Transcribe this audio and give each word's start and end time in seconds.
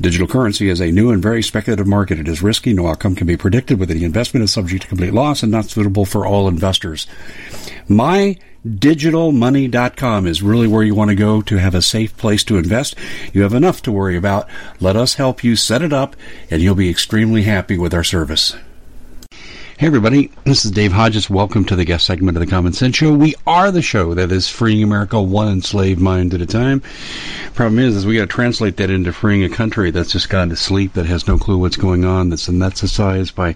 Digital 0.00 0.28
currency 0.28 0.68
is 0.68 0.80
a 0.80 0.92
new 0.92 1.10
and 1.10 1.20
very 1.20 1.42
speculative 1.42 1.88
market. 1.88 2.20
It 2.20 2.28
is 2.28 2.40
risky. 2.40 2.72
No 2.72 2.86
outcome 2.86 3.16
can 3.16 3.26
be 3.26 3.36
predicted. 3.36 3.80
With 3.80 3.90
any 3.90 4.04
investment 4.04 4.44
is 4.44 4.52
subject 4.52 4.82
to 4.82 4.88
complete 4.88 5.12
loss 5.12 5.42
and 5.42 5.50
not 5.50 5.64
suitable 5.64 6.04
for 6.04 6.24
all 6.24 6.46
investors. 6.46 7.08
MyDigitalMoney.com 7.88 10.28
is 10.28 10.40
really 10.40 10.68
where 10.68 10.84
you 10.84 10.94
want 10.94 11.08
to 11.08 11.16
go 11.16 11.42
to 11.42 11.56
have 11.56 11.74
a 11.74 11.82
safe 11.82 12.16
place 12.16 12.44
to 12.44 12.58
invest. 12.58 12.94
You 13.32 13.42
have 13.42 13.54
enough 13.54 13.82
to 13.82 13.92
worry 13.92 14.16
about. 14.16 14.48
Let 14.78 14.94
us 14.94 15.14
help 15.14 15.42
you 15.42 15.56
set 15.56 15.82
it 15.82 15.92
up, 15.92 16.14
and 16.48 16.62
you'll 16.62 16.76
be 16.76 16.90
extremely 16.90 17.42
happy 17.42 17.76
with 17.76 17.92
our 17.92 18.04
service. 18.04 18.54
Hey 19.78 19.86
everybody, 19.86 20.32
this 20.42 20.64
is 20.64 20.72
Dave 20.72 20.90
Hodges. 20.90 21.30
Welcome 21.30 21.64
to 21.66 21.76
the 21.76 21.84
guest 21.84 22.04
segment 22.04 22.36
of 22.36 22.40
the 22.40 22.50
Common 22.50 22.72
Sense 22.72 22.96
Show. 22.96 23.14
We 23.14 23.36
are 23.46 23.70
the 23.70 23.80
show 23.80 24.12
that 24.14 24.32
is 24.32 24.48
freeing 24.48 24.82
America 24.82 25.22
one 25.22 25.46
enslaved 25.52 26.00
mind 26.00 26.34
at 26.34 26.40
a 26.40 26.46
time. 26.46 26.82
Problem 27.54 27.78
is, 27.78 27.94
is 27.94 28.04
we 28.04 28.16
got 28.16 28.22
to 28.22 28.26
translate 28.26 28.76
that 28.78 28.90
into 28.90 29.12
freeing 29.12 29.44
a 29.44 29.48
country 29.48 29.92
that's 29.92 30.10
just 30.10 30.30
gone 30.30 30.48
to 30.48 30.56
sleep, 30.56 30.94
that 30.94 31.06
has 31.06 31.28
no 31.28 31.38
clue 31.38 31.58
what's 31.58 31.76
going 31.76 32.04
on, 32.04 32.28
that's 32.28 32.48
anesthetized 32.48 33.36
by 33.36 33.52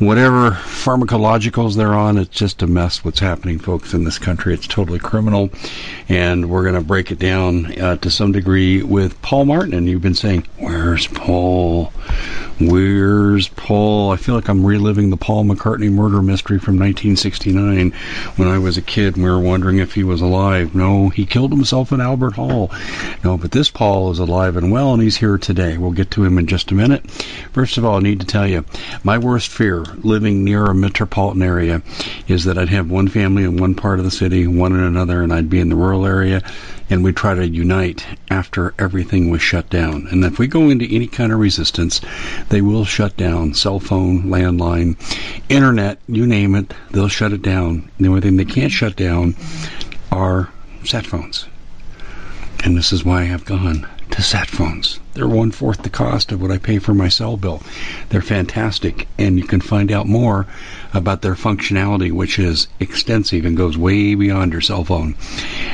whatever 0.00 0.50
pharmacologicals 0.50 1.76
they're 1.76 1.94
on. 1.94 2.18
It's 2.18 2.36
just 2.36 2.62
a 2.62 2.66
mess 2.66 3.04
what's 3.04 3.20
happening, 3.20 3.60
folks, 3.60 3.94
in 3.94 4.02
this 4.02 4.18
country. 4.18 4.54
It's 4.54 4.66
totally 4.66 4.98
criminal, 4.98 5.50
and 6.08 6.50
we're 6.50 6.62
going 6.62 6.74
to 6.74 6.80
break 6.80 7.12
it 7.12 7.20
down 7.20 7.80
uh, 7.80 7.96
to 7.98 8.10
some 8.10 8.32
degree 8.32 8.82
with 8.82 9.22
Paul 9.22 9.44
Martin. 9.44 9.74
And 9.74 9.86
you've 9.86 10.02
been 10.02 10.16
saying, 10.16 10.48
"Where's 10.58 11.06
Paul? 11.06 11.92
Where's 12.58 13.46
Paul?" 13.48 14.10
I 14.10 14.16
feel 14.16 14.34
like 14.34 14.48
I'm 14.48 14.66
reliving 14.66 15.10
the 15.10 15.16
Paul 15.16 15.43
McCartney 15.44 15.90
murder 15.90 16.22
mystery 16.22 16.58
from 16.58 16.74
1969 16.74 17.92
when 18.36 18.48
I 18.48 18.58
was 18.58 18.76
a 18.76 18.82
kid 18.82 19.16
and 19.16 19.24
we 19.24 19.30
were 19.30 19.38
wondering 19.38 19.78
if 19.78 19.94
he 19.94 20.04
was 20.04 20.20
alive. 20.20 20.74
No, 20.74 21.08
he 21.08 21.26
killed 21.26 21.52
himself 21.52 21.92
in 21.92 22.00
Albert 22.00 22.34
Hall. 22.34 22.70
No, 23.22 23.36
but 23.36 23.50
this 23.50 23.70
Paul 23.70 24.10
is 24.10 24.18
alive 24.18 24.56
and 24.56 24.72
well 24.72 24.92
and 24.92 25.02
he's 25.02 25.16
here 25.16 25.38
today. 25.38 25.76
We'll 25.76 25.92
get 25.92 26.10
to 26.12 26.24
him 26.24 26.38
in 26.38 26.46
just 26.46 26.70
a 26.70 26.74
minute. 26.74 27.10
First 27.52 27.78
of 27.78 27.84
all, 27.84 27.96
I 27.96 28.00
need 28.00 28.20
to 28.20 28.26
tell 28.26 28.46
you, 28.46 28.64
my 29.02 29.18
worst 29.18 29.50
fear 29.50 29.84
living 30.02 30.44
near 30.44 30.64
a 30.64 30.74
metropolitan 30.74 31.42
area 31.42 31.82
is 32.28 32.44
that 32.44 32.58
I'd 32.58 32.68
have 32.68 32.90
one 32.90 33.08
family 33.08 33.44
in 33.44 33.56
one 33.56 33.74
part 33.74 33.98
of 33.98 34.04
the 34.04 34.10
city, 34.10 34.46
one 34.46 34.72
in 34.72 34.80
another, 34.80 35.22
and 35.22 35.32
I'd 35.32 35.50
be 35.50 35.60
in 35.60 35.68
the 35.68 35.76
rural 35.76 36.06
area 36.06 36.42
and 36.90 37.02
we 37.02 37.12
try 37.12 37.34
to 37.34 37.46
unite 37.46 38.06
after 38.30 38.74
everything 38.78 39.30
was 39.30 39.42
shut 39.42 39.70
down. 39.70 40.06
And 40.10 40.24
if 40.24 40.38
we 40.38 40.46
go 40.46 40.68
into 40.68 40.86
any 40.94 41.06
kind 41.06 41.32
of 41.32 41.38
resistance, 41.38 42.00
they 42.50 42.60
will 42.60 42.84
shut 42.84 43.16
down 43.16 43.54
cell 43.54 43.80
phone, 43.80 44.24
landline, 44.24 44.96
internet, 45.48 45.98
you 46.08 46.26
name 46.26 46.54
it, 46.54 46.74
they'll 46.90 47.08
shut 47.08 47.32
it 47.32 47.42
down. 47.42 47.90
The 47.98 48.08
only 48.08 48.20
thing 48.20 48.36
they 48.36 48.44
can't 48.44 48.72
shut 48.72 48.96
down 48.96 49.34
are 50.12 50.50
sat 50.84 51.06
phones. 51.06 51.46
And 52.62 52.76
this 52.76 52.92
is 52.92 53.04
why 53.04 53.22
I 53.22 53.24
have 53.24 53.44
gone 53.44 53.86
to 54.10 54.22
sat 54.22 54.48
phones. 54.48 55.00
They're 55.14 55.26
one 55.26 55.50
fourth 55.50 55.82
the 55.82 55.90
cost 55.90 56.32
of 56.32 56.40
what 56.40 56.50
I 56.50 56.58
pay 56.58 56.78
for 56.78 56.94
my 56.94 57.08
cell 57.08 57.36
bill. 57.36 57.62
They're 58.08 58.22
fantastic, 58.22 59.08
and 59.18 59.38
you 59.38 59.44
can 59.44 59.60
find 59.60 59.90
out 59.90 60.06
more 60.06 60.46
about 60.92 61.22
their 61.22 61.34
functionality, 61.34 62.12
which 62.12 62.38
is 62.38 62.68
extensive 62.78 63.44
and 63.44 63.56
goes 63.56 63.76
way 63.76 64.14
beyond 64.14 64.52
your 64.52 64.60
cell 64.60 64.84
phone. 64.84 65.16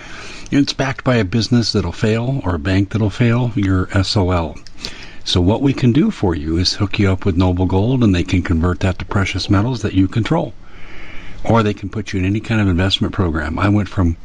it's 0.52 0.74
backed 0.74 1.04
by 1.04 1.16
a 1.16 1.26
business 1.26 1.74
that'll 1.74 1.92
fail 1.92 2.42
or 2.44 2.56
a 2.56 2.60
bank 2.60 2.90
that'll 2.90 3.10
fail, 3.10 3.52
you're 3.56 3.90
SOL. 4.04 4.58
So 5.28 5.42
what 5.42 5.62
we 5.62 5.74
can 5.74 5.92
do 5.92 6.10
for 6.10 6.36
you 6.36 6.56
is 6.56 6.76
hook 6.76 7.00
you 7.00 7.12
up 7.12 7.26
with 7.26 7.36
Noble 7.36 7.66
Gold 7.66 8.02
and 8.02 8.16
they 8.16 8.24
can 8.24 8.42
convert 8.42 8.80
that 8.80 8.98
to 9.00 9.06
precious 9.06 9.50
metals 9.50 9.82
that 9.82 9.94
you 9.94 10.08
control. 10.08 10.54
Or 11.44 11.62
they 11.62 11.74
can 11.74 11.90
put 11.90 12.14
you 12.14 12.20
in 12.20 12.26
any 12.26 12.40
kind 12.40 12.62
of 12.62 12.70
investment 12.70 13.14
program. 13.14 13.60
I 13.60 13.68
went 13.68 13.90
from 13.90 14.16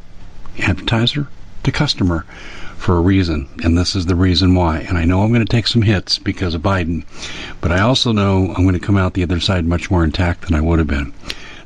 advertiser 0.59 1.27
to 1.63 1.71
customer 1.73 2.21
for 2.77 2.95
a 2.95 3.01
reason, 3.01 3.49
and 3.65 3.77
this 3.77 3.97
is 3.97 4.05
the 4.05 4.15
reason 4.15 4.55
why. 4.55 4.77
And 4.77 4.97
I 4.97 5.03
know 5.03 5.23
I'm 5.23 5.33
going 5.33 5.45
to 5.45 5.51
take 5.51 5.67
some 5.67 5.81
hits 5.81 6.19
because 6.19 6.55
of 6.55 6.61
Biden, 6.61 7.03
but 7.59 7.73
I 7.73 7.81
also 7.81 8.13
know 8.13 8.53
I'm 8.55 8.63
going 8.63 8.71
to 8.71 8.79
come 8.79 8.97
out 8.97 9.13
the 9.13 9.23
other 9.23 9.41
side 9.41 9.65
much 9.65 9.91
more 9.91 10.05
intact 10.05 10.43
than 10.43 10.55
I 10.55 10.61
would 10.61 10.79
have 10.79 10.87
been. 10.87 11.11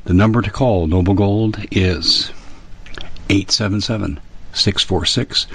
The 0.02 0.14
number 0.14 0.42
to 0.42 0.50
call 0.50 0.88
Noble 0.88 1.14
Gold 1.14 1.58
is 1.70 2.32
877 3.30 4.18
646 4.52 5.46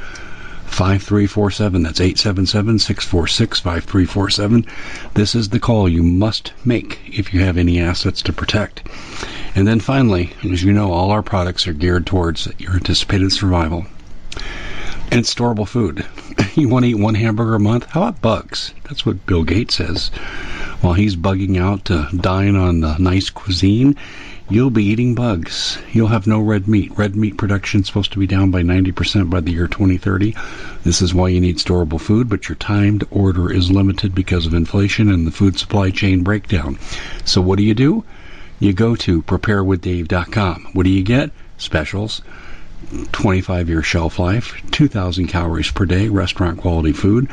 5347. 0.74 1.84
That's 1.84 2.02
877 2.02 2.80
646 2.80 3.60
5347. 3.60 4.66
This 5.14 5.36
is 5.36 5.50
the 5.50 5.60
call 5.60 5.88
you 5.88 6.02
must 6.02 6.52
make 6.66 7.00
if 7.08 7.32
you 7.32 7.42
have 7.42 7.58
any 7.58 7.80
assets 7.80 8.24
to 8.24 8.34
protect. 8.34 8.82
And 9.56 9.68
then 9.68 9.80
finally, 9.80 10.34
as 10.52 10.64
you 10.64 10.74
know, 10.74 10.92
all 10.92 11.12
our 11.12 11.22
products 11.22 11.68
are 11.68 11.74
geared 11.74 12.08
towards 12.08 12.48
your 12.58 12.74
anticipated 12.74 13.32
survival. 13.32 13.86
And 15.12 15.24
storable 15.24 15.68
food. 15.68 16.06
You 16.56 16.70
want 16.70 16.86
to 16.86 16.90
eat 16.90 16.96
one 16.96 17.16
hamburger 17.16 17.56
a 17.56 17.60
month? 17.60 17.86
How 17.86 18.04
about 18.04 18.22
bugs? 18.22 18.76
That's 18.84 19.08
what 19.08 19.26
Bill 19.26 19.44
Gates 19.44 19.74
says. 19.76 20.10
While 20.82 20.94
he's 20.94 21.16
bugging 21.16 21.60
out, 21.60 21.90
uh, 21.90 22.10
dying 22.10 22.56
on 22.56 22.82
the 22.82 22.96
nice 23.00 23.32
cuisine, 23.32 23.96
you'll 24.50 24.70
be 24.70 24.86
eating 24.86 25.16
bugs. 25.16 25.78
You'll 25.92 26.08
have 26.08 26.28
no 26.28 26.40
red 26.40 26.68
meat. 26.68 26.98
Red 26.98 27.16
meat 27.16 27.38
production 27.38 27.82
is 27.82 27.88
supposed 27.88 28.14
to 28.14 28.20
be 28.20 28.28
down 28.28 28.52
by 28.52 28.62
90% 28.62 29.30
by 29.30 29.40
the 29.40 29.52
year 29.52 29.68
2030. 29.68 30.36
This 30.84 31.02
is 31.02 31.14
why 31.14 31.30
you 31.30 31.42
need 31.42 31.58
storable 31.58 32.00
food, 32.00 32.30
but 32.30 32.50
your 32.50 32.56
timed 32.56 33.06
order 33.12 33.52
is 33.52 33.72
limited 33.72 34.14
because 34.14 34.46
of 34.46 34.54
inflation 34.54 35.10
and 35.10 35.26
the 35.26 35.32
food 35.32 35.58
supply 35.58 35.92
chain 35.92 36.24
breakdown. 36.24 36.78
So 37.26 37.42
what 37.42 37.58
do 37.58 37.64
you 37.64 37.74
do? 37.74 38.04
you 38.64 38.74
go 38.74 38.96
to 38.96 39.22
preparewithdave.com. 39.24 40.70
What 40.74 40.84
do 40.84 40.90
you 40.90 41.04
get? 41.04 41.32
Specials, 41.58 42.22
25 43.12 43.70
year 43.70 43.84
shelf 43.84 44.20
life, 44.20 44.62
2,000 44.72 45.28
calories 45.28 45.72
per 45.72 45.86
day, 45.86 46.08
restaurant 46.08 46.60
quality 46.60 46.94
food, 46.94 47.30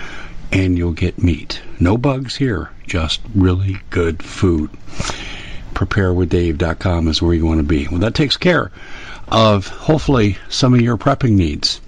and 0.52 0.76
you'll 0.76 0.92
get 0.92 1.22
meat. 1.22 1.62
No 1.78 1.96
bugs 1.96 2.36
here, 2.36 2.70
just 2.86 3.20
really 3.34 3.80
good 3.90 4.22
food. 4.22 4.70
Preparewithdave.com 5.80 7.08
is 7.08 7.22
where 7.22 7.32
you 7.32 7.46
want 7.46 7.58
to 7.58 7.64
be. 7.64 7.88
Well, 7.88 8.00
that 8.00 8.14
takes 8.14 8.36
care 8.36 8.70
of 9.28 9.66
hopefully 9.66 10.36
some 10.50 10.74
of 10.74 10.82
your 10.82 10.98
prepping 10.98 11.32
needs. 11.32 11.80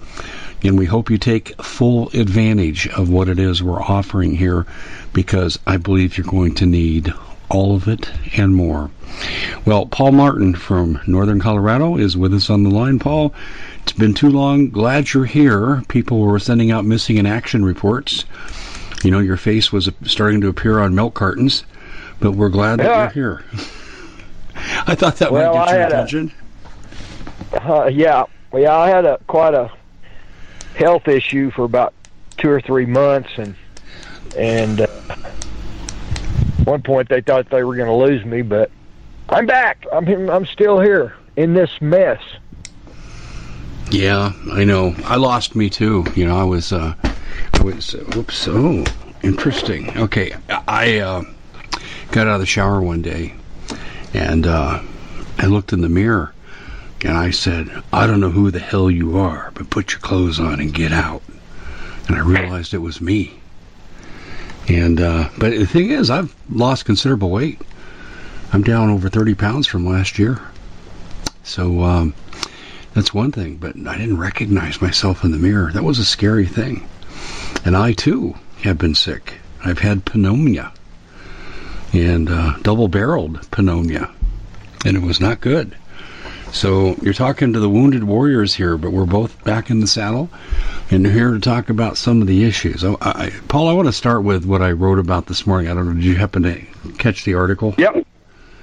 And 0.63 0.79
we 0.79 0.87
hope 0.87 1.11
you 1.11 1.19
take 1.19 1.61
full 1.61 2.09
advantage 2.09 2.87
of 2.87 3.09
what 3.09 3.29
it 3.29 3.37
is 3.37 3.61
we're 3.61 3.79
offering 3.79 4.33
here 4.33 4.65
because 5.13 5.59
I 5.67 5.77
believe 5.77 6.17
you're 6.17 6.25
going 6.25 6.55
to 6.55 6.65
need 6.65 7.13
all 7.49 7.75
of 7.75 7.87
it 7.87 8.09
and 8.35 8.55
more. 8.55 8.89
Well, 9.63 9.85
Paul 9.85 10.13
Martin 10.13 10.55
from 10.55 10.99
Northern 11.05 11.39
Colorado 11.39 11.97
is 11.97 12.17
with 12.17 12.33
us 12.33 12.49
on 12.49 12.63
the 12.63 12.71
line. 12.71 12.97
Paul, 12.97 13.35
it's 13.83 13.91
been 13.91 14.15
too 14.15 14.31
long. 14.31 14.71
Glad 14.71 15.13
you're 15.13 15.25
here. 15.25 15.83
People 15.87 16.21
were 16.21 16.39
sending 16.39 16.71
out 16.71 16.83
missing 16.83 17.17
in 17.17 17.27
action 17.27 17.63
reports. 17.63 18.25
You 19.03 19.11
know, 19.11 19.19
your 19.19 19.37
face 19.37 19.71
was 19.71 19.87
starting 20.05 20.41
to 20.41 20.47
appear 20.47 20.79
on 20.79 20.95
milk 20.95 21.13
cartons, 21.13 21.63
but 22.19 22.31
we're 22.31 22.49
glad 22.49 22.79
that 22.79 23.15
you're 23.15 23.37
here. 23.37 23.45
I 24.87 24.95
thought 24.95 25.17
that 25.17 25.31
Well, 25.31 25.53
might 25.55 25.61
I 25.61 25.65
get 25.65 25.71
your 25.73 25.81
had 25.81 25.91
a- 25.91 25.95
attention. 25.95 26.31
Uh, 27.53 27.85
yeah, 27.85 28.23
well, 28.51 28.61
yeah, 28.61 28.75
I 28.77 28.89
had 28.89 29.05
a 29.05 29.17
quite 29.27 29.53
a 29.53 29.71
health 30.75 31.07
issue 31.07 31.51
for 31.51 31.63
about 31.65 31.93
two 32.37 32.49
or 32.49 32.59
three 32.59 32.85
months, 32.85 33.29
and 33.37 33.55
and 34.35 34.81
uh, 34.81 34.87
one 36.65 36.81
point 36.81 37.09
they 37.09 37.21
thought 37.21 37.49
they 37.49 37.63
were 37.63 37.75
going 37.75 37.87
to 37.87 37.93
lose 37.93 38.25
me, 38.25 38.41
but 38.41 38.71
I'm 39.29 39.45
back. 39.45 39.85
I'm 39.91 40.29
I'm 40.29 40.45
still 40.47 40.79
here 40.79 41.13
in 41.35 41.53
this 41.53 41.79
mess. 41.79 42.21
Yeah, 43.91 44.33
I 44.51 44.63
know. 44.63 44.95
I 45.05 45.17
lost 45.17 45.55
me 45.55 45.69
too. 45.69 46.03
You 46.15 46.25
know, 46.25 46.35
I 46.35 46.43
was, 46.43 46.73
uh, 46.73 46.95
I 47.53 47.61
was, 47.63 47.93
uh, 47.93 47.99
whoops, 48.15 48.47
oh, 48.49 48.83
interesting. 49.21 49.95
Okay, 49.95 50.33
I, 50.67 50.97
uh, 50.99 51.23
got 52.11 52.25
out 52.27 52.35
of 52.35 52.39
the 52.39 52.47
shower 52.47 52.81
one 52.81 53.03
day 53.03 53.35
and, 54.13 54.47
uh, 54.47 54.81
I 55.37 55.45
looked 55.47 55.73
in 55.73 55.81
the 55.81 55.89
mirror 55.89 56.33
and 57.01 57.17
I 57.17 57.31
said, 57.31 57.69
I 57.91 58.07
don't 58.07 58.19
know 58.19 58.29
who 58.29 58.51
the 58.51 58.59
hell 58.59 58.89
you 58.89 59.17
are, 59.17 59.51
but 59.55 59.69
put 59.69 59.91
your 59.91 59.99
clothes 59.99 60.39
on 60.39 60.59
and 60.59 60.73
get 60.73 60.91
out. 60.91 61.21
And 62.07 62.15
I 62.15 62.19
realized 62.19 62.73
it 62.73 62.77
was 62.77 63.01
me. 63.01 63.39
And, 64.67 65.01
uh, 65.01 65.29
but 65.37 65.51
the 65.51 65.65
thing 65.65 65.89
is, 65.89 66.09
I've 66.09 66.33
lost 66.49 66.85
considerable 66.85 67.29
weight. 67.29 67.59
I'm 68.53 68.63
down 68.63 68.89
over 68.89 69.09
30 69.09 69.35
pounds 69.35 69.67
from 69.67 69.85
last 69.85 70.17
year. 70.17 70.39
So, 71.43 71.81
um, 71.81 72.13
that's 72.93 73.13
one 73.13 73.31
thing, 73.31 73.57
but 73.57 73.75
I 73.87 73.97
didn't 73.97 74.19
recognize 74.19 74.81
myself 74.81 75.23
in 75.23 75.31
the 75.31 75.37
mirror. 75.37 75.71
That 75.71 75.83
was 75.83 75.99
a 75.99 76.05
scary 76.05 76.45
thing. 76.45 76.87
And 77.65 77.75
I 77.75 77.93
too 77.93 78.35
have 78.61 78.77
been 78.77 78.95
sick. 78.95 79.39
I've 79.65 79.79
had 79.79 80.13
pneumonia 80.13 80.71
and 81.93 82.29
uh, 82.29 82.57
double 82.63 82.87
barreled 82.87 83.47
pneumonia, 83.57 84.11
and 84.85 84.97
it 84.97 85.03
was 85.03 85.21
not 85.21 85.39
good. 85.39 85.75
So 86.51 86.95
you're 87.01 87.13
talking 87.13 87.53
to 87.53 87.59
the 87.59 87.69
wounded 87.69 88.03
warriors 88.03 88.53
here, 88.53 88.77
but 88.77 88.91
we're 88.91 89.05
both 89.05 89.43
back 89.43 89.71
in 89.71 89.79
the 89.79 89.87
saddle 89.87 90.29
and 90.91 91.05
here 91.05 91.31
to 91.31 91.39
talk 91.39 91.69
about 91.69 91.97
some 91.97 92.21
of 92.21 92.27
the 92.27 92.43
issues. 92.43 92.83
I, 92.83 92.95
I, 93.01 93.33
Paul, 93.47 93.69
I 93.69 93.73
want 93.73 93.87
to 93.87 93.93
start 93.93 94.23
with 94.23 94.45
what 94.45 94.61
I 94.61 94.71
wrote 94.71 94.99
about 94.99 95.25
this 95.25 95.47
morning. 95.47 95.71
I 95.71 95.73
don't 95.73 95.87
know, 95.87 95.93
did 95.95 96.03
you 96.03 96.15
happen 96.15 96.43
to 96.43 96.61
catch 96.99 97.23
the 97.23 97.33
article? 97.33 97.73
Yep, 97.79 98.05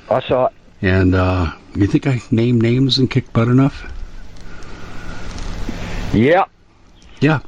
I 0.08 0.20
saw 0.20 0.46
it. 0.46 0.52
And 0.82 1.16
uh, 1.16 1.52
you 1.74 1.88
think 1.88 2.06
I 2.06 2.22
named 2.30 2.62
names 2.62 2.98
and 2.98 3.10
kicked 3.10 3.32
butt 3.32 3.48
enough? 3.48 3.90
Yep. 6.14 6.48
Yeah. 7.20 7.40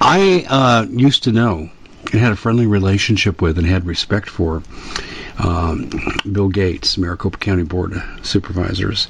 I 0.00 0.44
uh, 0.48 0.86
used 0.90 1.24
to 1.24 1.32
know 1.32 1.70
and 2.12 2.20
had 2.20 2.32
a 2.32 2.36
friendly 2.36 2.66
relationship 2.66 3.40
with 3.40 3.58
and 3.58 3.66
had 3.66 3.86
respect 3.86 4.28
for 4.28 4.62
um, 5.38 5.90
Bill 6.30 6.48
Gates, 6.48 6.98
Maricopa 6.98 7.38
County 7.38 7.62
Board 7.62 7.94
of 7.94 8.02
Supervisors, 8.22 9.08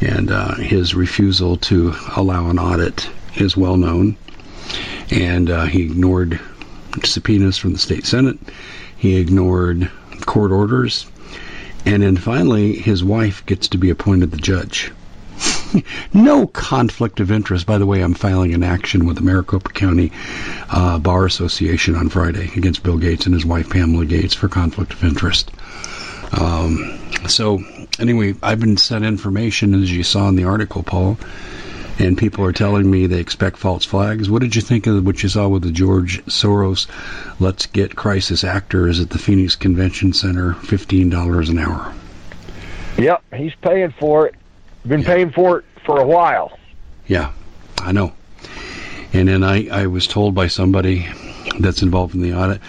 and 0.00 0.30
uh, 0.30 0.54
his 0.54 0.94
refusal 0.94 1.56
to 1.56 1.94
allow 2.16 2.48
an 2.48 2.58
audit 2.58 3.10
is 3.34 3.56
well 3.56 3.76
known. 3.76 4.16
And 5.10 5.50
uh, 5.50 5.66
he 5.66 5.82
ignored 5.82 6.40
subpoenas 7.04 7.58
from 7.58 7.72
the 7.72 7.78
state 7.78 8.06
senate. 8.06 8.38
He 8.96 9.16
ignored 9.16 9.90
court 10.24 10.50
orders. 10.52 11.06
And 11.84 12.02
then 12.02 12.16
finally, 12.16 12.76
his 12.76 13.04
wife 13.04 13.44
gets 13.46 13.68
to 13.68 13.78
be 13.78 13.90
appointed 13.90 14.30
the 14.30 14.36
judge. 14.36 14.90
no 16.14 16.46
conflict 16.46 17.20
of 17.20 17.30
interest. 17.30 17.66
By 17.66 17.78
the 17.78 17.86
way, 17.86 18.02
I'm 18.02 18.14
filing 18.14 18.54
an 18.54 18.62
action 18.62 19.06
with 19.06 19.16
the 19.16 19.22
Maricopa 19.22 19.70
County 19.70 20.12
uh, 20.70 20.98
Bar 20.98 21.26
Association 21.26 21.94
on 21.94 22.08
Friday 22.08 22.50
against 22.56 22.82
Bill 22.82 22.98
Gates 22.98 23.26
and 23.26 23.34
his 23.34 23.44
wife 23.46 23.70
Pamela 23.70 24.06
Gates 24.06 24.34
for 24.34 24.48
conflict 24.48 24.92
of 24.92 25.04
interest. 25.04 25.50
Um, 26.32 26.98
so, 27.28 27.60
anyway, 27.98 28.34
I've 28.42 28.60
been 28.60 28.76
sent 28.76 29.04
information, 29.04 29.74
as 29.74 29.94
you 29.94 30.02
saw 30.02 30.28
in 30.28 30.36
the 30.36 30.44
article, 30.44 30.82
Paul, 30.82 31.18
and 31.98 32.18
people 32.18 32.44
are 32.44 32.52
telling 32.52 32.90
me 32.90 33.06
they 33.06 33.20
expect 33.20 33.56
false 33.56 33.84
flags. 33.84 34.28
What 34.28 34.42
did 34.42 34.54
you 34.54 34.62
think 34.62 34.86
of 34.86 35.04
what 35.06 35.22
you 35.22 35.28
saw 35.28 35.48
with 35.48 35.62
the 35.62 35.70
George 35.70 36.24
Soros 36.26 36.88
Let's 37.40 37.66
Get 37.66 37.96
Crisis 37.96 38.44
Actors 38.44 39.00
at 39.00 39.10
the 39.10 39.18
Phoenix 39.18 39.56
Convention 39.56 40.12
Center, 40.12 40.52
$15 40.52 41.50
an 41.50 41.58
hour? 41.58 41.94
Yep, 42.98 43.22
he's 43.34 43.54
paying 43.56 43.92
for 43.92 44.26
it. 44.26 44.34
Been 44.86 45.00
Yeah. 45.00 45.06
paying 45.06 45.30
for 45.30 45.58
it 45.58 45.64
for 45.84 46.00
a 46.00 46.06
while. 46.06 46.56
Yeah, 47.06 47.30
I 47.78 47.92
know. 47.92 48.12
And 49.12 49.28
then 49.28 49.42
I, 49.42 49.68
I 49.68 49.86
was 49.86 50.06
told 50.06 50.34
by 50.34 50.46
somebody 50.48 51.06
that's 51.58 51.82
involved 51.82 52.14
in 52.14 52.22
the 52.22 52.34
audit, 52.34 52.60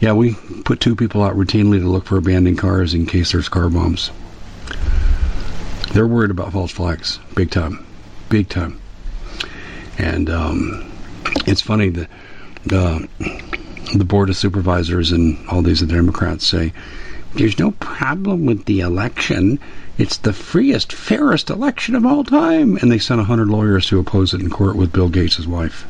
yeah, 0.00 0.12
we 0.12 0.34
put 0.64 0.80
two 0.80 0.96
people 0.96 1.22
out 1.22 1.36
routinely 1.36 1.78
to 1.80 1.86
look 1.88 2.06
for 2.06 2.16
abandoned 2.16 2.58
cars 2.58 2.94
in 2.94 3.06
case 3.06 3.32
there's 3.32 3.48
car 3.48 3.68
bombs. 3.68 4.10
They're 5.92 6.06
worried 6.06 6.30
about 6.30 6.52
false 6.52 6.70
flags, 6.70 7.18
big 7.34 7.50
time, 7.50 7.84
big 8.28 8.48
time. 8.48 8.80
And 9.98 10.30
um, 10.30 10.90
it's 11.46 11.60
funny 11.60 11.90
that 11.90 12.08
uh, 12.72 13.00
the 13.94 14.04
board 14.04 14.30
of 14.30 14.36
supervisors 14.36 15.10
and 15.12 15.36
all 15.48 15.62
these 15.62 15.80
Democrats 15.82 16.46
say 16.46 16.72
there's 17.34 17.58
no 17.58 17.72
problem 17.72 18.46
with 18.46 18.64
the 18.66 18.80
election. 18.80 19.58
It's 20.00 20.16
the 20.16 20.32
freest, 20.32 20.94
fairest 20.94 21.50
election 21.50 21.94
of 21.94 22.06
all 22.06 22.24
time. 22.24 22.78
And 22.78 22.90
they 22.90 22.98
sent 22.98 23.20
a 23.20 23.24
hundred 23.24 23.48
lawyers 23.48 23.86
to 23.88 23.98
oppose 23.98 24.32
it 24.32 24.40
in 24.40 24.48
court 24.48 24.74
with 24.74 24.94
Bill 24.94 25.10
Gates' 25.10 25.46
wife. 25.46 25.86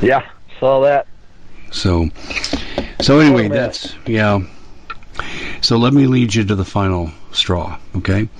Yeah, 0.00 0.26
saw 0.58 0.80
that. 0.80 1.06
So, 1.70 2.08
so 3.02 3.20
anyway, 3.20 3.48
mess. 3.48 3.82
that's 3.82 3.94
yeah. 4.08 4.40
So 5.60 5.76
let 5.76 5.92
me 5.92 6.06
lead 6.06 6.34
you 6.34 6.42
to 6.44 6.54
the 6.54 6.64
final 6.64 7.10
straw. 7.32 7.78
Okay, 7.96 8.30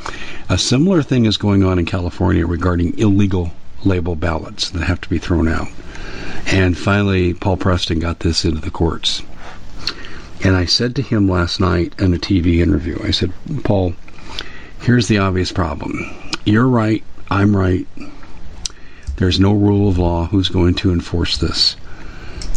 a 0.48 0.56
similar 0.56 1.02
thing 1.02 1.26
is 1.26 1.36
going 1.36 1.62
on 1.62 1.78
in 1.78 1.84
California 1.84 2.46
regarding 2.46 2.98
illegal 2.98 3.52
label 3.84 4.16
ballots 4.16 4.70
that 4.70 4.84
have 4.84 5.02
to 5.02 5.10
be 5.10 5.18
thrown 5.18 5.48
out. 5.48 5.68
And 6.46 6.78
finally, 6.78 7.34
Paul 7.34 7.58
Preston 7.58 7.98
got 7.98 8.20
this 8.20 8.46
into 8.46 8.62
the 8.62 8.70
courts. 8.70 9.20
And 10.42 10.56
I 10.56 10.64
said 10.64 10.96
to 10.96 11.02
him 11.02 11.28
last 11.28 11.60
night 11.60 11.92
in 11.98 12.14
a 12.14 12.18
TV 12.18 12.60
interview, 12.60 12.98
I 13.04 13.10
said, 13.10 13.34
Paul, 13.64 13.92
here's 14.82 15.08
the 15.08 15.18
obvious 15.18 15.52
problem. 15.52 16.10
You're 16.44 16.68
right. 16.68 17.04
I'm 17.30 17.56
right. 17.56 17.86
There's 19.16 19.38
no 19.38 19.52
rule 19.52 19.88
of 19.88 19.98
law. 19.98 20.26
Who's 20.26 20.48
going 20.48 20.74
to 20.76 20.92
enforce 20.92 21.38
this? 21.38 21.76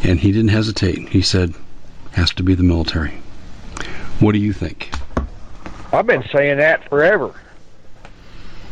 And 0.03 0.19
he 0.19 0.31
didn't 0.31 0.49
hesitate. 0.49 1.09
He 1.09 1.21
said, 1.21 1.53
has 2.13 2.31
to 2.35 2.43
be 2.43 2.55
the 2.55 2.63
military. 2.63 3.11
What 4.19 4.31
do 4.31 4.39
you 4.39 4.53
think? 4.53 4.91
I've 5.91 6.07
been 6.07 6.23
saying 6.31 6.57
that 6.57 6.87
forever. 6.89 7.33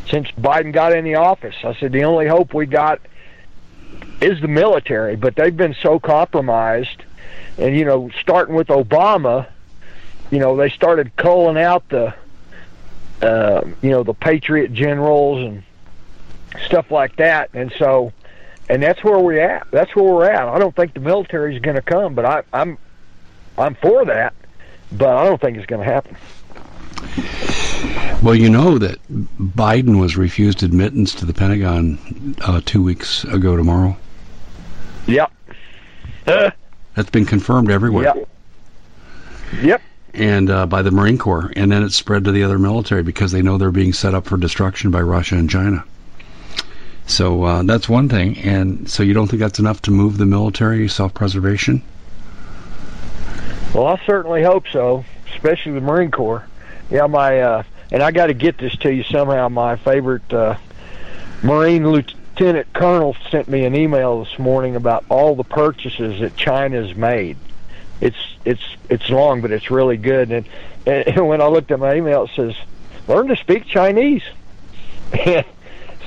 Since 0.10 0.30
Biden 0.32 0.74
got 0.74 0.94
in 0.94 1.04
the 1.04 1.16
office, 1.16 1.56
I 1.64 1.74
said 1.76 1.92
the 1.92 2.04
only 2.04 2.28
hope 2.28 2.54
we 2.54 2.66
got 2.66 3.00
is 4.22 4.42
the 4.42 4.48
military, 4.48 5.16
but 5.16 5.36
they've 5.36 5.56
been 5.56 5.76
so 5.76 6.00
compromised. 6.00 7.04
And 7.58 7.78
you 7.78 7.86
know, 7.86 8.10
starting 8.22 8.56
with 8.56 8.68
Obama, 8.68 9.48
you 10.32 10.40
know, 10.40 10.56
they 10.56 10.70
started 10.70 11.16
culling 11.16 11.58
out 11.58 11.88
the, 11.90 12.14
uh, 13.22 13.62
you 13.82 13.90
know, 13.90 14.04
the 14.04 14.14
Patriot 14.14 14.74
generals 14.74 15.44
and 15.48 15.64
stuff 16.66 16.92
like 16.92 17.16
that, 17.18 17.50
and 17.54 17.72
so, 17.78 18.12
and 18.70 18.82
that's 18.82 19.04
where 19.04 19.20
we're 19.20 19.40
at. 19.40 19.68
That's 19.72 19.96
where 19.96 20.06
we're 20.06 20.30
at. 20.30 20.48
I 20.48 20.60
don't 20.60 20.76
think 20.76 20.94
the 20.94 21.00
military 21.00 21.56
is 21.56 21.62
going 21.62 21.76
to 21.76 21.82
come, 21.82 22.16
but 22.16 22.26
I, 22.26 22.44
I'm, 22.54 22.78
I'm 23.58 23.76
for 23.76 24.06
that, 24.06 24.34
but 24.92 25.10
I 25.10 25.26
don't 25.26 25.40
think 25.40 25.58
it's 25.58 25.66
going 25.66 25.86
to 25.86 25.92
happen. 25.92 26.16
Well, 28.22 28.36
you 28.36 28.50
know 28.50 28.78
that 28.78 29.00
Biden 29.10 30.00
was 30.00 30.16
refused 30.16 30.62
admittance 30.62 31.16
to 31.16 31.26
the 31.26 31.34
Pentagon 31.34 32.36
uh, 32.42 32.62
two 32.64 32.84
weeks 32.84 33.24
ago 33.24 33.56
tomorrow. 33.58 33.98
Yep. 35.08 35.32
Uh, 36.28 36.52
That's 36.96 37.10
been 37.10 37.26
confirmed 37.26 37.72
everywhere. 37.72 38.04
Yep. 38.04 38.30
Yep. 39.64 39.82
And 40.14 40.50
uh, 40.50 40.66
by 40.66 40.82
the 40.82 40.92
Marine 40.92 41.18
Corps, 41.18 41.52
and 41.56 41.72
then 41.72 41.84
it 41.84 41.92
spread 41.92 42.26
to 42.26 42.32
the 42.32 42.44
other 42.44 42.60
military 42.60 43.04
because 43.04 43.32
they 43.32 43.42
know 43.42 43.58
they're 43.58 43.72
being 43.72 43.94
set 43.94 44.14
up 44.14 44.26
for 44.26 44.38
destruction 44.38 44.92
by 44.92 45.02
Russia 45.02 45.36
and 45.36 45.50
China. 45.50 45.84
So 47.08 47.44
uh, 47.44 47.64
that's 47.64 47.90
one 47.90 48.10
thing, 48.10 48.38
and 48.40 48.90
so 48.90 49.04
you 49.04 49.14
don't 49.14 49.28
think 49.28 49.40
that's 49.40 49.60
enough 49.60 49.82
to 49.84 49.92
move 49.92 50.18
the 50.18 50.26
military 50.26 50.88
self-preservation? 50.88 51.82
Well, 53.74 53.88
I 53.88 54.02
certainly 54.06 54.44
hope 54.44 54.66
so, 54.72 55.06
especially 55.34 55.74
the 55.74 55.82
Marine 55.82 56.12
Corps. 56.12 56.46
Yeah, 56.90 57.08
my 57.08 57.40
uh, 57.40 57.64
and 57.92 58.04
I 58.04 58.12
got 58.12 58.28
to 58.28 58.34
get 58.34 58.58
this 58.58 58.76
to 58.78 58.94
you 58.94 59.04
somehow. 59.04 59.50
My 59.50 59.76
favorite 59.78 60.32
uh, 60.34 60.58
Marine 61.42 61.90
Lieutenant 61.90 62.72
Colonel 62.74 63.16
sent 63.30 63.48
me 63.48 63.66
an 63.66 63.76
email 63.76 64.24
this 64.24 64.38
morning 64.38 64.76
about 64.76 65.06
all 65.10 65.36
the 65.36 65.44
purchases 65.44 66.20
that 66.20 66.36
China's 66.36 66.96
made. 66.96 67.38
It's 68.00 68.31
it's 68.46 68.64
it's 68.90 69.10
long, 69.10 69.42
but 69.42 69.52
it's 69.52 69.72
really 69.72 69.98
good. 69.98 70.32
And, 70.32 70.46
and 70.86 71.28
when 71.28 71.42
I 71.42 71.48
looked 71.48 71.72
at 71.72 71.80
my 71.80 71.96
email, 71.96 72.24
it 72.24 72.32
says, 72.36 72.56
"Learn 73.08 73.28
to 73.28 73.36
speak 73.36 73.66
Chinese." 73.66 74.24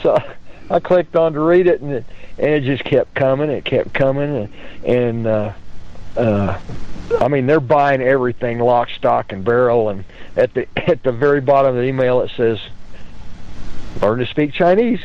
So 0.02 0.22
I 0.68 0.80
clicked 0.80 1.16
on 1.16 1.32
to 1.32 1.40
read 1.40 1.66
it, 1.66 1.80
and 1.80 1.90
it, 1.90 2.04
and 2.36 2.46
it 2.48 2.64
just 2.64 2.84
kept 2.84 3.14
coming. 3.14 3.48
It 3.48 3.64
kept 3.64 3.94
coming, 3.94 4.50
and, 4.84 4.84
and 4.84 5.26
uh, 5.26 5.52
uh, 6.14 6.60
I 7.20 7.28
mean, 7.28 7.46
they're 7.46 7.58
buying 7.60 8.02
everything, 8.02 8.58
lock, 8.58 8.90
stock, 8.90 9.32
and 9.32 9.44
barrel. 9.44 9.88
And 9.88 10.04
at 10.36 10.52
the 10.52 10.66
at 10.76 11.02
the 11.02 11.12
very 11.12 11.40
bottom 11.40 11.70
of 11.70 11.76
the 11.76 11.88
email, 11.88 12.20
it 12.20 12.32
says, 12.36 12.60
"Learn 14.02 14.18
to 14.18 14.26
speak 14.26 14.52
Chinese." 14.52 15.00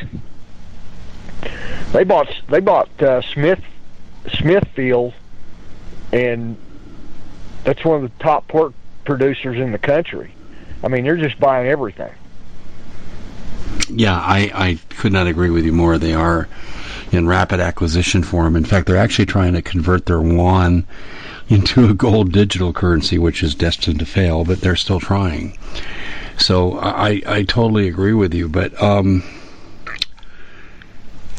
They 1.92 2.04
bought 2.04 2.28
they 2.48 2.60
bought 2.60 3.02
uh, 3.02 3.22
Smith 3.22 3.62
Smithfield, 4.34 5.14
and 6.12 6.56
that's 7.64 7.84
one 7.84 8.02
of 8.02 8.10
the 8.10 8.22
top 8.22 8.48
pork 8.48 8.74
producers 9.04 9.58
in 9.58 9.72
the 9.72 9.78
country. 9.78 10.32
I 10.82 10.88
mean, 10.88 11.04
they're 11.04 11.16
just 11.16 11.38
buying 11.38 11.68
everything. 11.68 12.12
Yeah, 13.88 14.16
I, 14.16 14.50
I 14.54 14.78
could 14.94 15.12
not 15.12 15.26
agree 15.26 15.50
with 15.50 15.64
you 15.64 15.72
more. 15.72 15.98
They 15.98 16.14
are 16.14 16.48
in 17.12 17.26
rapid 17.26 17.60
acquisition 17.60 18.22
form. 18.22 18.56
In 18.56 18.64
fact, 18.64 18.86
they're 18.86 18.96
actually 18.96 19.26
trying 19.26 19.54
to 19.54 19.62
convert 19.62 20.06
their 20.06 20.22
yuan 20.22 20.86
into 21.48 21.88
a 21.88 21.94
gold 21.94 22.32
digital 22.32 22.72
currency, 22.72 23.18
which 23.18 23.42
is 23.42 23.54
destined 23.54 23.98
to 23.98 24.06
fail, 24.06 24.44
but 24.44 24.60
they're 24.60 24.76
still 24.76 25.00
trying. 25.00 25.58
So 26.38 26.78
I, 26.78 27.20
I 27.26 27.42
totally 27.42 27.88
agree 27.88 28.14
with 28.14 28.32
you. 28.32 28.48
But 28.48 28.80
um, 28.80 29.22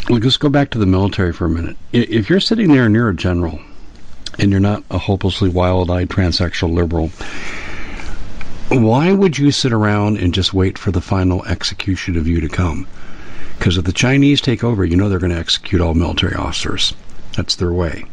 let's 0.10 0.38
go 0.38 0.50
back 0.50 0.72
to 0.72 0.78
the 0.78 0.86
military 0.86 1.34
for 1.34 1.46
a 1.46 1.50
minute. 1.50 1.78
If 1.94 2.30
you're 2.30 2.42
sitting 2.42 2.72
there 2.74 2.90
near 2.90 3.10
a 3.10 3.16
general 3.16 3.60
and 4.40 4.52
you're 4.52 4.60
not 4.60 4.84
a 4.90 4.98
hopelessly 4.98 5.50
wild-eyed 5.50 6.10
transsexual 6.10 6.74
liberal, 6.74 7.12
why 8.70 9.12
would 9.12 9.38
you 9.38 9.52
sit 9.52 9.74
around 9.74 10.18
and 10.18 10.34
just 10.34 10.54
wait 10.54 10.78
for 10.78 10.92
the 10.92 11.02
final 11.02 11.44
execution 11.46 12.16
of 12.16 12.28
you 12.28 12.42
to 12.42 12.50
come? 12.50 12.88
Because 13.58 13.78
if 13.78 13.86
the 13.86 13.92
Chinese 13.92 14.42
take 14.42 14.64
over, 14.64 14.86
you 14.86 14.96
know 14.96 15.10
they're 15.10 15.20
going 15.20 15.32
to 15.32 15.38
execute 15.38 15.82
all 15.82 15.94
military 15.94 16.36
officers. 16.36 16.94
That's 17.36 17.56
their 17.58 17.72
way. 17.72 18.06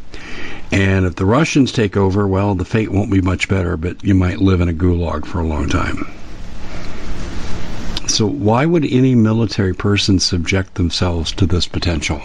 And 0.71 1.07
if 1.07 1.17
the 1.17 1.25
Russians 1.25 1.73
take 1.73 1.97
over, 1.97 2.27
well, 2.27 2.55
the 2.55 2.65
fate 2.65 2.91
won't 2.91 3.11
be 3.11 3.21
much 3.21 3.49
better, 3.49 3.77
but 3.77 4.05
you 4.05 4.15
might 4.15 4.39
live 4.41 4.61
in 4.61 4.69
a 4.69 4.75
gulag 4.75 5.25
for 5.25 5.41
a 5.41 5.47
long 5.47 5.69
time. 5.69 6.07
So, 8.07 8.27
why 8.27 8.67
would 8.67 8.85
any 8.85 9.15
military 9.15 9.75
person 9.75 10.19
subject 10.19 10.75
themselves 10.75 11.33
to 11.33 11.47
this 11.47 11.67
potential? 11.67 12.21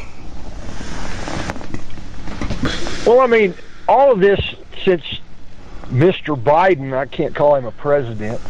Well, 3.05 3.19
I 3.19 3.27
mean, 3.27 3.53
all 3.87 4.11
of 4.11 4.19
this 4.19 4.39
since 4.83 5.03
Mr. 5.87 6.41
Biden, 6.41 6.93
I 6.93 7.05
can't 7.05 7.35
call 7.35 7.55
him 7.55 7.65
a 7.65 7.71
president, 7.71 8.41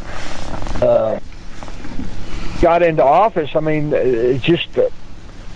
uh, 0.81 1.19
got 2.61 2.83
into 2.83 3.03
office. 3.03 3.55
I 3.55 3.59
mean, 3.59 3.91
it's 3.93 4.43
just 4.43 4.77
uh, 4.77 4.89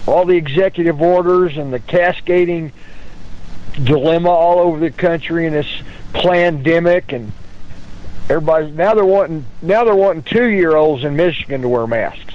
all 0.06 0.26
the 0.26 0.36
executive 0.36 1.02
orders 1.02 1.58
and 1.58 1.72
the 1.72 1.80
cascading 1.80 2.72
dilemma 3.84 4.30
all 4.30 4.60
over 4.60 4.80
the 4.80 4.90
country 4.90 5.46
and 5.46 5.56
this 5.56 5.82
pandemic 6.14 7.14
and 7.14 7.32
everybody 8.30 8.72
now 8.72 8.96
they're 8.96 9.06
wanting 9.06 9.46
now 9.62 9.84
they're 9.84 9.96
wanting 9.96 10.24
two 10.24 10.48
year 10.50 10.76
olds 10.76 11.04
in 11.04 11.16
Michigan 11.16 11.62
to 11.62 11.70
wear 11.70 11.86
masks. 11.86 12.34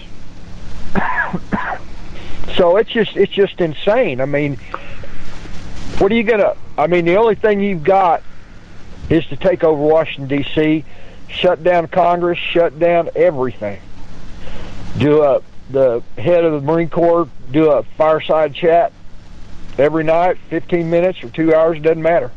so 2.56 2.76
it's 2.76 2.90
just 2.90 3.16
it's 3.16 3.32
just 3.32 3.60
insane. 3.60 4.20
I 4.20 4.26
mean, 4.26 4.58
what 6.02 6.10
are 6.10 6.16
you 6.16 6.24
gonna? 6.24 6.56
I 6.76 6.88
mean, 6.88 7.04
the 7.04 7.14
only 7.14 7.36
thing 7.36 7.60
you've 7.60 7.84
got 7.84 8.24
is 9.08 9.24
to 9.26 9.36
take 9.36 9.62
over 9.62 9.80
Washington 9.80 10.36
D.C., 10.36 10.84
shut 11.28 11.62
down 11.62 11.86
Congress, 11.86 12.40
shut 12.40 12.76
down 12.80 13.08
everything. 13.14 13.80
Do 14.98 15.22
a 15.22 15.42
the 15.70 16.02
head 16.18 16.44
of 16.44 16.54
the 16.54 16.60
Marine 16.60 16.88
Corps 16.88 17.28
do 17.52 17.70
a 17.70 17.84
fireside 17.84 18.52
chat 18.52 18.92
every 19.78 20.02
night, 20.02 20.38
15 20.50 20.90
minutes 20.90 21.22
or 21.22 21.30
two 21.30 21.54
hours, 21.54 21.80
doesn't 21.80 22.02
matter. 22.02 22.32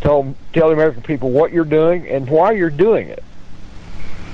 Tell 0.00 0.34
tell 0.52 0.66
the 0.66 0.74
American 0.74 1.02
people 1.02 1.30
what 1.30 1.52
you're 1.52 1.64
doing 1.64 2.08
and 2.08 2.28
why 2.28 2.50
you're 2.50 2.68
doing 2.68 3.10
it. 3.10 3.22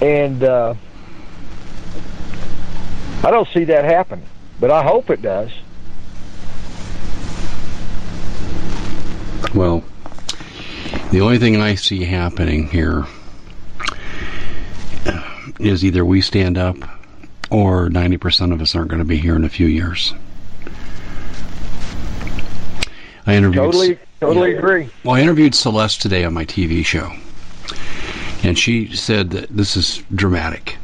And 0.01 0.43
uh, 0.43 0.75
I 3.23 3.31
don't 3.31 3.49
see 3.49 3.65
that 3.65 3.85
happening, 3.85 4.25
but 4.59 4.71
I 4.71 4.83
hope 4.83 5.11
it 5.11 5.21
does. 5.21 5.51
Well, 9.55 9.83
the 11.11 11.21
only 11.21 11.39
thing 11.39 11.57
I 11.57 11.75
see 11.75 12.05
happening 12.05 12.69
here 12.69 13.07
is 15.59 15.85
either 15.85 16.05
we 16.05 16.21
stand 16.21 16.57
up 16.57 16.77
or 17.51 17.89
90% 17.89 18.53
of 18.53 18.63
us 18.63 18.75
aren't 18.75 18.91
going 18.91 19.01
to 19.01 19.05
be 19.05 19.17
here 19.17 19.37
in 19.37 19.45
a 19.45 19.49
few 19.49 19.67
years. 19.67 20.15
I 23.27 23.35
interviewed 23.35 23.65
totally, 23.65 23.99
totally 24.21 24.55
agree. 24.55 24.89
Well, 25.05 25.17
I 25.17 25.21
interviewed 25.21 25.55
Celeste 25.55 26.01
today 26.01 26.25
on 26.25 26.33
my 26.33 26.45
TV 26.45 26.85
show, 26.85 27.13
and 28.43 28.59
she 28.59 28.95
said 28.97 29.31
that 29.31 29.49
this 29.51 29.77
is 29.77 30.03
dramatic. 30.15 30.77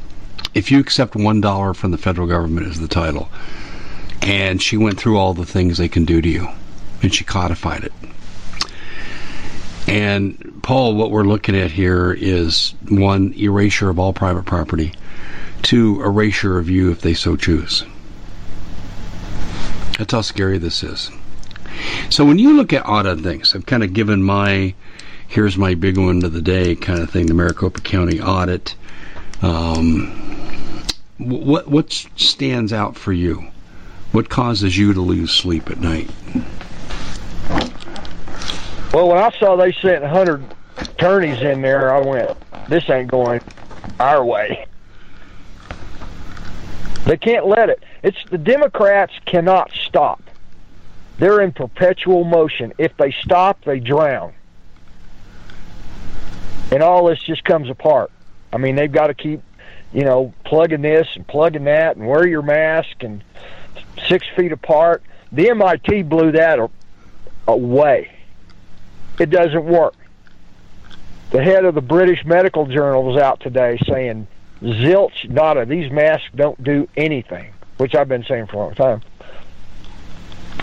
If 0.55 0.71
you 0.71 0.79
accept 0.81 1.17
one 1.17 1.41
dollar 1.41 1.73
from 1.73 1.93
the 1.93 1.99
federal 1.99 2.27
government 2.27 2.67
as 2.67 2.81
the 2.81 2.89
title, 2.89 3.29
and 4.23 4.61
she 4.61 4.77
went 4.77 4.99
through 4.99 5.19
all 5.19 5.35
the 5.35 5.47
things 5.47 5.79
they 5.79 5.89
can 5.89 6.05
do 6.05 6.21
to 6.21 6.29
you, 6.29 6.49
and 7.03 7.15
she 7.15 7.25
codified 7.25 7.85
it. 7.85 7.93
And 9.87 10.61
Paul, 10.63 10.95
what 10.97 11.11
we're 11.11 11.25
looking 11.25 11.57
at 11.57 11.71
here 11.71 12.13
is 12.13 12.75
one 12.89 13.33
erasure 13.35 13.89
of 13.89 13.99
all 13.99 14.13
private 14.13 14.45
property, 14.45 14.93
two 15.63 16.03
erasure 16.03 16.59
of 16.59 16.69
you 16.69 16.91
if 16.91 17.01
they 17.01 17.15
so 17.15 17.37
choose. 17.37 17.85
That's 19.99 20.13
how 20.13 20.23
scary 20.23 20.59
this 20.59 20.83
is. 20.83 21.11
So 22.11 22.25
when 22.25 22.39
you 22.39 22.57
look 22.57 22.73
at 22.73 22.85
odd 22.85 23.23
things, 23.23 23.55
I've 23.55 23.67
kind 23.67 23.85
of 23.85 23.93
given 23.93 24.23
my 24.23 24.75
here's 25.29 25.57
my 25.57 25.75
big 25.75 25.99
one 25.99 26.25
of 26.25 26.33
the 26.33 26.43
day 26.43 26.75
kind 26.75 27.01
of 27.01 27.11
thing, 27.11 27.27
the 27.27 27.35
Maricopa 27.35 27.81
County 27.81 28.21
audit. 28.21 28.75
Um, 29.43 30.85
what 31.19 31.69
what 31.69 31.93
stands 31.93 32.73
out 32.73 32.97
for 32.97 33.13
you? 33.13 33.47
What 34.13 34.29
causes 34.29 34.77
you 34.77 34.95
to 34.95 35.01
lose 35.01 35.31
sleep 35.31 35.71
at 35.71 35.79
night? 35.79 36.11
Well, 38.97 39.09
when 39.09 39.19
I 39.19 39.31
saw 39.39 39.57
they 39.57 39.73
sent 39.73 40.01
100 40.01 40.43
attorneys 40.79 41.43
in 41.43 41.61
there, 41.61 41.95
I 41.95 42.01
went, 42.01 42.31
this 42.67 42.89
ain't 42.89 43.11
going 43.11 43.43
our 44.01 44.25
way. 44.25 44.65
They 47.05 47.19
can't 47.19 47.47
let 47.47 47.69
it. 47.69 47.83
It's 48.03 48.17
the 48.31 48.39
Democrats 48.39 49.13
cannot 49.27 49.71
stop. 49.73 50.23
They're 51.19 51.43
in 51.43 51.53
perpetual 51.53 52.25
motion. 52.25 52.73
If 52.79 52.97
they 52.97 53.11
stop, 53.11 53.63
they 53.67 53.81
drown. 53.81 54.33
And 56.73 56.83
all 56.83 57.05
this 57.05 57.21
just 57.23 57.45
comes 57.45 57.69
apart. 57.69 58.11
I 58.51 58.57
mean, 58.57 58.77
they've 58.77 58.91
got 58.91 59.09
to 59.09 59.15
keep, 59.15 59.43
you 59.93 60.05
know, 60.05 60.33
plugging 60.45 60.81
this 60.81 61.07
and 61.17 61.27
plugging 61.27 61.65
that 61.65 61.97
and 61.97 62.07
wear 62.07 62.27
your 62.27 62.41
mask 62.41 63.03
and 63.03 63.23
six 64.09 64.27
feet 64.35 64.53
apart. 64.53 65.03
The 65.33 65.51
MIT 65.51 66.05
blew 66.05 66.33
that 66.33 66.59
away. 67.47 68.16
It 69.19 69.31
doesn't 69.31 69.65
work. 69.65 69.95
The 71.31 71.43
head 71.43 71.65
of 71.65 71.75
the 71.75 71.81
British 71.81 72.25
Medical 72.25 72.67
Journal 72.67 73.03
was 73.03 73.21
out 73.21 73.41
today 73.41 73.79
saying, 73.89 74.27
zilch, 74.61 75.29
nada, 75.29 75.67
these 75.67 75.91
masks 75.91 76.29
don't 76.35 76.63
do 76.63 76.89
anything, 76.97 77.53
which 77.79 77.95
I've 77.95 78.09
been 78.09 78.25
saying 78.25 78.47
for 78.47 78.57
a 78.57 78.59
long 78.59 78.75
time. 78.75 79.03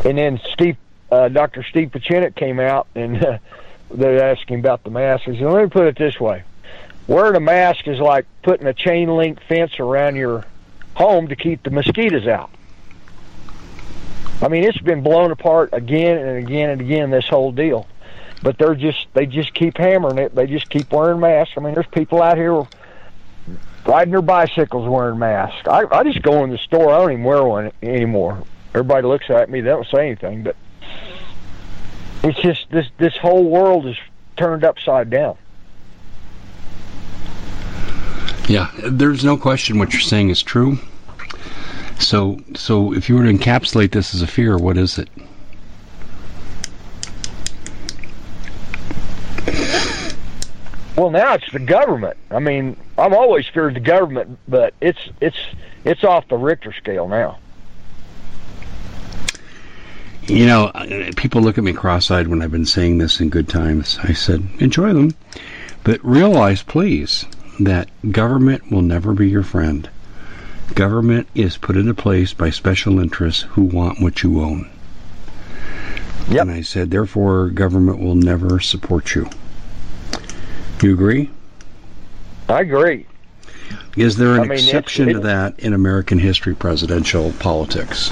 And 0.06 0.18
then 0.18 0.40
Steve, 0.54 0.78
uh, 1.12 1.30
Dr. 1.30 1.64
Steve 1.64 1.90
Pieczenik 1.90 2.36
came 2.36 2.60
out 2.60 2.88
and 2.96 3.24
uh, 3.24 3.38
they're 3.92 4.24
asking 4.24 4.60
about 4.60 4.84
the 4.84 4.90
mask. 4.90 5.24
He 5.26 5.38
said, 5.38 5.46
let 5.46 5.64
me 5.64 5.70
put 5.70 5.88
it 5.88 5.98
this 5.98 6.20
way. 6.20 6.44
Wearing 7.08 7.36
a 7.36 7.42
mask 7.42 7.88
is 7.88 8.00
like 8.00 8.26
putting 8.44 8.66
a 8.66 8.74
chain 8.74 9.10
link 9.10 9.40
fence 9.48 9.80
around 9.80 10.16
your 10.16 10.46
home 10.96 11.28
to 11.28 11.36
keep 11.36 11.64
the 11.64 11.70
mosquitoes 11.70 12.28
out. 12.28 12.50
I 14.42 14.48
mean, 14.48 14.64
it's 14.64 14.80
been 14.80 15.04
blown 15.04 15.32
apart 15.32 15.70
again 15.74 16.18
and 16.18 16.38
again 16.38 16.70
and 16.70 16.82
again, 16.82 17.12
this 17.12 17.28
whole 17.28 17.52
deal. 17.52 17.88
But 18.44 18.58
they're 18.58 18.76
just 18.76 19.08
they 19.14 19.26
just 19.26 19.54
keep 19.54 19.78
hammering 19.78 20.18
it. 20.18 20.36
They 20.36 20.46
just 20.46 20.70
keep 20.70 20.92
wearing 20.92 21.22
masks. 21.22 21.54
I 21.58 21.62
mean, 21.62 21.74
there's 21.74 21.88
people 21.88 22.22
out 22.22 22.38
here 22.38 22.64
riding 23.88 24.12
their 24.12 24.22
bicycles 24.22 24.88
wearing 24.88 25.18
masks. 25.18 25.68
I, 25.68 25.86
I 25.90 26.04
just 26.04 26.22
go 26.22 26.44
in 26.44 26.50
the 26.50 26.58
store. 26.58 26.94
I 26.94 27.00
don't 27.00 27.12
even 27.14 27.24
wear 27.24 27.44
one 27.44 27.72
anymore. 27.82 28.44
Everybody 28.76 29.08
looks 29.08 29.30
at 29.30 29.50
me. 29.50 29.62
They 29.62 29.70
don't 29.70 29.88
say 29.88 30.08
anything, 30.08 30.44
but 30.44 30.56
it's 32.24 32.40
just 32.42 32.70
this 32.70 32.88
this 32.98 33.16
whole 33.18 33.50
world 33.50 33.88
is 33.88 33.98
turned 34.36 34.66
upside 34.66 35.10
down. 35.10 35.38
Yeah, 38.50 38.70
there's 38.84 39.24
no 39.24 39.38
question 39.38 39.80
what 39.80 39.94
you're 39.94 40.02
saying 40.02 40.30
is 40.30 40.44
true. 40.44 40.78
So, 42.00 42.42
so 42.56 42.94
if 42.94 43.08
you 43.08 43.16
were 43.16 43.24
to 43.24 43.32
encapsulate 43.32 43.92
this 43.92 44.14
as 44.14 44.22
a 44.22 44.28
fear, 44.28 44.58
what 44.58 44.78
is 44.78 45.00
it? 45.00 45.08
Well, 50.96 51.10
now 51.10 51.34
it's 51.34 51.52
the 51.52 51.60
government. 51.60 52.18
I 52.30 52.40
mean, 52.40 52.78
I've 52.98 53.14
always 53.14 53.48
feared 53.48 53.76
the 53.76 53.80
government, 53.80 54.38
but 54.48 54.74
it's 54.80 55.10
it's 55.20 55.38
it's 55.84 56.04
off 56.04 56.28
the 56.28 56.38
Richter 56.38 56.72
scale 56.72 57.08
now. 57.08 57.40
You 60.28 60.46
know, 60.46 60.66
uh, 60.68 61.12
people 61.18 61.42
look 61.42 61.58
at 61.58 61.64
me 61.66 61.74
cross-eyed 61.74 62.28
when 62.28 62.42
I've 62.42 62.52
been 62.52 62.66
saying 62.66 62.98
this 62.98 63.20
in 63.20 63.30
good 63.30 63.50
times. 63.50 64.00
I 64.04 64.14
said, 64.14 64.48
enjoy 64.60 64.94
them, 64.94 65.14
but 65.84 66.04
realize, 66.06 66.64
please, 66.64 67.26
that 67.60 67.90
government 68.10 68.72
will 68.72 68.84
never 68.84 69.14
be 69.14 69.28
your 69.28 69.44
friend. 69.44 69.90
Government 70.76 71.28
is 71.36 71.58
put 71.58 71.76
into 71.76 71.94
place 71.94 72.34
by 72.34 72.52
special 72.52 73.00
interests 73.00 73.42
who 73.42 73.64
want 73.64 74.00
what 74.02 74.24
you 74.24 74.42
own. 74.42 74.70
Yep. 76.30 76.42
And 76.44 76.52
I 76.52 76.62
said, 76.62 76.90
therefore, 76.90 77.50
government 77.50 78.00
will 78.00 78.16
never 78.16 78.62
support 78.62 79.14
you. 79.16 79.30
You 80.84 80.92
agree? 80.94 81.30
I 82.50 82.60
agree. 82.60 83.06
Is 83.96 84.18
there 84.18 84.34
an 84.34 84.42
I 84.42 84.44
mean, 84.44 84.52
exception 84.52 85.14
to 85.14 85.20
that 85.20 85.58
in 85.60 85.74
American 85.74 86.20
history 86.20 86.54
presidential 86.54 87.32
politics? 87.40 88.12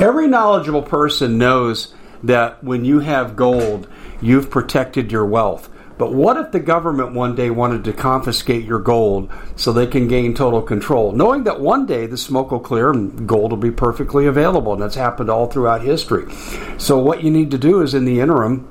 Every 0.00 0.28
knowledgeable 0.28 0.82
person 0.82 1.38
knows 1.38 1.94
that 2.22 2.62
when 2.62 2.84
you 2.84 3.00
have 3.00 3.36
gold, 3.36 3.88
you've 4.20 4.50
protected 4.50 5.10
your 5.10 5.24
wealth. 5.24 5.70
But 5.98 6.12
what 6.12 6.36
if 6.36 6.52
the 6.52 6.60
government 6.60 7.14
one 7.14 7.34
day 7.34 7.48
wanted 7.48 7.84
to 7.84 7.92
confiscate 7.94 8.66
your 8.66 8.78
gold 8.78 9.30
so 9.56 9.72
they 9.72 9.86
can 9.86 10.08
gain 10.08 10.34
total 10.34 10.60
control, 10.60 11.12
knowing 11.12 11.44
that 11.44 11.60
one 11.60 11.86
day 11.86 12.06
the 12.06 12.18
smoke 12.18 12.50
will 12.50 12.60
clear 12.60 12.90
and 12.90 13.26
gold 13.26 13.52
will 13.52 13.56
be 13.56 13.70
perfectly 13.70 14.26
available? 14.26 14.74
And 14.74 14.82
that's 14.82 14.94
happened 14.94 15.30
all 15.30 15.46
throughout 15.46 15.80
history. 15.80 16.30
So, 16.76 16.98
what 16.98 17.24
you 17.24 17.30
need 17.30 17.50
to 17.52 17.58
do 17.58 17.80
is 17.80 17.94
in 17.94 18.04
the 18.04 18.20
interim, 18.20 18.68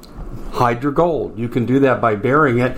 hide 0.52 0.84
your 0.84 0.92
gold. 0.92 1.38
You 1.38 1.50
can 1.50 1.66
do 1.66 1.80
that 1.80 2.00
by 2.00 2.16
burying 2.16 2.60
it. 2.60 2.78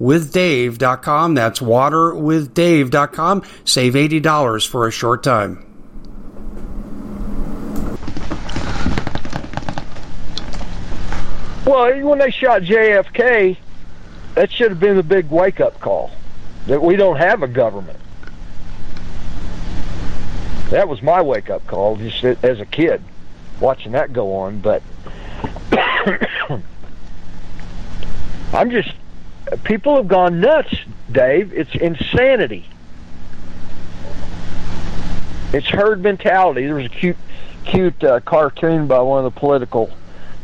waterwithdave.com. 0.00 1.34
That's 1.34 1.60
waterwithdave.com. 1.60 3.42
Save 3.64 3.94
$80 3.94 4.66
for 4.66 4.86
a 4.86 4.90
short 4.90 5.22
time. 5.22 5.66
Well, 11.64 12.06
when 12.06 12.18
they 12.18 12.30
shot 12.30 12.62
JFK, 12.62 13.56
that 14.34 14.50
should 14.50 14.70
have 14.70 14.80
been 14.80 14.96
the 14.96 15.02
big 15.02 15.30
wake 15.30 15.60
up 15.60 15.78
call 15.80 16.10
that 16.66 16.82
we 16.82 16.96
don't 16.96 17.16
have 17.16 17.42
a 17.42 17.48
government. 17.48 17.98
That 20.70 20.88
was 20.88 21.02
my 21.02 21.20
wake 21.22 21.50
up 21.50 21.66
call 21.66 21.96
just 21.96 22.24
as 22.24 22.58
a 22.60 22.66
kid 22.66 23.02
watching 23.60 23.92
that 23.92 24.12
go 24.12 24.34
on. 24.36 24.58
But 24.60 24.82
I'm 28.52 28.70
just 28.70 28.91
people 29.56 29.96
have 29.96 30.08
gone 30.08 30.40
nuts, 30.40 30.74
Dave. 31.10 31.52
It's 31.52 31.74
insanity. 31.74 32.68
It's 35.52 35.68
herd 35.68 36.02
mentality. 36.02 36.64
There 36.64 36.74
was 36.74 36.86
a 36.86 36.90
cute, 36.90 37.16
cute 37.64 38.02
uh, 38.02 38.20
cartoon 38.20 38.86
by 38.86 39.00
one 39.00 39.24
of 39.24 39.34
the 39.34 39.38
political 39.38 39.90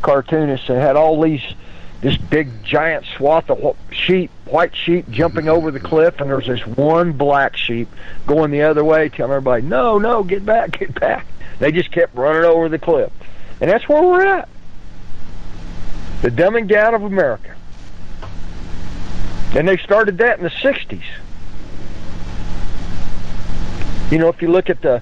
cartoonists 0.01 0.67
that 0.67 0.79
had 0.79 0.95
all 0.95 1.19
these, 1.21 1.41
this 2.01 2.15
big 2.15 2.63
giant 2.63 3.05
swath 3.17 3.49
of 3.49 3.75
sheep, 3.91 4.29
white 4.45 4.75
sheep 4.75 5.09
jumping 5.09 5.49
over 5.49 5.71
the 5.71 5.79
cliff, 5.79 6.19
and 6.21 6.29
there's 6.29 6.47
this 6.47 6.65
one 6.65 7.13
black 7.13 7.57
sheep 7.57 7.89
going 8.27 8.51
the 8.51 8.61
other 8.61 8.83
way, 8.83 9.09
telling 9.09 9.31
everybody, 9.31 9.63
"No, 9.63 9.97
no, 9.97 10.23
get 10.23 10.45
back, 10.45 10.71
get 10.79 10.99
back." 10.99 11.25
They 11.57 11.71
just 11.71 11.91
kept 11.91 12.15
running 12.15 12.45
over 12.45 12.69
the 12.69 12.79
cliff, 12.79 13.11
and 13.59 13.69
that's 13.69 13.89
where 13.89 14.03
we're 14.03 14.25
at. 14.25 14.47
The 16.21 16.29
dumbing 16.29 16.67
down 16.67 16.93
of 16.93 17.03
America. 17.03 17.55
And 19.55 19.67
they 19.67 19.77
started 19.77 20.17
that 20.19 20.37
in 20.37 20.43
the 20.43 20.49
60s. 20.49 21.01
You 24.11 24.17
know, 24.17 24.29
if 24.29 24.41
you 24.41 24.49
look 24.49 24.69
at 24.69 24.81
the 24.81 25.01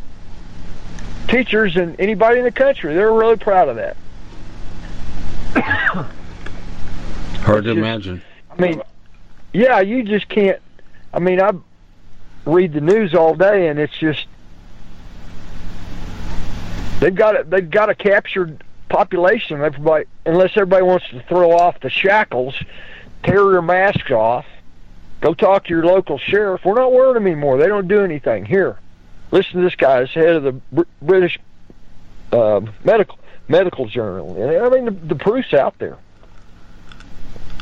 teachers 1.26 1.74
than 1.74 1.96
anybody 1.96 2.38
in 2.38 2.44
the 2.44 2.52
country. 2.52 2.94
They're 2.94 3.12
really 3.12 3.36
proud 3.36 3.68
of 3.68 3.76
that. 3.76 3.96
Hard 7.42 7.64
to 7.64 7.70
just- 7.70 7.78
imagine. 7.78 8.22
I 8.50 8.60
mean, 8.60 8.82
yeah, 9.52 9.80
you 9.80 10.02
just 10.02 10.28
can't. 10.28 10.60
I 11.12 11.20
mean, 11.20 11.40
I 11.40 11.52
read 12.44 12.72
the 12.72 12.80
news 12.80 13.14
all 13.14 13.34
day, 13.34 13.68
and 13.68 13.78
it's 13.78 13.96
just 13.96 14.26
they've 17.00 17.14
got 17.14 17.40
a, 17.40 17.44
they've 17.44 17.70
got 17.70 17.90
a 17.90 17.94
captured 17.94 18.62
population. 18.88 19.60
Everybody, 19.60 20.06
unless 20.26 20.52
everybody 20.56 20.82
wants 20.82 21.08
to 21.10 21.22
throw 21.22 21.52
off 21.52 21.80
the 21.80 21.90
shackles, 21.90 22.54
tear 23.22 23.50
your 23.52 23.62
masks 23.62 24.10
off, 24.10 24.46
go 25.20 25.34
talk 25.34 25.64
to 25.64 25.70
your 25.70 25.84
local 25.84 26.18
sheriff. 26.18 26.64
We're 26.64 26.74
not 26.74 27.14
them 27.14 27.26
anymore. 27.26 27.58
They 27.58 27.68
don't 27.68 27.88
do 27.88 28.00
anything. 28.00 28.44
Here, 28.44 28.78
listen 29.30 29.54
to 29.54 29.62
this 29.62 29.76
guy, 29.76 30.02
as 30.02 30.10
head 30.10 30.36
of 30.36 30.42
the 30.42 30.52
Br- 30.52 30.82
British 31.02 31.38
uh, 32.32 32.60
medical 32.84 33.18
medical 33.48 33.86
journal. 33.86 34.36
I 34.62 34.68
mean, 34.68 34.84
the, 34.84 34.90
the 34.90 35.14
proof's 35.14 35.54
out 35.54 35.78
there 35.78 35.96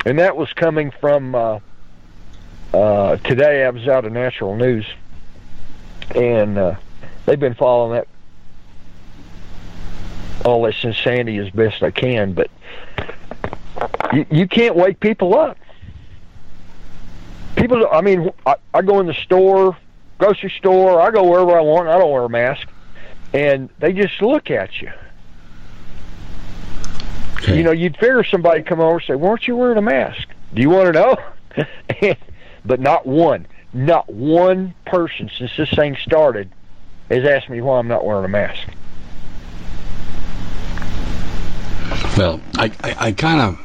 and 0.07 0.21
that 0.21 0.37
was 0.37 0.51
coming 0.53 0.93
from 0.93 1.35
uh, 1.35 1.59
uh, 2.73 3.17
today. 3.17 3.65
I 3.65 3.71
was 3.71 3.89
out 3.89 4.05
of 4.05 4.13
Natural 4.13 4.55
News, 4.55 4.87
and 6.15 6.57
uh, 6.57 6.75
they've 7.27 7.41
been 7.41 7.55
following 7.55 7.95
that 7.95 8.07
all 10.45 10.63
this 10.63 10.83
insanity 10.85 11.39
as 11.39 11.51
best 11.51 11.83
I 11.83 11.91
can. 11.91 12.33
But 12.33 12.51
you, 14.13 14.27
you 14.31 14.49
can't 14.49 14.77
wake 14.77 15.01
people 15.01 15.37
up. 15.39 15.59
People, 17.57 17.87
I 17.91 18.01
mean, 18.03 18.31
I, 18.45 18.57
I 18.75 18.83
go 18.83 19.01
in 19.01 19.07
the 19.07 19.15
store, 19.15 19.77
grocery 20.19 20.51
store, 20.51 21.01
I 21.01 21.11
go 21.11 21.25
wherever 21.25 21.57
I 21.57 21.63
want. 21.63 21.89
I 21.89 21.99
don't 21.99 22.11
wear 22.11 22.25
a 22.25 22.29
mask, 22.29 22.69
and 23.33 23.71
they 23.79 23.93
just 23.93 24.21
look 24.21 24.51
at 24.51 24.81
you. 24.81 24.93
Okay. 27.37 27.57
You 27.57 27.63
know, 27.63 27.71
you'd 27.71 27.97
figure 27.97 28.25
somebody 28.25 28.63
come 28.63 28.81
over 28.81 28.97
and 28.97 29.05
say, 29.07 29.15
"Why 29.15 29.31
aren't 29.31 29.47
you 29.47 29.57
wearing 29.57 29.79
a 29.79 29.83
mask? 29.83 30.29
Do 30.53 30.63
you 30.63 30.71
want 30.71 30.93
to 30.95 31.01
know?" 31.01 31.17
And- 32.03 32.17
but 32.67 32.81
not 32.81 33.07
one, 33.07 33.47
not 33.73 34.13
one 34.13 34.75
person 34.85 35.31
since 35.39 35.57
this 35.57 35.71
thing 35.71 35.97
started 35.97 36.51
has 37.09 37.25
asked 37.25 37.49
me 37.49 37.61
why 37.61 37.79
I'm 37.79 37.89
not 37.89 38.05
wearing 38.05 38.25
a 38.25 38.29
mask. 38.29 38.69
Well, 42.17 42.41
I, 42.57 42.73
I, 42.83 42.97
I 43.09 43.13
kind 43.13 43.41
of, 43.41 43.61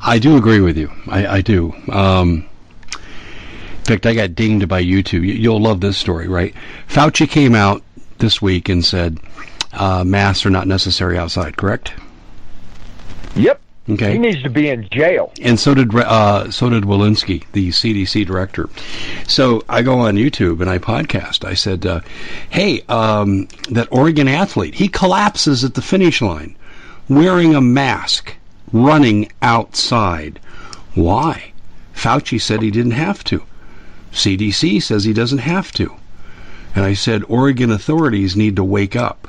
I 0.00 0.18
do 0.18 0.36
agree 0.36 0.60
with 0.60 0.76
you. 0.76 0.90
I, 1.08 1.26
I 1.26 1.40
do. 1.40 1.74
Um, 1.90 2.46
in 2.92 3.84
fact, 3.84 4.06
I 4.06 4.14
got 4.14 4.34
dinged 4.34 4.68
by 4.68 4.82
YouTube. 4.84 5.22
You- 5.26 5.34
You'll 5.34 5.60
love 5.60 5.80
this 5.80 5.96
story, 5.96 6.28
right? 6.28 6.54
Fauci 6.88 7.28
came 7.28 7.54
out 7.54 7.82
this 8.18 8.40
week 8.42 8.68
and 8.68 8.84
said 8.84 9.18
uh, 9.72 10.04
masks 10.04 10.44
are 10.46 10.50
not 10.50 10.66
necessary 10.66 11.16
outside. 11.18 11.56
Correct? 11.56 11.92
Yep, 13.36 13.60
Okay. 13.90 14.12
he 14.12 14.18
needs 14.18 14.42
to 14.42 14.50
be 14.50 14.68
in 14.68 14.88
jail. 14.90 15.32
and 15.40 15.58
so 15.58 15.74
did 15.74 15.94
uh, 15.94 16.50
so 16.50 16.68
did 16.70 16.84
Walensky, 16.84 17.44
the 17.52 17.68
CDC 17.70 18.26
director. 18.26 18.68
So 19.26 19.62
I 19.68 19.82
go 19.82 20.00
on 20.00 20.16
YouTube 20.16 20.60
and 20.60 20.68
I 20.68 20.78
podcast. 20.78 21.44
I 21.44 21.54
said, 21.54 21.86
uh, 21.86 22.00
"Hey, 22.50 22.82
um, 22.88 23.48
that 23.70 23.88
Oregon 23.90 24.28
athlete, 24.28 24.74
he 24.74 24.88
collapses 24.88 25.64
at 25.64 25.74
the 25.74 25.82
finish 25.82 26.20
line, 26.20 26.56
wearing 27.08 27.54
a 27.54 27.60
mask, 27.60 28.34
running 28.72 29.30
outside. 29.42 30.40
Why? 30.94 31.52
Fauci 31.94 32.40
said 32.40 32.62
he 32.62 32.70
didn't 32.70 32.92
have 32.92 33.24
to. 33.24 33.42
CDC 34.12 34.82
says 34.82 35.04
he 35.04 35.12
doesn't 35.12 35.38
have 35.38 35.72
to." 35.72 35.94
And 36.74 36.84
I 36.84 36.94
said, 36.94 37.22
"Oregon 37.28 37.70
authorities 37.70 38.36
need 38.36 38.56
to 38.56 38.64
wake 38.64 38.96
up." 38.96 39.28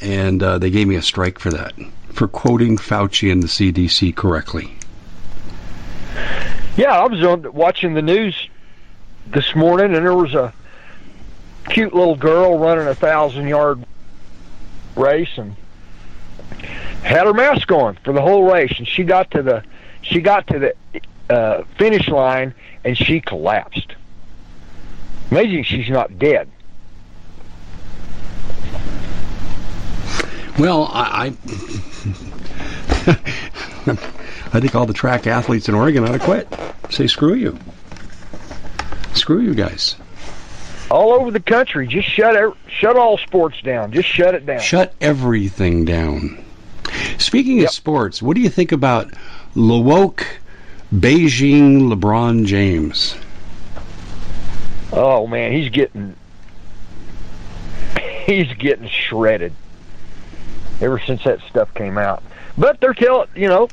And 0.00 0.42
uh, 0.42 0.58
they 0.58 0.70
gave 0.70 0.86
me 0.86 0.96
a 0.96 1.02
strike 1.02 1.38
for 1.38 1.50
that, 1.50 1.72
for 2.12 2.28
quoting 2.28 2.76
Fauci 2.76 3.30
and 3.30 3.42
the 3.42 3.48
CDC 3.48 4.14
correctly. 4.14 4.76
Yeah, 6.76 6.98
I 6.98 7.06
was 7.06 7.22
on, 7.24 7.52
watching 7.52 7.94
the 7.94 8.02
news 8.02 8.48
this 9.26 9.54
morning, 9.54 9.94
and 9.94 10.06
there 10.06 10.14
was 10.14 10.34
a 10.34 10.52
cute 11.68 11.94
little 11.94 12.16
girl 12.16 12.58
running 12.58 12.86
a 12.86 12.94
thousand 12.94 13.48
yard 13.48 13.84
race 14.96 15.36
and 15.36 15.54
had 17.02 17.26
her 17.26 17.34
mask 17.34 17.70
on 17.70 17.98
for 18.04 18.12
the 18.12 18.22
whole 18.22 18.50
race, 18.50 18.74
and 18.78 18.86
she 18.86 19.04
got 19.04 19.30
to 19.32 19.42
the 19.42 19.62
she 20.02 20.20
got 20.20 20.46
to 20.48 20.58
the 20.58 20.74
uh, 21.30 21.64
finish 21.76 22.08
line 22.08 22.54
and 22.84 22.96
she 22.96 23.20
collapsed. 23.20 23.94
Amazing, 25.30 25.64
she's 25.64 25.90
not 25.90 26.18
dead. 26.18 26.48
Well, 30.58 30.88
I, 30.90 31.26
I, 31.26 31.26
I 34.52 34.60
think 34.60 34.74
all 34.74 34.86
the 34.86 34.94
track 34.94 35.26
athletes 35.26 35.68
in 35.68 35.74
Oregon 35.74 36.04
ought 36.04 36.12
to 36.12 36.18
quit. 36.18 36.48
Say 36.90 37.06
screw 37.06 37.34
you. 37.34 37.58
Screw 39.12 39.40
you 39.40 39.54
guys. 39.54 39.96
All 40.90 41.12
over 41.12 41.30
the 41.30 41.40
country, 41.40 41.86
just 41.86 42.08
shut 42.08 42.56
shut 42.68 42.96
all 42.96 43.18
sports 43.18 43.60
down. 43.60 43.92
Just 43.92 44.08
shut 44.08 44.34
it 44.34 44.46
down. 44.46 44.60
Shut 44.60 44.94
everything 45.00 45.84
down. 45.84 46.42
Speaking 47.28 47.58
Yep. 47.58 47.66
of 47.66 47.70
sports, 47.74 48.22
what 48.22 48.36
do 48.36 48.40
you 48.40 48.48
think 48.48 48.72
about 48.72 49.10
Lewoke 49.54 50.24
Beijing 50.94 51.92
LeBron 51.92 52.46
James? 52.46 53.14
Oh 54.94 55.26
man, 55.26 55.52
he's 55.52 55.68
getting 55.68 56.16
he's 58.24 58.50
getting 58.54 58.88
shredded 58.88 59.52
ever 60.80 60.98
since 61.00 61.22
that 61.24 61.40
stuff 61.42 61.72
came 61.74 61.98
out. 61.98 62.22
But 62.56 62.80
they're 62.80 62.94
telling 62.94 63.28
you 63.34 63.48
know, 63.48 63.68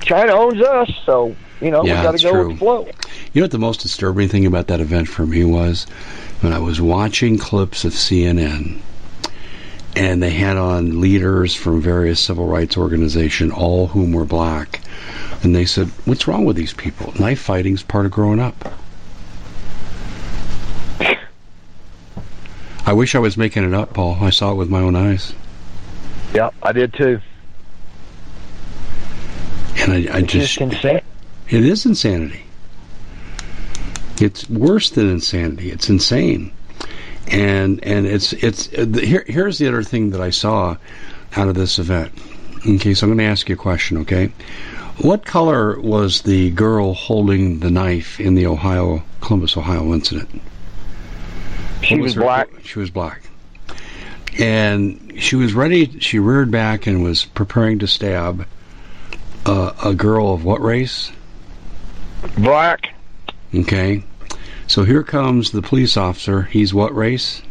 China 0.00 0.32
owns 0.32 0.62
us, 0.62 0.90
so 1.04 1.36
you 1.60 1.70
know 1.70 1.84
Yeah, 1.84 2.00
we 2.00 2.02
got 2.06 2.16
to 2.16 2.22
go 2.24 2.30
true. 2.30 2.48
with 2.48 2.56
the 2.56 2.58
flow. 2.58 2.86
You 3.34 3.42
know 3.42 3.44
what 3.44 3.50
the 3.50 3.58
most 3.58 3.80
disturbing 3.80 4.30
thing 4.30 4.46
about 4.46 4.68
that 4.68 4.80
event 4.80 5.08
for 5.08 5.26
me 5.26 5.44
was 5.44 5.84
when 6.40 6.54
I 6.54 6.58
was 6.58 6.80
watching 6.80 7.36
clips 7.36 7.84
of 7.84 7.92
CNN 7.92 8.80
and 9.96 10.22
they 10.22 10.30
had 10.30 10.56
on 10.58 11.00
leaders 11.00 11.54
from 11.54 11.80
various 11.80 12.20
civil 12.20 12.46
rights 12.46 12.76
organizations, 12.76 13.52
all 13.52 13.86
whom 13.88 14.12
were 14.12 14.26
black, 14.26 14.80
and 15.42 15.54
they 15.56 15.64
said, 15.64 15.88
"What's 16.04 16.28
wrong 16.28 16.44
with 16.44 16.54
these 16.56 16.74
people? 16.74 17.12
Knife 17.18 17.40
fighting's 17.40 17.82
part 17.82 18.04
of 18.06 18.12
growing 18.12 18.38
up." 18.38 18.72
I 22.88 22.92
wish 22.92 23.16
I 23.16 23.18
was 23.18 23.36
making 23.36 23.64
it 23.64 23.74
up, 23.74 23.94
Paul. 23.94 24.18
I 24.20 24.30
saw 24.30 24.52
it 24.52 24.54
with 24.54 24.68
my 24.70 24.78
own 24.80 24.94
eyes, 24.94 25.32
Yeah, 26.32 26.50
I 26.62 26.70
did 26.72 26.92
too. 26.92 27.20
and 29.78 29.92
I, 29.92 29.96
I 29.96 30.18
It's 30.20 30.32
just 30.32 30.58
just 30.58 30.60
insane. 30.60 31.00
It 31.48 31.64
is 31.64 31.84
insanity. 31.84 32.42
It's 34.20 34.48
worse 34.48 34.90
than 34.90 35.10
insanity. 35.10 35.70
It's 35.70 35.88
insane, 35.88 36.52
and 37.28 37.82
and 37.84 38.06
it's 38.06 38.32
it's 38.32 38.66
here. 38.66 39.24
Here's 39.26 39.58
the 39.58 39.68
other 39.68 39.82
thing 39.82 40.10
that 40.10 40.20
I 40.20 40.30
saw 40.30 40.76
out 41.36 41.48
of 41.48 41.54
this 41.54 41.78
event. 41.78 42.12
Okay, 42.66 42.94
so 42.94 43.06
I'm 43.06 43.10
going 43.10 43.18
to 43.18 43.24
ask 43.24 43.48
you 43.48 43.54
a 43.54 43.58
question. 43.58 43.98
Okay, 43.98 44.32
what 44.98 45.24
color 45.24 45.78
was 45.78 46.22
the 46.22 46.50
girl 46.50 46.94
holding 46.94 47.60
the 47.60 47.70
knife 47.70 48.18
in 48.18 48.34
the 48.34 48.46
Ohio 48.46 49.02
Columbus, 49.20 49.56
Ohio 49.56 49.92
incident? 49.92 50.40
She 51.82 51.98
was 51.98 52.14
her- 52.14 52.22
black. 52.22 52.48
She 52.64 52.78
was 52.78 52.90
black. 52.90 53.22
And 54.38 55.14
she 55.18 55.36
was 55.36 55.54
ready. 55.54 55.98
She 56.00 56.18
reared 56.18 56.50
back 56.50 56.86
and 56.86 57.02
was 57.02 57.24
preparing 57.24 57.78
to 57.80 57.86
stab 57.86 58.46
uh, 59.46 59.72
a 59.84 59.94
girl 59.94 60.32
of 60.32 60.44
what 60.44 60.60
race? 60.60 61.10
Black. 62.36 62.94
Okay. 63.54 64.02
So 64.66 64.84
here 64.84 65.02
comes 65.02 65.52
the 65.52 65.62
police 65.62 65.96
officer. 65.96 66.42
He's 66.42 66.74
what 66.74 66.94
race? 66.94 67.42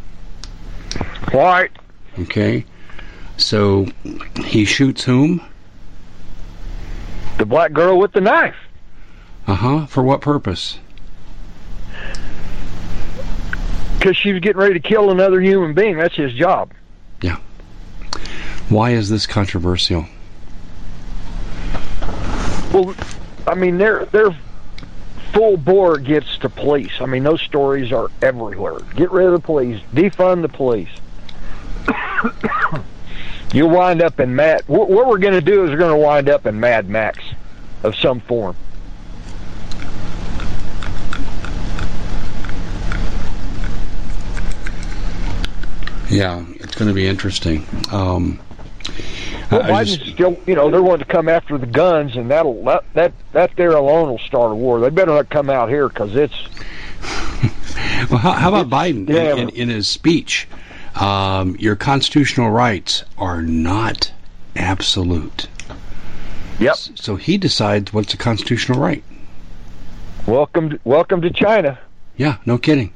White. 1.32 1.72
Okay. 2.20 2.66
So 3.38 3.88
he 4.44 4.66
shoots 4.66 5.04
whom? 5.04 5.42
The 7.38 7.46
black 7.46 7.74
girl 7.74 7.98
with 7.98 8.14
the 8.14 8.22
knife. 8.22 8.56
Uh 9.48 9.56
huh. 9.56 9.86
For 9.86 10.04
what 10.04 10.22
purpose? 10.22 10.80
Because 13.98 14.18
she 14.18 14.32
was 14.34 14.42
getting 14.42 14.62
ready 14.62 14.74
to 14.76 14.80
kill 14.80 15.12
another 15.12 15.42
human 15.42 15.74
being. 15.74 15.98
That's 15.98 16.16
his 16.16 16.34
job. 16.34 16.72
Yeah. 17.22 17.38
Why 18.70 18.92
is 18.92 19.10
this 19.10 19.26
controversial? 19.26 20.06
Well, 22.72 22.96
I 23.48 23.56
mean, 23.56 23.78
they're 23.78 24.06
they're 24.06 24.36
full 25.36 25.58
bore 25.58 25.98
gets 25.98 26.38
to 26.38 26.50
police. 26.50 27.02
I 27.02 27.06
mean, 27.06 27.24
those 27.24 27.42
stories 27.42 27.92
are 27.92 28.10
everywhere. 28.22 28.80
Get 28.96 29.12
rid 29.12 29.28
of 29.28 29.34
the 29.34 29.40
police. 29.40 29.82
Defund 29.94 30.42
the 30.42 30.50
police. 30.50 30.90
You'll 33.54 33.70
wind 33.70 34.02
up 34.02 34.20
in 34.22 34.34
Mad. 34.34 34.64
What 34.68 34.90
we're 34.90 35.18
going 35.18 35.34
to 35.34 35.42
do 35.42 35.66
is 35.66 35.72
we're 35.72 35.78
going 35.78 35.92
to 35.92 35.98
wind 35.98 36.30
up 36.30 36.46
in 36.46 36.58
Mad 36.60 36.88
Max 36.88 37.20
of 37.84 37.96
some 37.96 38.22
form. 38.22 38.56
Yeah, 46.10 46.46
it's 46.52 46.76
going 46.76 46.88
to 46.88 46.94
be 46.94 47.08
interesting. 47.08 47.68
Um, 47.92 48.40
well, 49.60 49.70
Biden's 49.70 49.98
just, 49.98 50.12
still, 50.12 50.38
you 50.46 50.56
know, 50.56 50.70
they're 50.70 50.82
wanting 50.82 51.06
to 51.06 51.12
come 51.12 51.30
after 51.30 51.58
the 51.58 51.66
guns, 51.66 52.16
and 52.16 52.32
that'll 52.32 52.64
that 52.66 52.84
that 52.94 53.14
that 53.34 53.56
there 53.56 53.72
alone 53.72 54.10
will 54.10 54.20
start 54.20 54.52
a 54.52 54.56
war. 54.56 54.80
They 54.80 54.90
better 54.90 55.12
not 55.12 55.30
come 55.30 55.50
out 55.50 55.70
here 55.70 55.90
because 55.90 56.16
it's. 56.16 56.48
well, 58.10 58.20
how, 58.20 58.32
how 58.34 58.56
about 58.56 58.70
Biden 58.70 59.08
yeah, 59.10 59.34
in, 59.34 59.50
in, 59.50 59.50
in, 59.50 59.70
his 59.70 59.88
speech? 59.88 60.48
Um, 60.96 61.56
your 61.58 61.76
constitutional 61.76 62.50
rights 62.50 63.04
are 63.18 63.42
not 63.42 64.12
absolute. 64.56 65.48
Yep. 66.60 66.76
So 66.76 67.16
he 67.18 67.38
decides 67.38 67.92
what's 67.92 68.14
a 68.14 68.18
constitutional 68.18 68.80
right. 68.80 69.04
Welcome, 70.26 70.72
to, 70.72 70.80
welcome 70.86 71.22
to 71.22 71.30
China. 71.30 71.78
Yeah, 72.18 72.38
no 72.46 72.58
kidding. 72.58 72.94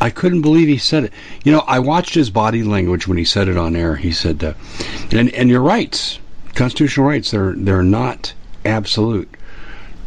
I 0.00 0.10
couldn't 0.10 0.42
believe 0.42 0.68
he 0.68 0.78
said 0.78 1.04
it. 1.04 1.12
You 1.44 1.52
know, 1.52 1.64
I 1.66 1.78
watched 1.78 2.14
his 2.14 2.30
body 2.30 2.62
language 2.62 3.06
when 3.06 3.18
he 3.18 3.24
said 3.24 3.48
it 3.48 3.56
on 3.56 3.76
air. 3.76 3.96
He 3.96 4.12
said, 4.12 4.42
uh, 4.42 4.54
"And 5.12 5.30
and 5.30 5.48
your 5.48 5.60
rights, 5.60 6.18
constitutional 6.54 7.06
rights, 7.06 7.30
they're 7.30 7.54
they're 7.56 7.82
not 7.82 8.32
absolute." 8.64 9.28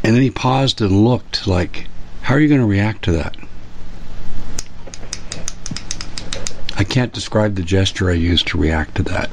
And 0.04 0.16
then 0.16 0.22
he 0.22 0.30
paused 0.30 0.82
and 0.82 1.04
looked 1.04 1.48
like, 1.48 1.88
"How 2.22 2.36
are 2.36 2.40
you 2.40 2.48
going 2.48 2.62
to 2.62 2.68
react 2.68 3.04
to 3.06 3.12
that?" 3.14 3.38
I 6.76 6.84
can't 6.84 7.14
describe 7.14 7.56
the 7.56 7.64
gesture 7.64 8.10
I 8.10 8.14
used 8.14 8.48
to 8.50 8.58
react 8.58 8.96
to 8.96 9.04
that, 9.04 9.32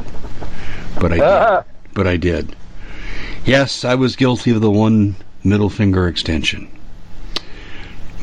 but 0.99 1.13
I 1.13 1.17
did. 1.19 1.65
But 1.95 2.09
I 2.09 2.17
did. 2.17 2.57
Yes, 3.45 3.85
I 3.85 3.95
was 3.95 4.17
guilty 4.17 4.51
of 4.51 4.61
the 4.61 4.71
one 4.71 5.15
middle 5.45 5.71
finger 5.71 6.09
extension 6.09 6.67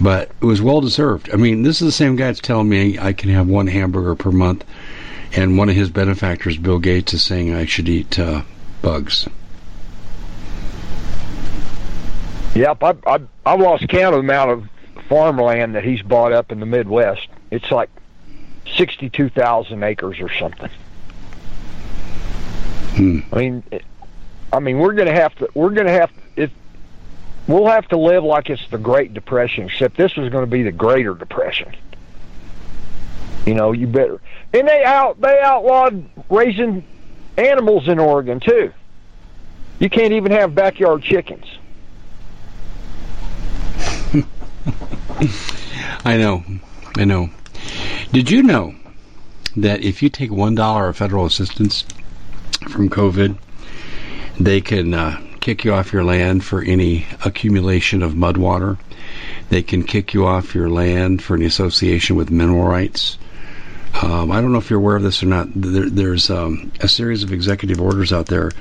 but 0.02 0.32
it 0.42 0.46
was 0.46 0.62
well 0.62 0.82
deserved. 0.82 1.30
I 1.32 1.36
mean, 1.36 1.64
this 1.64 1.82
is 1.82 1.86
the 1.86 1.92
same 1.92 2.16
guy 2.16 2.26
that's 2.26 2.40
telling 2.40 2.68
me 2.68 2.98
I 2.98 3.14
can 3.14 3.30
have 3.30 3.48
one 3.48 3.68
hamburger 3.68 4.16
per 4.16 4.32
month, 4.32 4.66
and 5.34 5.58
one 5.58 5.70
of 5.70 5.76
his 5.76 5.90
benefactors, 5.90 6.58
Bill 6.58 6.80
Gates, 6.80 7.14
is 7.14 7.24
saying 7.24 7.54
I 7.54 7.66
should 7.66 7.88
eat 7.88 8.18
uh, 8.18 8.42
bugs. 8.82 9.28
Yep, 12.56 12.84
I, 12.84 12.96
I 13.06 13.20
I 13.46 13.56
lost 13.56 13.88
count 13.88 14.14
of 14.14 14.24
the 14.24 14.28
amount 14.28 14.52
of 14.52 14.70
farmland 15.08 15.76
that 15.76 15.84
he's 15.84 16.02
bought 16.02 16.34
up 16.34 16.52
in 16.52 16.60
the 16.60 16.66
Midwest. 16.66 17.28
It's 17.50 17.72
like 17.72 17.90
sixty-two 18.76 19.30
thousand 19.30 19.84
acres 19.84 20.20
or 20.20 20.30
something. 20.34 20.70
Hmm. 22.96 23.20
I 23.32 23.38
mean, 23.38 23.64
I 24.52 24.60
mean, 24.60 24.80
we're 24.80 24.94
gonna 24.94 25.14
have 25.14 25.34
to. 25.36 25.50
We're 25.54 25.70
gonna 25.70 25.92
have. 25.92 26.12
We'll 27.52 27.68
have 27.68 27.88
to 27.90 27.98
live 27.98 28.24
like 28.24 28.50
it's 28.50 28.66
the 28.70 28.78
Great 28.78 29.14
Depression, 29.14 29.66
except 29.66 29.98
this 29.98 30.16
was 30.16 30.30
going 30.30 30.46
to 30.46 30.50
be 30.50 30.64
the 30.64 30.72
Greater 30.72 31.14
Depression. 31.14 31.76
You 33.46 33.56
know, 33.56 33.74
you 33.74 33.88
better. 33.88 34.22
And 34.54 34.66
they 34.66 34.86
out 34.86 35.20
they 35.20 35.42
outlawed 35.42 36.06
raising 36.30 36.86
animals 37.38 37.90
in 37.90 38.00
Oregon 38.00 38.40
too. 38.40 38.72
You 39.80 39.90
can't 39.90 40.14
even 40.14 40.32
have 40.32 40.56
backyard 40.56 41.04
chickens. 41.04 41.44
I 46.06 46.16
know, 46.16 46.46
I 46.98 47.04
know. 47.04 47.32
Did 48.14 48.32
you 48.32 48.44
know 48.44 48.76
that 49.58 49.82
if 49.82 50.02
you 50.02 50.08
take 50.08 50.32
one 50.32 50.56
dollar 50.56 50.88
of 50.88 50.96
federal 50.96 51.26
assistance 51.26 51.84
from 52.70 52.90
COVID, 52.90 53.38
they 54.40 54.62
can 54.62 54.94
uh, 54.94 55.20
kick 55.42 55.66
you 55.66 55.74
off 55.74 55.92
your 55.92 56.04
land 56.04 56.46
for 56.46 56.62
any 56.62 57.08
accumulation 57.26 58.04
of 58.04 58.16
mud 58.16 58.38
water. 58.38 58.78
They 59.50 59.64
can 59.64 59.84
kick 59.84 60.14
you 60.14 60.26
off 60.26 60.56
your 60.56 60.70
land 60.70 61.22
for 61.22 61.36
any 61.36 61.46
association 61.46 62.16
with 62.16 62.30
mineral 62.30 62.64
rights. 62.64 63.18
Um, 64.02 64.32
I 64.32 64.40
don't 64.40 64.54
know 64.54 64.60
if 64.60 64.70
you're 64.70 64.80
aware 64.80 64.96
of 64.96 65.04
this 65.04 65.22
or 65.22 65.26
not. 65.26 65.48
There, 65.54 65.90
there's 65.90 66.30
um, 66.30 66.72
a 66.80 66.88
series 66.88 67.24
of 67.24 67.34
executive 67.34 67.82
orders 67.82 68.14
out 68.14 68.28
there 68.28 68.52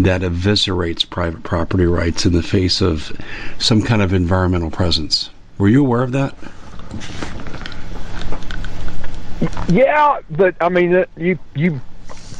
that 0.00 0.22
eviscerates 0.22 1.08
private 1.08 1.44
property 1.44 1.86
rights 1.86 2.26
in 2.26 2.32
the 2.32 2.42
face 2.42 2.80
of 2.80 3.12
some 3.58 3.82
kind 3.82 4.02
of 4.02 4.12
environmental 4.12 4.70
presence. 4.70 5.30
Were 5.58 5.68
you 5.68 5.84
aware 5.84 6.02
of 6.02 6.12
that? 6.12 6.34
Yeah, 9.68 10.18
but 10.30 10.56
I 10.60 10.68
mean, 10.68 11.04
you 11.16 11.38
you 11.54 11.80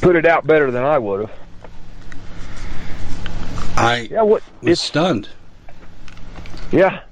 put 0.01 0.17
it 0.17 0.27
out 0.27 0.47
better 0.47 0.71
than 0.71 0.83
I 0.83 0.99
would 0.99 1.29
have. 1.29 1.42
I 3.77 4.09
yeah, 4.11 4.23
what, 4.23 4.43
was 4.63 4.81
stunned. 4.81 5.29
Yeah. 6.71 7.03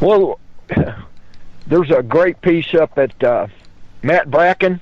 Well, 0.00 0.38
there's 1.66 1.90
a 1.90 2.02
great 2.02 2.40
piece 2.40 2.74
up 2.74 2.96
at 2.98 3.22
uh, 3.22 3.48
Matt 4.02 4.30
Bracken. 4.30 4.80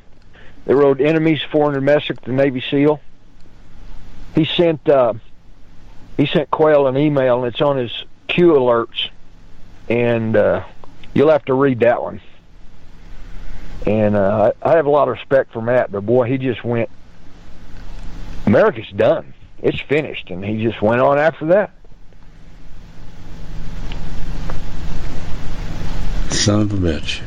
They 0.66 0.74
wrote 0.74 1.01
"Enemies, 1.01 1.40
Foreign 1.51 1.74
and 1.74 1.87
Domestic," 1.87 2.20
the 2.20 2.33
Navy 2.33 2.62
SEAL. 2.70 3.01
He 4.35 4.44
sent 4.44 4.87
uh, 4.88 5.14
he 6.16 6.27
sent 6.27 6.51
Quayle 6.51 6.87
an 6.87 6.96
email, 6.96 7.42
and 7.42 7.53
it's 7.53 7.62
on 7.62 7.79
his 7.79 8.05
Q 8.29 8.53
alerts, 8.53 9.09
and 9.88 10.37
uh, 10.37 10.64
you'll 11.14 11.31
have 11.31 11.44
to 11.46 11.55
read 11.55 11.81
that 11.81 12.03
one. 12.03 12.20
And 13.87 14.16
uh, 14.16 14.53
I, 14.62 14.70
I 14.70 14.77
have 14.77 14.87
a 14.87 14.90
lot 14.90 15.09
of 15.09 15.14
respect 15.14 15.53
for 15.53 15.62
Matt, 15.62 15.90
but 15.90 16.03
boy, 16.03 16.29
he 16.29 16.37
just 16.37 16.62
went. 16.62 16.90
America's 18.44 18.90
done 18.94 19.35
it's 19.62 19.80
finished. 19.80 20.30
And 20.30 20.44
he 20.44 20.62
just 20.62 20.80
went 20.82 21.00
on 21.00 21.18
after 21.18 21.46
that. 21.46 21.70
Son 26.30 26.60
of 26.62 26.72
a 26.72 26.76
bitch. 26.76 27.20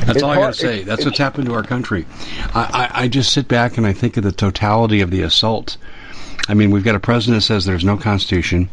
That's 0.00 0.16
it's 0.16 0.22
all 0.22 0.30
I 0.30 0.36
got 0.36 0.54
to 0.54 0.58
say. 0.58 0.82
That's 0.84 1.04
what's 1.04 1.18
happened 1.18 1.46
to 1.46 1.54
our 1.54 1.62
country. 1.62 2.06
I, 2.54 2.90
I, 2.94 3.02
I 3.02 3.08
just 3.08 3.32
sit 3.32 3.46
back 3.48 3.76
and 3.76 3.86
I 3.86 3.92
think 3.92 4.16
of 4.16 4.24
the 4.24 4.32
totality 4.32 5.00
of 5.00 5.10
the 5.10 5.22
assault. 5.22 5.76
I 6.48 6.54
mean, 6.54 6.70
we've 6.70 6.84
got 6.84 6.94
a 6.94 7.00
president 7.00 7.42
that 7.42 7.46
says 7.46 7.66
there's 7.66 7.84
no 7.84 7.98
constitution. 7.98 8.70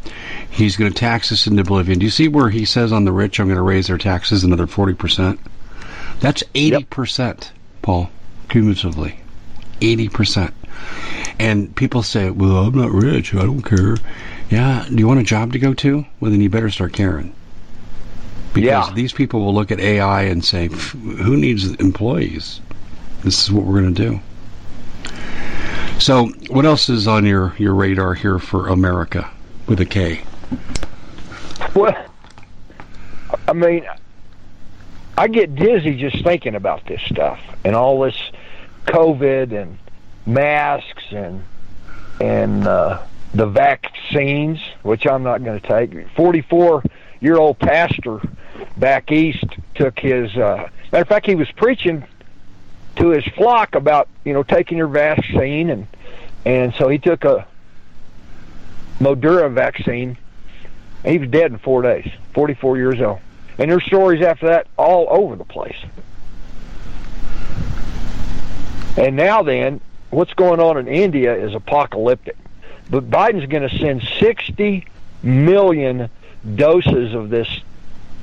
He's 0.49 0.77
going 0.77 0.91
to 0.91 0.97
tax 0.97 1.31
us 1.31 1.45
into 1.45 1.61
oblivion. 1.61 1.99
Do 1.99 2.05
you 2.05 2.11
see 2.11 2.29
where 2.29 2.49
he 2.49 2.63
says 2.63 2.93
on 2.93 3.03
the 3.03 3.11
rich, 3.11 3.39
I'm 3.39 3.47
going 3.47 3.57
to 3.57 3.63
raise 3.63 3.87
their 3.87 3.97
taxes 3.97 4.45
another 4.45 4.65
40%? 4.65 5.37
That's 6.21 6.43
80%, 6.53 7.19
yep. 7.19 7.43
Paul, 7.81 8.09
cumulatively. 8.47 9.19
80%. 9.81 10.53
And 11.39 11.75
people 11.75 12.03
say, 12.03 12.29
well, 12.29 12.65
I'm 12.65 12.77
not 12.77 12.91
rich. 12.91 13.33
I 13.33 13.41
don't 13.41 13.61
care. 13.61 13.97
Yeah. 14.49 14.85
Do 14.87 14.95
you 14.95 15.07
want 15.07 15.19
a 15.19 15.23
job 15.23 15.51
to 15.53 15.59
go 15.59 15.73
to? 15.73 16.05
Well, 16.19 16.31
then 16.31 16.41
you 16.41 16.49
better 16.49 16.69
start 16.69 16.93
caring. 16.93 17.33
Because 18.53 18.89
yeah. 18.89 18.93
these 18.93 19.11
people 19.11 19.41
will 19.41 19.53
look 19.53 19.71
at 19.71 19.79
AI 19.79 20.23
and 20.23 20.43
say, 20.43 20.67
who 20.67 21.35
needs 21.35 21.69
employees? 21.75 22.61
This 23.23 23.43
is 23.43 23.51
what 23.51 23.65
we're 23.65 23.81
going 23.81 23.93
to 23.93 24.09
do. 24.09 24.19
So, 25.99 26.27
what 26.49 26.65
else 26.65 26.89
is 26.89 27.07
on 27.07 27.25
your, 27.25 27.55
your 27.57 27.73
radar 27.73 28.13
here 28.13 28.37
for 28.37 28.67
America 28.67 29.29
with 29.67 29.79
a 29.81 29.85
K? 29.85 30.21
Well, 31.73 31.95
I 33.47 33.53
mean, 33.53 33.85
I 35.17 35.27
get 35.27 35.55
dizzy 35.55 35.95
just 35.95 36.23
thinking 36.23 36.55
about 36.55 36.85
this 36.85 37.01
stuff 37.01 37.39
and 37.63 37.75
all 37.75 38.01
this 38.01 38.17
COVID 38.85 39.53
and 39.53 39.77
masks 40.25 40.94
and 41.11 41.43
and 42.19 42.67
uh, 42.67 43.01
the 43.33 43.45
vaccines, 43.45 44.59
which 44.83 45.05
I'm 45.05 45.23
not 45.23 45.43
going 45.43 45.59
to 45.59 45.67
take. 45.67 46.09
44 46.11 46.83
year 47.19 47.37
old 47.37 47.59
pastor 47.59 48.21
back 48.77 49.11
east 49.11 49.45
took 49.75 49.99
his. 49.99 50.35
Uh, 50.35 50.69
matter 50.91 51.01
of 51.01 51.07
fact, 51.07 51.25
he 51.25 51.35
was 51.35 51.51
preaching 51.51 52.05
to 52.97 53.09
his 53.09 53.25
flock 53.35 53.75
about 53.75 54.07
you 54.23 54.33
know 54.33 54.43
taking 54.43 54.77
your 54.77 54.87
vaccine 54.87 55.69
and 55.69 55.87
and 56.45 56.73
so 56.75 56.87
he 56.87 56.97
took 56.97 57.25
a 57.25 57.47
Moderna 58.99 59.51
vaccine. 59.51 60.17
He 61.03 61.17
was 61.17 61.29
dead 61.29 61.51
in 61.51 61.57
four 61.57 61.81
days. 61.81 62.09
44 62.33 62.77
years 62.77 63.01
old. 63.01 63.19
And 63.57 63.71
there's 63.71 63.85
stories 63.85 64.21
after 64.21 64.47
that 64.47 64.67
all 64.77 65.07
over 65.09 65.35
the 65.35 65.45
place. 65.45 65.77
And 68.97 69.15
now 69.15 69.43
then, 69.43 69.81
what's 70.15 70.33
going 70.33 70.59
on 70.59 70.77
in 70.77 70.87
India 70.87 71.35
is 71.35 71.53
apocalyptic. 71.53 72.37
But 72.89 73.09
Biden's 73.09 73.47
going 73.47 73.67
to 73.67 73.77
send 73.77 74.01
60 74.19 74.85
million 75.21 76.09
doses 76.55 77.13
of 77.13 77.29
this 77.29 77.47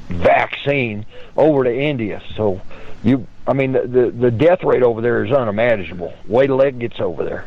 vaccine 0.09 1.05
over 1.37 1.65
to 1.65 1.75
India. 1.75 2.23
So 2.35 2.61
you, 3.03 3.27
I 3.47 3.53
mean, 3.53 3.73
the, 3.73 3.83
the, 3.83 4.11
the 4.11 4.31
death 4.31 4.65
rate 4.65 4.83
over 4.83 5.01
there 5.01 5.25
is 5.25 5.33
unimaginable. 5.33 6.15
Wait 6.27 6.47
till 6.47 6.61
it 6.61 6.79
gets 6.79 7.01
over 7.01 7.25
there. 7.25 7.47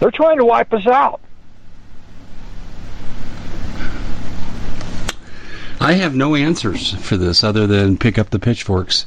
They're 0.00 0.10
trying 0.10 0.38
to 0.38 0.44
wipe 0.44 0.72
us 0.72 0.86
out. 0.86 1.20
I 5.80 5.94
have 5.94 6.14
no 6.14 6.36
answers 6.36 6.94
for 6.94 7.16
this 7.16 7.42
other 7.42 7.66
than 7.66 7.98
pick 7.98 8.18
up 8.18 8.30
the 8.30 8.38
pitchforks. 8.38 9.04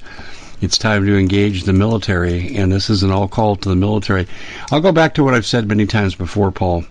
It's 0.61 0.77
time 0.77 1.05
to 1.05 1.17
engage 1.17 1.63
the 1.63 1.73
military, 1.73 2.55
and 2.55 2.71
this 2.71 2.89
is 2.89 3.03
an 3.03 3.11
all 3.11 3.27
call 3.27 3.57
to 3.57 3.69
the 3.69 3.75
military. 3.75 4.25
I'll 4.71 4.79
go 4.79 4.93
back 4.93 5.15
to 5.15 5.23
what 5.23 5.33
I've 5.33 5.45
said 5.45 5.67
many 5.67 5.85
times 5.85 6.15
before, 6.15 6.51
Paul. 6.51 6.85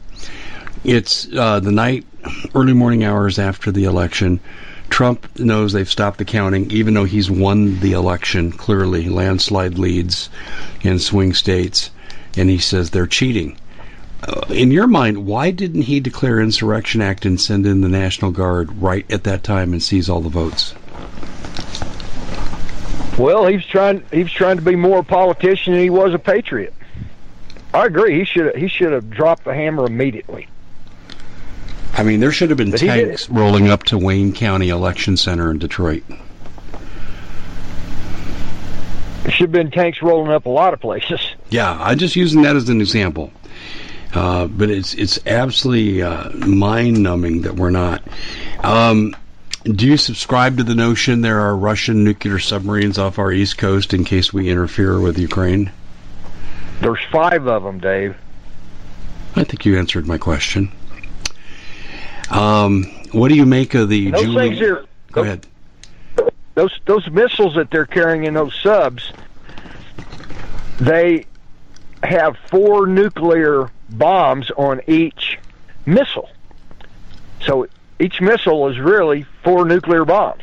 It's 0.85 1.27
uh, 1.33 1.61
the 1.61 1.73
night, 1.73 2.05
early 2.55 2.75
morning 2.75 3.05
hours 3.05 3.39
after 3.39 3.73
the 3.73 3.85
election. 3.85 4.41
Trump 4.91 5.39
knows 5.39 5.73
they've 5.73 5.89
stopped 5.89 6.19
the 6.19 6.27
counting, 6.27 6.71
even 6.71 6.93
though 6.93 7.05
he's 7.05 7.31
won 7.31 7.81
the 7.81 7.93
election 7.93 8.53
clearly, 8.53 9.09
landslide 9.09 9.79
leads 9.79 10.29
in 10.83 10.99
swing 10.99 11.33
states, 11.33 11.91
and 12.37 12.51
he 12.51 12.59
says 12.59 12.91
they're 12.91 13.07
cheating. 13.07 13.57
Uh, 14.23 14.43
in 14.51 14.71
your 14.71 14.87
mind, 14.87 15.27
why 15.27 15.51
didn't 15.51 15.83
he 15.83 16.01
declare 16.01 16.39
Insurrection 16.39 17.01
Act 17.01 17.25
and 17.25 17.41
send 17.41 17.67
in 17.67 17.81
the 17.81 17.89
National 17.89 18.31
Guard 18.31 18.81
right 18.81 19.11
at 19.11 19.25
that 19.25 19.43
time 19.43 19.73
and 19.73 19.83
seize 19.83 20.11
all 20.11 20.21
the 20.21 20.29
votes? 20.29 20.75
Well, 23.19 23.47
he 23.47 23.57
was 23.57 23.67
trying. 23.67 24.05
He 24.13 24.23
was 24.23 24.33
trying 24.33 24.57
to 24.57 24.63
be 24.63 24.77
more 24.77 24.99
a 24.99 25.05
politician 25.05 25.75
than 25.75 25.83
he 25.83 25.91
was 25.91 26.15
a 26.15 26.19
patriot. 26.19 26.75
I 27.73 27.87
agree. 27.87 28.19
He 28.19 28.25
should. 28.25 28.57
He 28.57 28.69
should 28.69 28.93
have 28.93 29.11
dropped 29.11 29.45
the 29.45 29.55
hammer 29.55 29.87
immediately. 29.87 30.49
I 31.97 32.03
mean, 32.03 32.19
there 32.19 32.33
should 32.33 32.51
have 32.51 32.59
been 32.59 32.73
tanks 32.73 33.31
rolling 33.31 33.69
up 33.69 33.85
to 33.85 33.99
Wayne 33.99 34.33
County 34.33 34.69
Election 34.69 35.17
Center 35.17 35.51
in 35.51 35.59
Detroit. 35.59 36.03
There 39.23 39.33
should 39.33 39.45
have 39.45 39.53
been 39.53 39.71
tanks 39.71 40.03
rolling 40.03 40.33
up 40.33 40.47
a 40.47 40.51
lot 40.51 40.75
of 40.75 40.81
places. 40.81 41.21
Yeah, 41.51 41.79
I'm 41.81 41.99
just 41.99 42.17
using 42.17 42.43
that 42.43 42.57
as 42.57 42.69
an 42.69 42.81
example. 42.81 43.31
Uh, 44.13 44.49
but 44.49 44.71
it's 44.71 44.95
it's 44.95 45.25
absolutely 45.25 46.03
uh, 46.03 46.31
mind 46.31 47.01
numbing 47.01 47.43
that 47.43 47.55
we're 47.55 47.71
not. 47.71 48.03
Um, 48.65 49.15
do 49.65 49.87
you 49.87 49.97
subscribe 49.97 50.59
to 50.59 50.63
the 50.63 50.75
notion 50.75 51.23
there 51.23 51.41
are 51.41 51.57
Russian 51.57 52.05
nuclear 52.05 52.39
submarines 52.39 52.99
off 52.99 53.19
our 53.19 53.33
east 53.33 53.57
coast 53.57 53.95
in 53.95 54.05
case 54.05 54.33
we 54.33 54.51
interfere 54.51 55.01
with 55.01 55.19
Ukraine? 55.19 55.73
There's 56.81 57.03
five 57.11 57.47
of 57.47 57.63
them, 57.63 57.79
Dave. 57.79 58.17
I 59.35 59.45
think 59.45 59.65
you 59.65 59.79
answered 59.79 60.07
my 60.07 60.19
question. 60.19 60.71
Um, 62.31 62.85
what 63.13 63.29
do 63.29 63.37
you 63.37 63.47
make 63.47 63.75
of 63.75 63.89
the? 63.89 64.11
Those 64.11 64.23
Julie... 64.23 64.49
things 64.51 64.61
are. 64.61 64.85
Go 65.13 65.23
those, 65.23 65.27
ahead. 65.27 65.47
Those 66.55 66.81
those 66.85 67.11
missiles 67.11 67.55
that 67.55 67.71
they're 67.71 67.87
carrying 67.87 68.25
in 68.25 68.35
those 68.35 68.55
subs, 68.55 69.13
they 70.79 71.27
have 72.03 72.37
four 72.51 72.87
nuclear 72.87 73.71
bombs 73.89 74.51
on 74.51 74.83
each 74.87 75.39
missile. 75.87 76.29
So 77.43 77.67
each 77.99 78.21
missile 78.21 78.69
is 78.69 78.79
really 78.79 79.27
four 79.45 79.65
nuclear 79.67 80.05
bombs. 80.05 80.43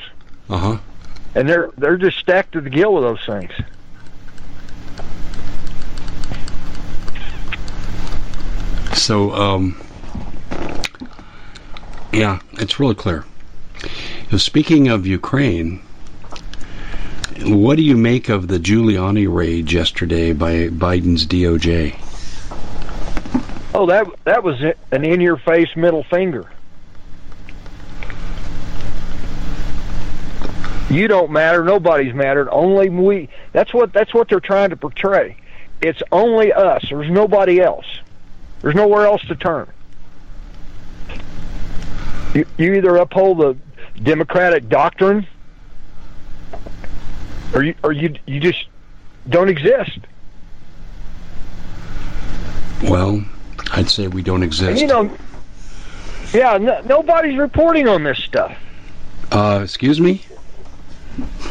Uh 0.49 0.57
huh. 0.57 0.77
And 1.35 1.49
they're 1.49 1.71
they're 1.77 1.97
just 1.97 2.17
stacked 2.17 2.53
to 2.53 2.61
the 2.61 2.69
gill 2.69 2.93
with 2.93 3.03
those 3.03 3.25
things. 3.25 3.51
So, 8.93 9.31
um, 9.31 9.81
yeah, 12.13 12.39
it's 12.53 12.79
really 12.79 12.95
clear. 12.95 13.25
So 14.29 14.37
speaking 14.37 14.89
of 14.89 15.07
Ukraine, 15.07 15.81
what 17.43 17.77
do 17.77 17.83
you 17.83 17.97
make 17.97 18.29
of 18.29 18.47
the 18.47 18.59
Giuliani 18.59 19.33
raid 19.33 19.71
yesterday 19.71 20.33
by 20.33 20.67
Biden's 20.67 21.25
DOJ? 21.25 21.95
Oh, 23.73 23.85
that 23.87 24.05
that 24.25 24.43
was 24.43 24.61
an 24.91 25.03
in-your-face 25.03 25.75
middle 25.75 26.03
finger. 26.03 26.45
You 30.91 31.07
don't 31.07 31.31
matter. 31.31 31.63
Nobody's 31.63 32.13
mattered. 32.13 32.49
Only 32.51 32.89
we. 32.89 33.29
That's 33.53 33.73
what 33.73 33.93
that's 33.93 34.13
what 34.13 34.27
they're 34.27 34.41
trying 34.41 34.71
to 34.71 34.75
portray. 34.75 35.37
It's 35.81 36.01
only 36.11 36.51
us. 36.51 36.85
There's 36.89 37.09
nobody 37.09 37.61
else. 37.61 37.85
There's 38.61 38.75
nowhere 38.75 39.05
else 39.05 39.25
to 39.27 39.35
turn. 39.35 39.67
You, 42.33 42.45
you 42.57 42.73
either 42.73 42.97
uphold 42.97 43.37
the 43.39 43.57
democratic 44.03 44.67
doctrine, 44.67 45.25
or 47.53 47.63
you 47.63 47.75
or 47.83 47.93
you 47.93 48.15
you 48.27 48.41
just 48.41 48.65
don't 49.29 49.49
exist. 49.49 49.99
Well, 52.83 53.23
I'd 53.71 53.89
say 53.89 54.07
we 54.07 54.23
don't 54.23 54.43
exist. 54.43 54.71
And, 54.71 54.79
you 54.79 54.87
know, 54.87 55.17
yeah, 56.33 56.57
no, 56.57 56.81
nobody's 56.81 57.37
reporting 57.37 57.87
on 57.87 58.03
this 58.03 58.17
stuff. 58.17 58.57
Uh, 59.31 59.61
excuse 59.63 60.01
me. 60.01 60.21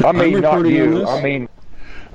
I 0.04 0.12
mean, 0.12 0.40
not 0.40 0.66
you. 0.66 1.06
I 1.06 1.22
mean, 1.22 1.48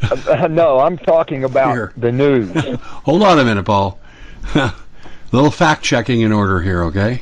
uh, 0.02 0.48
no, 0.48 0.80
I'm 0.80 0.98
talking 0.98 1.44
about 1.44 1.74
here. 1.74 1.94
the 1.98 2.12
news. 2.12 2.52
Hold 2.82 3.24
on 3.24 3.40
a 3.40 3.46
minute, 3.46 3.64
Paul. 3.64 4.00
little 5.32 5.52
fact 5.52 5.84
checking 5.84 6.22
in 6.22 6.32
order 6.32 6.62
here, 6.62 6.84
okay? 6.86 7.22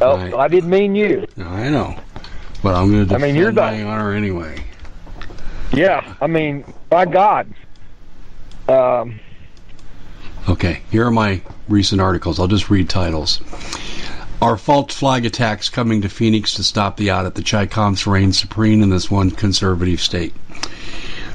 Oh, 0.00 0.16
I, 0.16 0.44
I 0.44 0.48
didn't 0.48 0.70
mean 0.70 0.94
you. 0.94 1.26
I 1.38 1.68
know, 1.68 1.96
but 2.62 2.74
I'm 2.74 2.90
going 2.90 3.04
to 3.04 3.04
defend 3.04 3.24
I 3.24 3.26
mean, 3.26 3.36
you're 3.36 3.52
my 3.52 3.82
honor 3.82 4.12
anyway. 4.12 4.64
Yeah, 5.72 6.14
I 6.20 6.26
mean, 6.26 6.64
by 6.90 7.06
God. 7.06 7.52
Um, 8.68 9.20
okay, 10.48 10.82
here 10.90 11.06
are 11.06 11.10
my 11.10 11.40
recent 11.68 12.00
articles. 12.00 12.38
I'll 12.38 12.48
just 12.48 12.70
read 12.70 12.88
titles. 12.88 13.40
Are 14.42 14.56
false 14.56 14.92
flag 14.92 15.24
attacks 15.24 15.68
coming 15.68 16.02
to 16.02 16.08
Phoenix 16.08 16.54
to 16.54 16.64
stop 16.64 16.96
the 16.96 17.12
audit? 17.12 17.36
The 17.36 17.42
Chicoms 17.42 18.08
reign 18.08 18.32
supreme 18.32 18.82
in 18.82 18.90
this 18.90 19.08
one 19.08 19.30
conservative 19.30 20.00
state. 20.00 20.34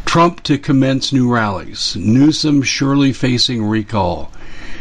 Trump 0.04 0.44
to 0.44 0.58
commence 0.58 1.14
new 1.14 1.32
rallies. 1.32 1.96
Newsom 1.96 2.64
surely 2.64 3.14
facing 3.14 3.64
recall. 3.64 4.30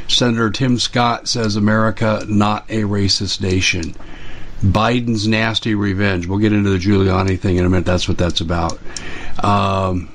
Senator 0.08 0.50
Tim 0.50 0.76
Scott 0.80 1.28
says 1.28 1.54
America 1.54 2.24
not 2.26 2.68
a 2.68 2.82
racist 2.82 3.40
nation. 3.40 3.94
Biden's 4.60 5.28
nasty 5.28 5.76
revenge. 5.76 6.26
We'll 6.26 6.40
get 6.40 6.52
into 6.52 6.70
the 6.70 6.78
Giuliani 6.78 7.38
thing 7.38 7.58
in 7.58 7.64
a 7.64 7.70
minute. 7.70 7.86
That's 7.86 8.08
what 8.08 8.18
that's 8.18 8.40
about. 8.40 8.76
Um, 9.40 10.08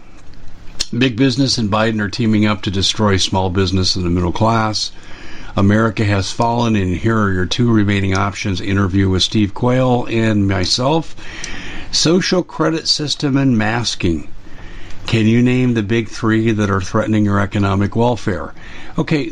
big 0.97 1.15
business 1.15 1.57
and 1.57 1.71
Biden 1.71 2.01
are 2.01 2.09
teaming 2.09 2.45
up 2.45 2.63
to 2.63 2.71
destroy 2.71 3.15
small 3.15 3.49
business 3.49 3.95
and 3.95 4.03
the 4.03 4.09
middle 4.09 4.33
class. 4.33 4.91
America 5.55 6.05
has 6.05 6.31
fallen, 6.31 6.75
and 6.75 6.95
here 6.95 7.17
are 7.17 7.31
your 7.31 7.45
two 7.45 7.71
remaining 7.71 8.15
options 8.15 8.61
interview 8.61 9.09
with 9.09 9.23
Steve 9.23 9.53
Quayle 9.53 10.05
and 10.05 10.47
myself. 10.47 11.15
Social 11.91 12.41
credit 12.41 12.87
system 12.87 13.35
and 13.35 13.57
masking. 13.57 14.29
Can 15.07 15.27
you 15.27 15.41
name 15.41 15.73
the 15.73 15.83
big 15.83 16.07
three 16.07 16.51
that 16.51 16.69
are 16.69 16.81
threatening 16.81 17.25
your 17.25 17.39
economic 17.39 17.95
welfare? 17.95 18.53
Okay. 18.97 19.31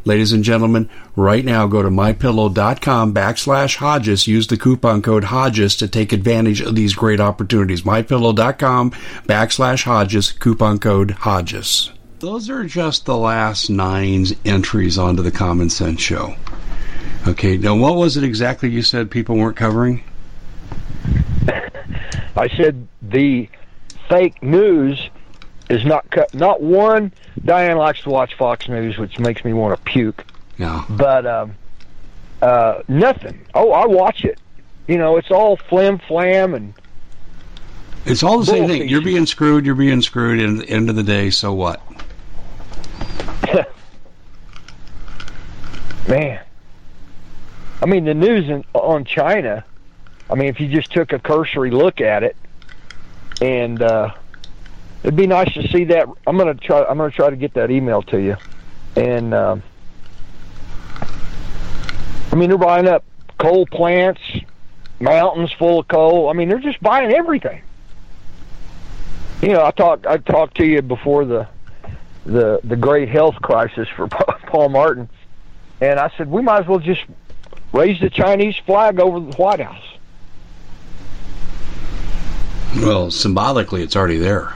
Ladies 0.03 0.33
and 0.33 0.43
gentlemen, 0.43 0.89
right 1.15 1.45
now 1.45 1.67
go 1.67 1.83
to 1.83 1.89
mypillow.com 1.89 3.13
backslash 3.13 3.75
Hodges. 3.75 4.27
Use 4.27 4.47
the 4.47 4.57
coupon 4.57 5.03
code 5.03 5.25
Hodges 5.25 5.75
to 5.75 5.87
take 5.87 6.11
advantage 6.11 6.59
of 6.59 6.75
these 6.75 6.95
great 6.95 7.19
opportunities. 7.19 7.83
Mypillow.com 7.83 8.91
backslash 9.27 9.83
Hodges, 9.83 10.31
coupon 10.31 10.79
code 10.79 11.11
Hodges. 11.11 11.91
Those 12.19 12.49
are 12.49 12.63
just 12.63 13.05
the 13.05 13.17
last 13.17 13.69
nine 13.69 14.25
entries 14.43 14.97
onto 14.97 15.21
the 15.21 15.31
Common 15.31 15.69
Sense 15.69 16.01
Show. 16.01 16.35
Okay, 17.27 17.57
now 17.57 17.75
what 17.75 17.95
was 17.95 18.17
it 18.17 18.23
exactly 18.23 18.69
you 18.69 18.81
said 18.81 19.11
people 19.11 19.37
weren't 19.37 19.57
covering? 19.57 20.03
I 22.35 22.47
said 22.57 22.87
the 23.03 23.47
fake 24.09 24.41
news 24.41 25.09
is 25.71 25.85
not 25.85 26.09
cut. 26.11 26.33
Not 26.33 26.61
one. 26.61 27.13
Diane 27.43 27.77
likes 27.77 28.01
to 28.01 28.09
watch 28.09 28.35
Fox 28.35 28.67
News, 28.67 28.97
which 28.97 29.17
makes 29.19 29.45
me 29.45 29.53
want 29.53 29.77
to 29.77 29.81
puke. 29.83 30.25
No. 30.57 30.83
But 30.89 31.25
um, 31.25 31.55
uh, 32.41 32.81
nothing. 32.87 33.45
Oh, 33.53 33.71
I 33.71 33.85
watch 33.85 34.25
it. 34.25 34.37
You 34.87 34.97
know, 34.97 35.15
it's 35.17 35.31
all 35.31 35.55
flim 35.55 35.99
flam 35.99 36.53
and 36.53 36.73
It's 38.05 38.23
all 38.23 38.39
the 38.39 38.45
same 38.45 38.67
thing. 38.67 38.89
You're 38.89 39.01
being 39.01 39.25
screwed. 39.25 39.65
You're 39.65 39.75
being 39.75 40.01
screwed. 40.01 40.41
And 40.41 40.59
at 40.59 40.67
the 40.67 40.73
end 40.73 40.89
of 40.89 40.97
the 40.97 41.03
day, 41.03 41.29
so 41.29 41.53
what? 41.53 41.81
Man. 46.09 46.41
I 47.81 47.85
mean, 47.85 48.03
the 48.03 48.13
news 48.13 48.49
in, 48.49 48.65
on 48.73 49.05
China, 49.05 49.63
I 50.29 50.35
mean, 50.35 50.49
if 50.49 50.59
you 50.59 50.67
just 50.67 50.91
took 50.91 51.13
a 51.13 51.19
cursory 51.19 51.71
look 51.71 52.01
at 52.01 52.23
it, 52.23 52.35
and 53.41 53.81
uh, 53.81 54.13
it'd 55.03 55.15
be 55.15 55.27
nice 55.27 55.53
to 55.53 55.67
see 55.67 55.85
that. 55.85 56.07
I'm 56.27 56.37
gonna 56.37 56.53
try. 56.55 56.83
I'm 56.83 56.97
gonna 56.97 57.11
try 57.11 57.29
to 57.29 57.35
get 57.35 57.53
that 57.55 57.71
email 57.71 58.01
to 58.03 58.19
you, 58.19 58.37
and 58.95 59.33
um, 59.33 59.63
I 62.31 62.35
mean, 62.35 62.49
they're 62.49 62.57
buying 62.57 62.87
up 62.87 63.03
coal 63.37 63.65
plants, 63.65 64.21
mountains 64.99 65.51
full 65.51 65.79
of 65.79 65.87
coal. 65.87 66.29
I 66.29 66.33
mean, 66.33 66.49
they're 66.49 66.59
just 66.59 66.81
buying 66.81 67.11
everything. 67.11 67.61
You 69.41 69.49
know, 69.49 69.65
I 69.65 69.71
talked. 69.71 70.05
I 70.05 70.17
talked 70.17 70.57
to 70.57 70.65
you 70.65 70.81
before 70.81 71.25
the 71.25 71.47
the 72.25 72.59
the 72.63 72.75
great 72.75 73.09
health 73.09 73.35
crisis 73.41 73.87
for 73.89 74.07
Paul 74.47 74.69
Martin, 74.69 75.09
and 75.81 75.99
I 75.99 76.11
said 76.17 76.29
we 76.29 76.41
might 76.41 76.61
as 76.61 76.67
well 76.67 76.79
just 76.79 77.01
raise 77.73 77.99
the 77.99 78.09
Chinese 78.09 78.55
flag 78.65 78.99
over 78.99 79.19
the 79.19 79.35
White 79.37 79.59
House. 79.59 79.83
Well, 82.77 83.11
symbolically, 83.11 83.81
it's 83.83 83.95
already 83.95 84.17
there. 84.17 84.53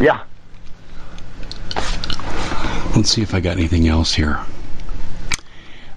Yeah. 0.00 0.22
Let's 2.94 3.10
see 3.10 3.22
if 3.22 3.34
I 3.34 3.40
got 3.40 3.56
anything 3.56 3.88
else 3.88 4.12
here. 4.12 4.38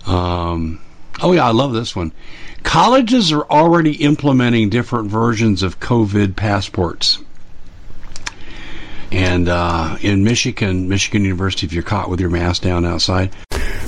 Um, 0.05 0.81
oh 1.21 1.33
yeah, 1.33 1.45
I 1.45 1.51
love 1.51 1.73
this 1.73 1.95
one. 1.95 2.11
Colleges 2.63 3.31
are 3.31 3.43
already 3.43 4.03
implementing 4.03 4.69
different 4.69 5.09
versions 5.09 5.61
of 5.63 5.79
COVID 5.79 6.35
passports. 6.35 7.19
And 9.11 9.47
uh, 9.47 9.97
in 10.01 10.23
Michigan, 10.23 10.89
Michigan 10.89 11.23
University, 11.23 11.67
if 11.67 11.73
you're 11.73 11.83
caught 11.83 12.09
with 12.09 12.19
your 12.19 12.29
mask 12.29 12.63
down 12.63 12.85
outside, 12.85 13.31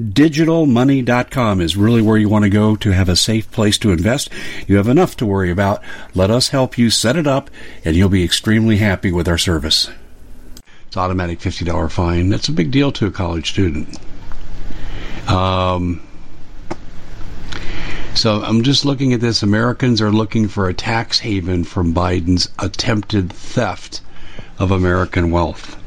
MyDigitalMoney.com 0.00 1.60
is 1.60 1.76
really 1.76 2.02
where 2.02 2.16
you 2.16 2.28
want 2.28 2.42
to 2.42 2.50
go 2.50 2.74
to 2.74 2.90
have 2.90 3.08
a 3.08 3.14
safe 3.14 3.48
place 3.52 3.78
to 3.78 3.92
invest. 3.92 4.28
You 4.66 4.76
have 4.76 4.88
enough 4.88 5.16
to 5.18 5.26
worry 5.26 5.52
about. 5.52 5.82
Let 6.14 6.32
us 6.32 6.48
help 6.48 6.76
you 6.76 6.90
set 6.90 7.14
it 7.16 7.28
up, 7.28 7.48
and 7.84 7.94
you'll 7.94 8.08
be 8.08 8.24
extremely 8.24 8.78
happy 8.78 9.12
with 9.12 9.28
our 9.28 9.38
service. 9.38 9.88
It's 10.88 10.96
automatic 10.96 11.38
$50 11.38 11.92
fine. 11.92 12.28
That's 12.28 12.48
a 12.48 12.52
big 12.52 12.72
deal 12.72 12.90
to 12.92 13.06
a 13.06 13.12
college 13.12 13.50
student. 13.50 13.96
Um, 15.28 16.02
so 18.14 18.42
I'm 18.42 18.64
just 18.64 18.84
looking 18.84 19.12
at 19.12 19.20
this. 19.20 19.44
Americans 19.44 20.02
are 20.02 20.10
looking 20.10 20.48
for 20.48 20.68
a 20.68 20.74
tax 20.74 21.20
haven 21.20 21.62
from 21.62 21.94
Biden's 21.94 22.48
attempted 22.58 23.32
theft 23.32 24.00
of 24.58 24.72
American 24.72 25.30
wealth. 25.30 25.80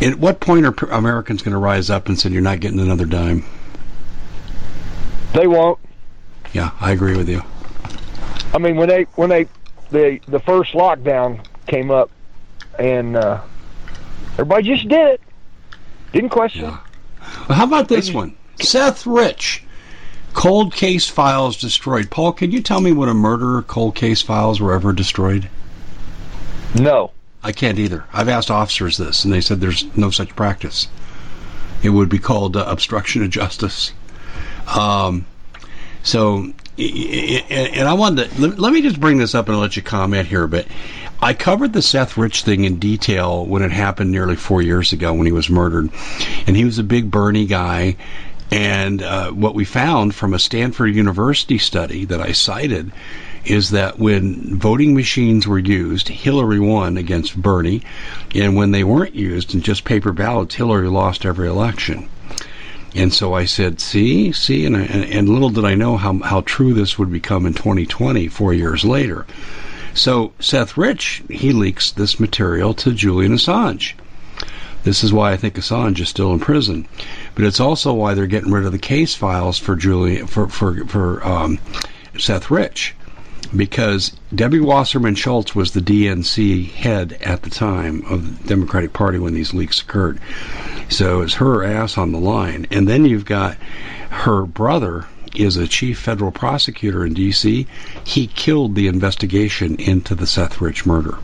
At 0.00 0.18
what 0.18 0.40
point 0.40 0.66
are 0.66 0.74
Americans 0.90 1.42
going 1.42 1.52
to 1.52 1.58
rise 1.58 1.88
up 1.90 2.08
and 2.08 2.18
say, 2.18 2.30
"You're 2.30 2.42
not 2.42 2.60
getting 2.60 2.80
another 2.80 3.06
dime"? 3.06 3.44
They 5.32 5.46
won't. 5.46 5.78
Yeah, 6.52 6.70
I 6.80 6.92
agree 6.92 7.16
with 7.16 7.28
you. 7.28 7.42
I 8.54 8.58
mean, 8.58 8.76
when 8.76 8.88
they 8.88 9.02
when 9.14 9.30
they 9.30 9.46
the 9.90 10.20
the 10.28 10.40
first 10.40 10.72
lockdown 10.72 11.44
came 11.66 11.90
up, 11.90 12.10
and 12.78 13.16
uh, 13.16 13.40
everybody 14.32 14.64
just 14.64 14.88
did 14.88 15.06
it. 15.08 15.20
Didn't 16.12 16.30
question. 16.30 16.64
Yeah. 16.64 16.78
Well, 17.48 17.58
how 17.58 17.64
about 17.64 17.88
this 17.88 18.12
one? 18.12 18.36
Seth 18.60 19.06
Rich, 19.06 19.64
cold 20.32 20.74
case 20.74 21.08
files 21.08 21.56
destroyed. 21.58 22.10
Paul, 22.10 22.32
can 22.32 22.50
you 22.50 22.62
tell 22.62 22.80
me 22.80 22.92
when 22.92 23.08
a 23.08 23.14
murderer 23.14 23.62
cold 23.62 23.94
case 23.94 24.22
files 24.22 24.60
were 24.60 24.72
ever 24.72 24.92
destroyed? 24.92 25.48
No. 26.74 27.12
I 27.46 27.52
can't 27.52 27.78
either. 27.78 28.02
I've 28.12 28.28
asked 28.28 28.50
officers 28.50 28.96
this, 28.96 29.24
and 29.24 29.32
they 29.32 29.40
said 29.40 29.60
there's 29.60 29.84
no 29.96 30.10
such 30.10 30.34
practice. 30.34 30.88
It 31.80 31.90
would 31.90 32.08
be 32.08 32.18
called 32.18 32.56
uh, 32.56 32.64
obstruction 32.66 33.22
of 33.22 33.30
justice. 33.30 33.92
Um, 34.76 35.26
so, 36.02 36.52
and 36.76 37.88
I 37.88 37.92
wanted 37.92 38.32
to 38.32 38.40
let, 38.40 38.58
let 38.58 38.72
me 38.72 38.82
just 38.82 38.98
bring 38.98 39.18
this 39.18 39.36
up 39.36 39.48
and 39.48 39.60
let 39.60 39.76
you 39.76 39.82
comment 39.82 40.26
here. 40.26 40.48
But 40.48 40.66
I 41.22 41.34
covered 41.34 41.72
the 41.72 41.82
Seth 41.82 42.16
Rich 42.16 42.42
thing 42.42 42.64
in 42.64 42.80
detail 42.80 43.46
when 43.46 43.62
it 43.62 43.70
happened 43.70 44.10
nearly 44.10 44.34
four 44.34 44.60
years 44.60 44.92
ago 44.92 45.14
when 45.14 45.26
he 45.26 45.32
was 45.32 45.48
murdered, 45.48 45.90
and 46.48 46.56
he 46.56 46.64
was 46.64 46.80
a 46.80 46.82
big 46.82 47.12
Bernie 47.12 47.46
guy. 47.46 47.94
And 48.50 49.02
uh, 49.02 49.30
what 49.30 49.54
we 49.54 49.64
found 49.64 50.16
from 50.16 50.34
a 50.34 50.40
Stanford 50.40 50.96
University 50.96 51.58
study 51.58 52.06
that 52.06 52.20
I 52.20 52.32
cited 52.32 52.90
is 53.46 53.70
that 53.70 53.98
when 53.98 54.58
voting 54.58 54.94
machines 54.94 55.46
were 55.46 55.58
used, 55.58 56.08
Hillary 56.08 56.58
won 56.58 56.96
against 56.96 57.40
Bernie, 57.40 57.82
and 58.34 58.56
when 58.56 58.72
they 58.72 58.84
weren't 58.84 59.14
used 59.14 59.54
and 59.54 59.62
just 59.62 59.84
paper 59.84 60.12
ballots, 60.12 60.56
Hillary 60.56 60.88
lost 60.88 61.24
every 61.24 61.48
election. 61.48 62.08
And 62.94 63.12
so 63.12 63.34
I 63.34 63.44
said, 63.44 63.80
see, 63.80 64.32
see, 64.32 64.64
and, 64.64 64.74
and, 64.74 65.04
and 65.04 65.28
little 65.28 65.50
did 65.50 65.64
I 65.64 65.74
know 65.74 65.96
how, 65.96 66.18
how 66.20 66.40
true 66.40 66.72
this 66.72 66.98
would 66.98 67.12
become 67.12 67.46
in 67.46 67.54
2020, 67.54 68.28
four 68.28 68.54
years 68.54 68.84
later. 68.84 69.26
So 69.92 70.32
Seth 70.40 70.76
Rich, 70.76 71.22
he 71.30 71.52
leaks 71.52 71.90
this 71.90 72.18
material 72.18 72.74
to 72.74 72.92
Julian 72.92 73.32
Assange. 73.32 73.94
This 74.84 75.02
is 75.02 75.12
why 75.12 75.32
I 75.32 75.36
think 75.36 75.54
Assange 75.54 76.00
is 76.00 76.08
still 76.08 76.32
in 76.32 76.38
prison, 76.38 76.86
but 77.34 77.44
it's 77.44 77.60
also 77.60 77.92
why 77.92 78.14
they're 78.14 78.26
getting 78.26 78.52
rid 78.52 78.66
of 78.66 78.72
the 78.72 78.78
case 78.78 79.14
files 79.14 79.58
for 79.58 79.74
Julian 79.74 80.26
for 80.26 80.48
for 80.48 80.84
for 80.86 81.26
um, 81.26 81.58
Seth 82.16 82.50
Rich, 82.52 82.94
because 83.54 84.12
Debbie 84.34 84.60
Wasserman 84.60 85.14
Schultz 85.14 85.54
was 85.54 85.72
the 85.72 85.80
DNC 85.80 86.70
head 86.72 87.18
at 87.20 87.42
the 87.42 87.50
time 87.50 88.04
of 88.06 88.42
the 88.42 88.48
Democratic 88.48 88.92
Party 88.92 89.18
when 89.18 89.34
these 89.34 89.54
leaks 89.54 89.80
occurred. 89.80 90.18
So 90.88 91.22
it's 91.22 91.34
her 91.34 91.64
ass 91.64 91.98
on 91.98 92.12
the 92.12 92.18
line, 92.18 92.66
and 92.70 92.88
then 92.88 93.04
you've 93.04 93.24
got 93.24 93.56
her 94.10 94.44
brother 94.44 95.06
is 95.34 95.56
a 95.56 95.68
chief 95.68 95.98
federal 95.98 96.32
prosecutor 96.32 97.04
in 97.04 97.14
D.C. 97.14 97.66
He 98.04 98.26
killed 98.28 98.74
the 98.74 98.88
investigation 98.88 99.76
into 99.76 100.14
the 100.14 100.26
Seth 100.26 100.60
Rich 100.60 100.86
murder. 100.86 101.18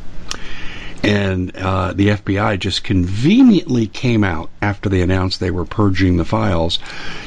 And 1.02 1.56
uh, 1.56 1.92
the 1.94 2.08
FBI 2.10 2.60
just 2.60 2.84
conveniently 2.84 3.88
came 3.88 4.22
out 4.22 4.50
after 4.60 4.88
they 4.88 5.02
announced 5.02 5.40
they 5.40 5.50
were 5.50 5.64
purging 5.64 6.16
the 6.16 6.24
files 6.24 6.78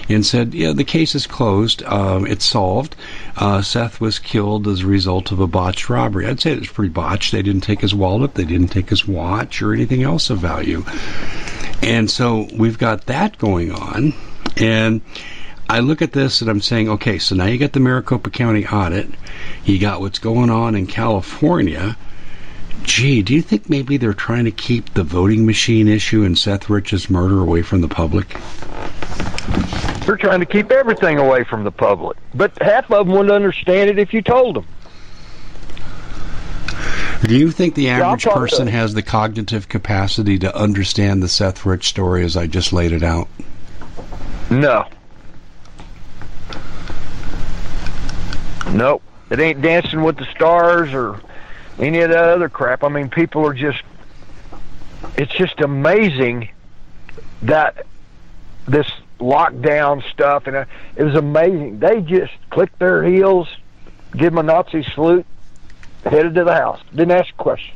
and 0.08 0.26
said, 0.26 0.54
yeah, 0.54 0.72
the 0.72 0.86
case 0.86 1.14
is 1.14 1.28
closed. 1.28 1.84
Um, 1.84 2.26
it's 2.26 2.46
solved. 2.46 2.96
Uh, 3.36 3.62
Seth 3.62 4.00
was 4.00 4.18
killed 4.18 4.68
as 4.68 4.82
a 4.82 4.88
result 4.88 5.34
of 5.34 5.42
a 5.42 5.48
botched 5.48 5.90
robbery. 5.90 6.26
I'd 6.26 6.40
say 6.40 6.54
it 6.54 6.60
was 6.60 6.70
pretty 6.70 6.94
botched. 6.94 7.34
They 7.34 7.42
didn't 7.42 7.62
take 7.62 7.82
his 7.82 7.94
wallet. 7.94 8.36
They 8.36 8.46
didn't 8.46 8.70
take 8.70 8.90
his 8.90 9.06
watch 9.06 9.62
or 9.62 9.74
anything 9.74 10.04
else 10.04 10.30
of 10.30 10.40
value. 10.40 10.86
And 11.82 12.10
so 12.10 12.48
we've 12.54 12.78
got 12.78 13.08
that 13.08 13.38
going 13.38 13.72
on. 13.72 14.14
And 14.56 15.02
I 15.70 15.80
look 15.80 16.02
at 16.02 16.14
this 16.14 16.42
and 16.42 16.50
I'm 16.50 16.62
saying, 16.62 16.90
okay, 16.90 17.20
so 17.20 17.36
now 17.36 17.46
you 17.46 17.58
got 17.58 17.74
the 17.74 17.80
Maricopa 17.80 18.30
County 18.30 18.66
audit. 18.66 19.10
You 19.66 19.80
got 19.80 20.00
what's 20.00 20.20
going 20.20 20.50
on 20.50 20.76
in 20.76 20.88
California. 20.88 21.98
Gee, 22.86 23.24
do 23.24 23.34
you 23.34 23.42
think 23.42 23.70
maybe 23.70 23.98
they're 23.98 24.14
trying 24.14 24.46
to 24.46 24.52
keep 24.52 24.94
the 24.94 25.04
voting 25.04 25.46
machine 25.46 25.88
issue 25.88 26.24
and 26.24 26.38
Seth 26.38 26.70
Rich's 26.70 27.10
murder 27.10 27.42
away 27.42 27.62
from 27.62 27.82
the 27.82 27.88
public? 27.88 28.38
They're 30.06 30.18
trying 30.18 30.40
to 30.40 30.46
keep 30.46 30.72
everything 30.72 31.18
away 31.18 31.44
from 31.44 31.64
the 31.64 31.72
public. 31.72 32.18
But 32.36 32.52
half 32.62 32.92
of 32.92 33.08
them 33.08 33.16
wouldn't 33.16 33.32
understand 33.32 33.90
it 33.90 33.98
if 33.98 34.14
you 34.14 34.22
told 34.22 34.58
them. 34.58 34.68
Do 37.24 37.36
you 37.36 37.50
think 37.50 37.74
the 37.74 37.90
average 37.90 38.26
person 38.26 38.68
has 38.68 38.94
the 38.94 39.02
cognitive 39.02 39.68
capacity 39.68 40.38
to 40.40 40.56
understand 40.56 41.24
the 41.24 41.28
Seth 41.28 41.66
Rich 41.66 41.88
story 41.88 42.24
as 42.24 42.38
I 42.38 42.46
just 42.46 42.72
laid 42.72 42.92
it 42.92 43.02
out? 43.02 43.28
No. 44.52 44.86
Nope. 48.72 49.02
It 49.32 49.40
ain't 49.40 49.62
Dancing 49.62 50.04
with 50.04 50.18
the 50.18 50.26
Stars 50.26 50.94
or 50.94 51.20
any 51.80 52.00
of 52.02 52.10
that 52.10 52.24
other 52.24 52.50
crap. 52.50 52.84
I 52.84 52.90
mean, 52.90 53.10
people 53.10 53.46
are 53.46 53.54
just. 53.54 53.82
It's 55.18 55.34
just 55.34 55.62
amazing 55.62 56.50
that 57.44 57.86
this 58.68 58.88
lockdown 59.20 60.04
stuff, 60.12 60.48
and 60.48 60.56
uh, 60.56 60.66
it 60.96 61.04
was 61.04 61.16
amazing. 61.16 61.80
They 61.80 62.02
just 62.02 62.34
clicked 62.50 62.80
their 62.80 63.04
heels, 63.04 63.48
give 64.14 64.34
them 64.34 64.38
a 64.40 64.44
Nazi 64.44 64.84
salute, 64.84 65.26
headed 66.04 66.36
to 66.36 66.44
the 66.44 66.54
house. 66.54 66.82
Didn't 66.92 67.12
ask 67.12 67.30
a 67.30 67.38
question. 67.38 67.76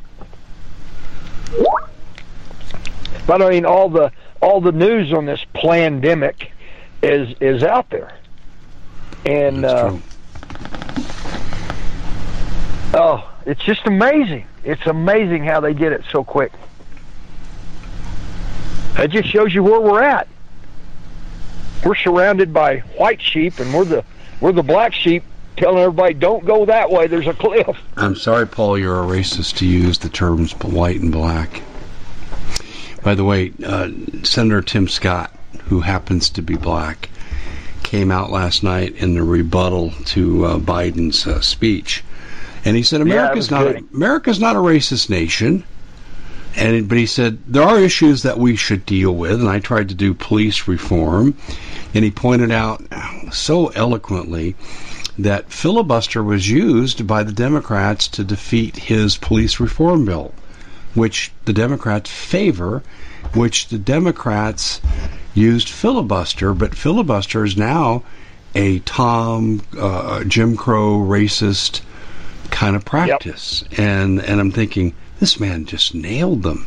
But 3.25 3.41
I 3.41 3.49
mean, 3.49 3.65
all 3.65 3.89
the 3.89 4.11
all 4.41 4.61
the 4.61 4.71
news 4.71 5.13
on 5.13 5.25
this 5.25 5.45
pandemic 5.53 6.51
is 7.01 7.35
is 7.39 7.63
out 7.63 7.89
there, 7.89 8.13
and 9.25 9.65
uh, 9.65 9.95
oh, 12.93 13.28
it's 13.45 13.63
just 13.63 13.85
amazing. 13.85 14.45
It's 14.63 14.85
amazing 14.85 15.43
how 15.45 15.59
they 15.59 15.73
did 15.73 15.93
it 15.93 16.03
so 16.11 16.23
quick. 16.23 16.51
It 18.97 19.11
just 19.11 19.29
shows 19.29 19.53
you 19.53 19.63
where 19.63 19.79
we're 19.79 20.03
at. 20.03 20.27
We're 21.85 21.95
surrounded 21.95 22.53
by 22.53 22.79
white 22.97 23.21
sheep, 23.21 23.59
and 23.59 23.73
we're 23.73 23.85
the 23.85 24.03
we're 24.41 24.51
the 24.51 24.63
black 24.63 24.93
sheep 24.93 25.23
telling 25.55 25.79
everybody 25.79 26.13
don't 26.13 26.45
go 26.45 26.65
that 26.65 26.89
way. 26.89 27.07
There's 27.07 27.27
a 27.27 27.33
cliff. 27.33 27.77
I'm 27.95 28.15
sorry, 28.15 28.47
Paul. 28.47 28.77
You're 28.77 29.01
a 29.01 29.07
racist 29.07 29.57
to 29.57 29.65
use 29.65 29.99
the 29.99 30.09
terms 30.09 30.51
white 30.59 30.99
and 30.99 31.11
black. 31.11 31.61
By 33.03 33.15
the 33.15 33.23
way, 33.23 33.53
uh, 33.65 33.89
Senator 34.23 34.61
Tim 34.61 34.87
Scott, 34.89 35.33
who 35.65 35.79
happens 35.79 36.31
to 36.31 36.41
be 36.41 36.55
black, 36.55 37.09
came 37.83 38.11
out 38.11 38.31
last 38.31 38.63
night 38.63 38.95
in 38.95 39.13
the 39.13 39.23
rebuttal 39.23 39.91
to 40.05 40.45
uh, 40.45 40.57
Biden's 40.59 41.25
uh, 41.25 41.39
speech, 41.39 42.03
and 42.65 42.75
he 42.75 42.83
said 42.83 43.01
America's 43.01 43.49
yeah, 43.49 43.57
not 43.57 43.67
a, 43.67 43.83
America's 43.93 44.39
not 44.39 44.55
a 44.55 44.59
racist 44.59 45.09
nation. 45.09 45.63
And 46.55 46.89
but 46.89 46.97
he 46.97 47.05
said 47.05 47.37
there 47.47 47.63
are 47.63 47.79
issues 47.79 48.23
that 48.23 48.39
we 48.39 48.55
should 48.55 48.85
deal 48.85 49.15
with, 49.15 49.39
and 49.39 49.47
I 49.47 49.59
tried 49.59 49.89
to 49.89 49.95
do 49.95 50.13
police 50.13 50.67
reform, 50.67 51.35
and 51.93 52.03
he 52.03 52.11
pointed 52.11 52.51
out 52.51 52.83
so 53.31 53.67
eloquently 53.67 54.55
that 55.19 55.51
filibuster 55.51 56.23
was 56.23 56.49
used 56.49 57.05
by 57.05 57.23
the 57.23 57.31
Democrats 57.31 58.07
to 58.07 58.23
defeat 58.23 58.77
his 58.77 59.17
police 59.17 59.59
reform 59.59 60.05
bill, 60.05 60.33
which 60.95 61.31
the 61.45 61.53
Democrats 61.53 62.09
favor, 62.09 62.81
which 63.33 63.67
the 63.67 63.77
Democrats 63.77 64.81
used 65.35 65.69
filibuster, 65.69 66.53
but 66.53 66.73
filibuster 66.73 67.45
is 67.45 67.55
now 67.55 68.01
a 68.55 68.79
Tom 68.79 69.61
uh, 69.77 70.23
Jim 70.23 70.57
Crow 70.57 70.97
racist 70.97 71.81
kind 72.51 72.75
of 72.75 72.85
practice, 72.85 73.63
yep. 73.71 73.79
and 73.79 74.21
and 74.21 74.39
I'm 74.39 74.51
thinking 74.51 74.93
this 75.19 75.39
man 75.39 75.65
just 75.65 75.95
nailed 75.95 76.43
them, 76.43 76.65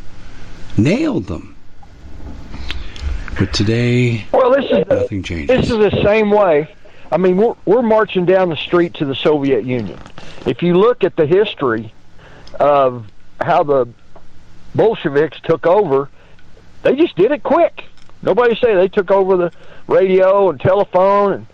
nailed 0.77 1.25
them. 1.25 1.55
But 3.37 3.53
today, 3.53 4.25
well, 4.31 4.51
this 4.51 4.65
is 4.65 4.87
nothing 4.87 5.23
changes. 5.23 5.47
This 5.47 5.69
is 5.71 5.77
the 5.77 6.03
same 6.03 6.29
way. 6.29 6.73
I 7.11 7.17
mean, 7.17 7.37
we're 7.37 7.55
we're 7.65 7.81
marching 7.81 8.25
down 8.25 8.49
the 8.49 8.57
street 8.57 8.95
to 8.95 9.05
the 9.05 9.15
Soviet 9.15 9.65
Union. 9.65 9.99
If 10.45 10.61
you 10.61 10.75
look 10.75 11.03
at 11.03 11.15
the 11.15 11.25
history 11.25 11.93
of 12.59 13.07
how 13.41 13.63
the 13.63 13.87
Bolsheviks 14.75 15.39
took 15.41 15.65
over, 15.65 16.09
they 16.83 16.95
just 16.95 17.15
did 17.15 17.31
it 17.31 17.43
quick. 17.43 17.85
Nobody 18.21 18.55
say 18.55 18.75
they 18.75 18.87
took 18.87 19.11
over 19.11 19.37
the 19.37 19.51
radio 19.87 20.49
and 20.49 20.59
telephone 20.59 21.33
and 21.33 21.47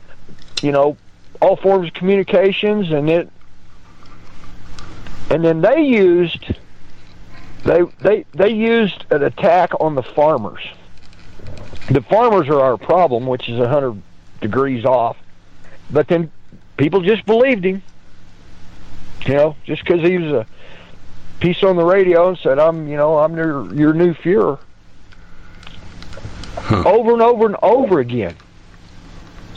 you 0.62 0.72
know 0.72 0.98
all 1.42 1.56
forms 1.56 1.88
of 1.88 1.94
communications, 1.94 2.92
and 2.92 3.10
it 3.10 3.30
and 5.30 5.44
then 5.44 5.62
they 5.62 5.82
used 5.82 6.54
they 7.64 7.82
they 8.02 8.26
they 8.34 8.50
used 8.50 9.06
an 9.12 9.24
attack 9.24 9.72
on 9.80 9.96
the 9.96 10.04
farmers. 10.04 10.62
The 11.92 12.02
farmers 12.02 12.48
are 12.50 12.60
our 12.60 12.78
problem, 12.78 13.28
which 13.28 13.50
is 13.50 13.60
a 13.60 13.68
hundred 13.68 14.02
degrees 14.42 14.86
off. 14.86 15.18
But 15.92 16.08
then 16.08 16.32
people 16.78 17.02
just 17.02 17.26
believed 17.26 17.66
him. 17.66 17.82
You 19.26 19.34
know, 19.34 19.56
just 19.66 19.84
because 19.84 20.02
he 20.02 20.18
was 20.18 20.32
a 20.32 20.48
piece 21.40 21.64
on 21.64 21.76
the 21.76 21.84
radio 21.84 22.30
and 22.30 22.38
said, 22.38 22.58
"I'm, 22.58 22.88
you 22.88 22.98
know, 22.98 23.18
I'm 23.20 23.36
your 23.36 23.74
your 23.74 23.94
new 23.94 24.14
Führer." 24.14 24.60
Huh. 26.56 26.84
Over 26.86 27.14
and 27.14 27.22
over 27.22 27.46
and 27.46 27.56
over 27.62 28.00
again 28.00 28.36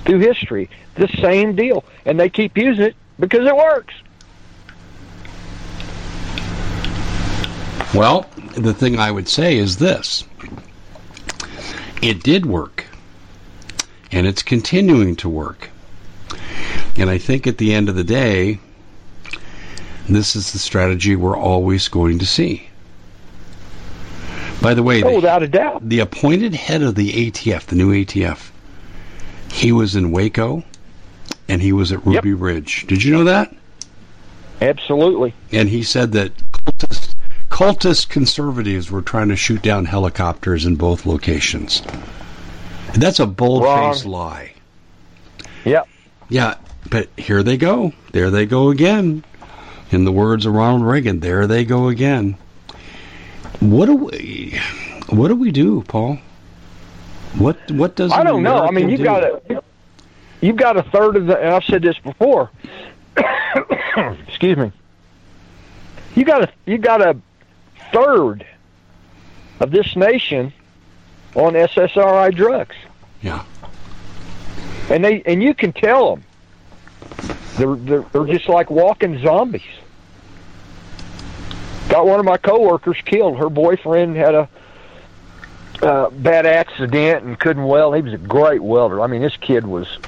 through 0.04 0.18
history, 0.18 0.68
the 0.94 1.08
same 1.20 1.54
deal, 1.54 1.84
and 2.04 2.18
they 2.18 2.28
keep 2.28 2.56
using 2.56 2.84
it 2.84 2.96
because 3.18 3.46
it 3.46 3.56
works. 3.56 3.94
Well, 7.94 8.26
the 8.56 8.72
thing 8.72 8.98
I 8.98 9.10
would 9.10 9.28
say 9.28 9.56
is 9.56 9.76
this 9.76 10.24
it 12.00 12.22
did 12.22 12.46
work, 12.46 12.86
and 14.10 14.26
it's 14.26 14.42
continuing 14.42 15.16
to 15.16 15.28
work. 15.28 15.70
And 16.96 17.08
I 17.10 17.18
think 17.18 17.46
at 17.46 17.58
the 17.58 17.72
end 17.74 17.88
of 17.88 17.94
the 17.94 18.04
day, 18.04 18.58
this 20.08 20.34
is 20.36 20.52
the 20.52 20.58
strategy 20.58 21.16
we're 21.16 21.36
always 21.36 21.88
going 21.88 22.18
to 22.18 22.26
see. 22.26 22.68
By 24.60 24.74
the 24.74 24.82
way, 24.82 25.02
oh, 25.02 25.10
the, 25.10 25.16
without 25.16 25.42
a 25.42 25.48
doubt, 25.48 25.88
the 25.88 26.00
appointed 26.00 26.54
head 26.54 26.82
of 26.82 26.94
the 26.94 27.30
ATF, 27.30 27.66
the 27.66 27.76
new 27.76 27.92
ATF, 27.92 28.50
he 29.50 29.72
was 29.72 29.96
in 29.96 30.12
Waco 30.12 30.64
and 31.48 31.60
he 31.60 31.72
was 31.72 31.92
at 31.92 32.06
Ruby 32.06 32.30
yep. 32.30 32.40
Ridge. 32.40 32.86
Did 32.86 33.02
you 33.02 33.12
know 33.12 33.24
that? 33.24 33.54
Absolutely. 34.60 35.34
And 35.50 35.68
he 35.68 35.82
said 35.82 36.12
that 36.12 36.32
cultists 36.52 37.01
cultist 37.52 38.08
conservatives 38.08 38.90
were 38.90 39.02
trying 39.02 39.28
to 39.28 39.36
shoot 39.36 39.60
down 39.60 39.84
helicopters 39.84 40.64
in 40.64 40.74
both 40.74 41.04
locations. 41.04 41.82
That's 42.94 43.20
a 43.20 43.26
bold-faced 43.26 44.06
lie. 44.06 44.54
Yep. 45.66 45.86
Yeah, 46.30 46.54
but 46.88 47.10
here 47.18 47.42
they 47.42 47.58
go. 47.58 47.92
There 48.12 48.30
they 48.30 48.46
go 48.46 48.70
again. 48.70 49.22
In 49.90 50.06
the 50.06 50.12
words 50.12 50.46
of 50.46 50.54
Ronald 50.54 50.82
Reagan, 50.82 51.20
there 51.20 51.46
they 51.46 51.66
go 51.66 51.88
again. 51.88 52.38
What 53.60 53.84
do 53.86 53.96
we 53.96 54.58
what 55.10 55.28
do 55.28 55.36
we 55.36 55.52
do, 55.52 55.82
Paul? 55.82 56.18
What 57.36 57.70
what 57.70 57.96
does 57.96 58.12
I 58.12 58.24
don't 58.24 58.42
know. 58.42 58.64
I 58.64 58.70
mean, 58.70 58.88
you've 58.88 59.00
do? 59.00 59.04
got 59.04 59.22
a 59.22 59.62
you've 60.40 60.56
got 60.56 60.78
a 60.78 60.82
third 60.84 61.16
of 61.16 61.26
the 61.26 61.38
and 61.38 61.54
I've 61.54 61.64
said 61.64 61.82
this 61.82 61.98
before. 61.98 62.50
Excuse 64.26 64.56
me. 64.56 64.72
You 66.14 66.24
got 66.24 66.44
a 66.44 66.52
you 66.64 66.78
got 66.78 67.02
a 67.02 67.14
third 67.92 68.46
of 69.60 69.70
this 69.70 69.94
nation 69.96 70.52
on 71.34 71.54
SSRI 71.54 72.34
drugs. 72.34 72.76
Yeah. 73.22 73.44
And 74.90 75.04
they 75.04 75.22
and 75.22 75.42
you 75.42 75.54
can 75.54 75.72
tell 75.72 76.16
them 76.16 76.24
they're 77.56 77.76
they're, 77.76 78.04
they're 78.12 78.26
just 78.26 78.48
like 78.48 78.70
walking 78.70 79.20
zombies. 79.22 79.62
Got 81.88 82.06
one 82.06 82.18
of 82.18 82.24
my 82.24 82.36
coworkers 82.36 82.96
killed. 83.04 83.38
Her 83.38 83.50
boyfriend 83.50 84.16
had 84.16 84.34
a 84.34 84.48
uh, 85.82 86.10
bad 86.10 86.46
accident 86.46 87.24
and 87.24 87.38
couldn't 87.38 87.64
weld. 87.64 87.96
He 87.96 88.02
was 88.02 88.12
a 88.12 88.18
great 88.18 88.62
welder. 88.62 89.00
I 89.00 89.06
mean, 89.06 89.22
this 89.22 89.36
kid 89.36 89.66
was 89.66 89.98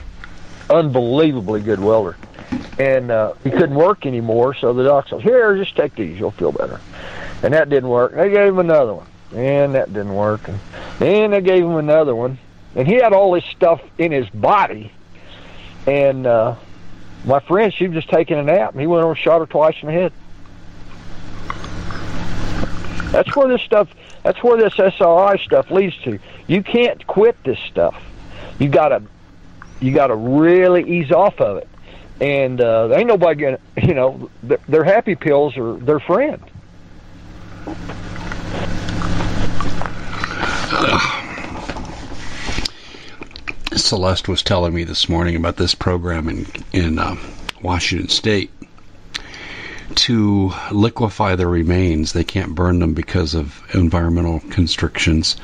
unbelievably 0.70 1.62
good 1.62 1.80
welder, 1.80 2.16
and 2.78 3.10
uh, 3.10 3.34
he 3.42 3.50
couldn't 3.50 3.74
work 3.74 4.06
anymore. 4.06 4.54
So 4.54 4.72
the 4.72 4.84
doc 4.84 5.08
said, 5.08 5.20
"Here, 5.20 5.56
just 5.56 5.76
take 5.76 5.94
these. 5.94 6.18
You'll 6.18 6.30
feel 6.30 6.52
better." 6.52 6.80
And 7.44 7.52
that 7.52 7.68
didn't 7.68 7.90
work. 7.90 8.14
They 8.14 8.30
gave 8.30 8.48
him 8.48 8.58
another 8.58 8.94
one, 8.94 9.06
and 9.34 9.74
that 9.74 9.92
didn't 9.92 10.14
work, 10.14 10.48
and 10.48 10.58
then 10.98 11.30
they 11.30 11.42
gave 11.42 11.62
him 11.62 11.76
another 11.76 12.14
one, 12.14 12.38
and 12.74 12.88
he 12.88 12.94
had 12.94 13.12
all 13.12 13.32
this 13.32 13.44
stuff 13.44 13.82
in 13.98 14.12
his 14.12 14.28
body, 14.30 14.90
and 15.86 16.26
uh, 16.26 16.56
my 17.26 17.40
friend, 17.40 17.72
she 17.72 17.86
was 17.86 17.96
just 17.96 18.08
taking 18.08 18.38
a 18.38 18.42
nap, 18.42 18.72
and 18.72 18.80
he 18.80 18.86
went 18.86 19.02
over 19.02 19.12
and 19.12 19.20
shot 19.20 19.40
her 19.40 19.46
twice 19.46 19.76
in 19.82 19.88
the 19.88 19.92
head. 19.92 20.12
That's 23.12 23.36
where 23.36 23.46
this 23.46 23.62
stuff. 23.62 23.88
That's 24.22 24.42
where 24.42 24.56
this 24.56 24.72
SRI 24.78 25.36
stuff 25.44 25.70
leads 25.70 25.96
to. 25.98 26.18
You 26.46 26.62
can't 26.62 27.06
quit 27.06 27.36
this 27.44 27.58
stuff. 27.60 28.02
You 28.58 28.70
gotta, 28.70 29.02
you 29.80 29.92
gotta 29.92 30.16
really 30.16 30.98
ease 30.98 31.12
off 31.12 31.38
of 31.42 31.58
it. 31.58 31.68
And 32.22 32.60
uh, 32.60 32.88
ain't 32.94 33.06
nobody 33.06 33.40
gonna, 33.40 33.58
you 33.82 33.92
know, 33.92 34.30
their 34.42 34.82
happy 34.82 35.14
pills 35.14 35.58
are 35.58 35.76
their 35.76 36.00
friend. 36.00 36.42
Celeste 43.76 44.28
was 44.28 44.42
telling 44.42 44.74
me 44.74 44.82
this 44.84 45.08
morning 45.08 45.36
about 45.36 45.56
this 45.56 45.74
program 45.74 46.28
in 46.28 46.46
in 46.72 46.98
uh, 46.98 47.16
Washington 47.62 48.08
State 48.08 48.50
to 49.94 50.52
liquefy 50.72 51.36
the 51.36 51.46
remains. 51.46 52.12
They 52.12 52.24
can't 52.24 52.54
burn 52.54 52.78
them 52.80 52.94
because 52.94 53.34
of 53.34 53.62
environmental 53.72 54.40
constrictions, 54.50 55.36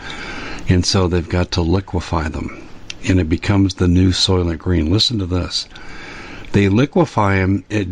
and 0.68 0.84
so 0.84 1.06
they've 1.06 1.28
got 1.28 1.52
to 1.52 1.62
liquefy 1.62 2.28
them, 2.28 2.66
and 3.04 3.20
it 3.20 3.28
becomes 3.28 3.74
the 3.74 3.88
new 3.88 4.10
Soylent 4.10 4.58
Green. 4.58 4.90
Listen 4.90 5.18
to 5.18 5.26
this: 5.26 5.68
They 6.52 6.68
liquefy 6.68 7.36
them, 7.36 7.64
it, 7.68 7.88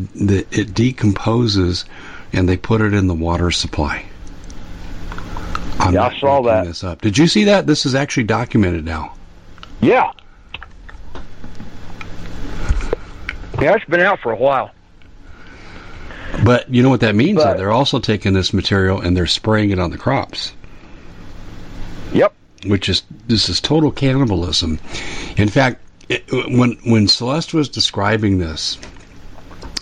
it 0.51 0.75
decomposes, 0.75 1.85
and 2.33 2.49
they 2.49 2.57
put 2.57 2.81
it 2.81 2.95
in 2.95 3.07
the 3.07 3.15
water 3.15 3.51
supply. 3.51 4.05
I'm 5.79 5.95
yeah, 5.95 6.07
I 6.07 6.19
saw 6.19 6.43
that. 6.43 6.67
This 6.67 6.85
up. 6.85 7.01
Did 7.01 7.17
you 7.17 7.27
see 7.27 7.45
that? 7.45 7.67
This 7.67 7.87
is 7.87 7.95
actually 7.95 8.25
documented 8.25 8.85
now. 8.85 9.15
Yeah. 9.81 10.13
Yeah, 13.61 13.75
it's 13.75 13.85
been 13.87 14.01
out 14.01 14.21
for 14.21 14.33
a 14.33 14.37
while. 14.37 14.73
But 16.45 16.73
you 16.73 16.83
know 16.83 16.91
what 16.91 17.01
that 17.01 17.15
means? 17.15 17.43
But, 17.43 17.57
they're 17.57 17.73
also 17.73 17.99
taking 17.99 18.33
this 18.33 18.53
material 18.53 19.01
and 19.01 19.17
they're 19.17 19.27
spraying 19.27 19.71
it 19.71 19.79
on 19.79 19.91
the 19.91 19.99
crops. 19.99 20.53
Yep. 22.13 22.35
Which 22.67 22.89
is 22.89 23.03
this 23.27 23.49
is 23.49 23.61
total 23.61 23.91
cannibalism. 23.91 24.79
In 25.37 25.49
fact, 25.49 25.81
it, 26.09 26.25
when 26.31 26.79
when 26.85 27.09
Celeste 27.09 27.55
was 27.55 27.69
describing 27.69 28.39
this, 28.39 28.79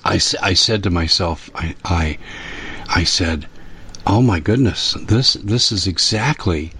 I, 0.04 0.20
I 0.42 0.54
said 0.54 0.82
to 0.84 0.90
myself, 0.90 1.50
I, 1.54 1.74
I 1.84 2.18
I 2.88 3.04
said, 3.04 3.46
"Oh 4.06 4.22
my 4.22 4.40
goodness, 4.40 4.96
this 5.00 5.34
this 5.34 5.72
is 5.72 5.86
exactly 5.86 6.72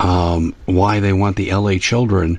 um, 0.00 0.54
why 0.64 1.00
they 1.00 1.12
want 1.12 1.36
the 1.36 1.52
LA 1.52 1.78
children 1.78 2.38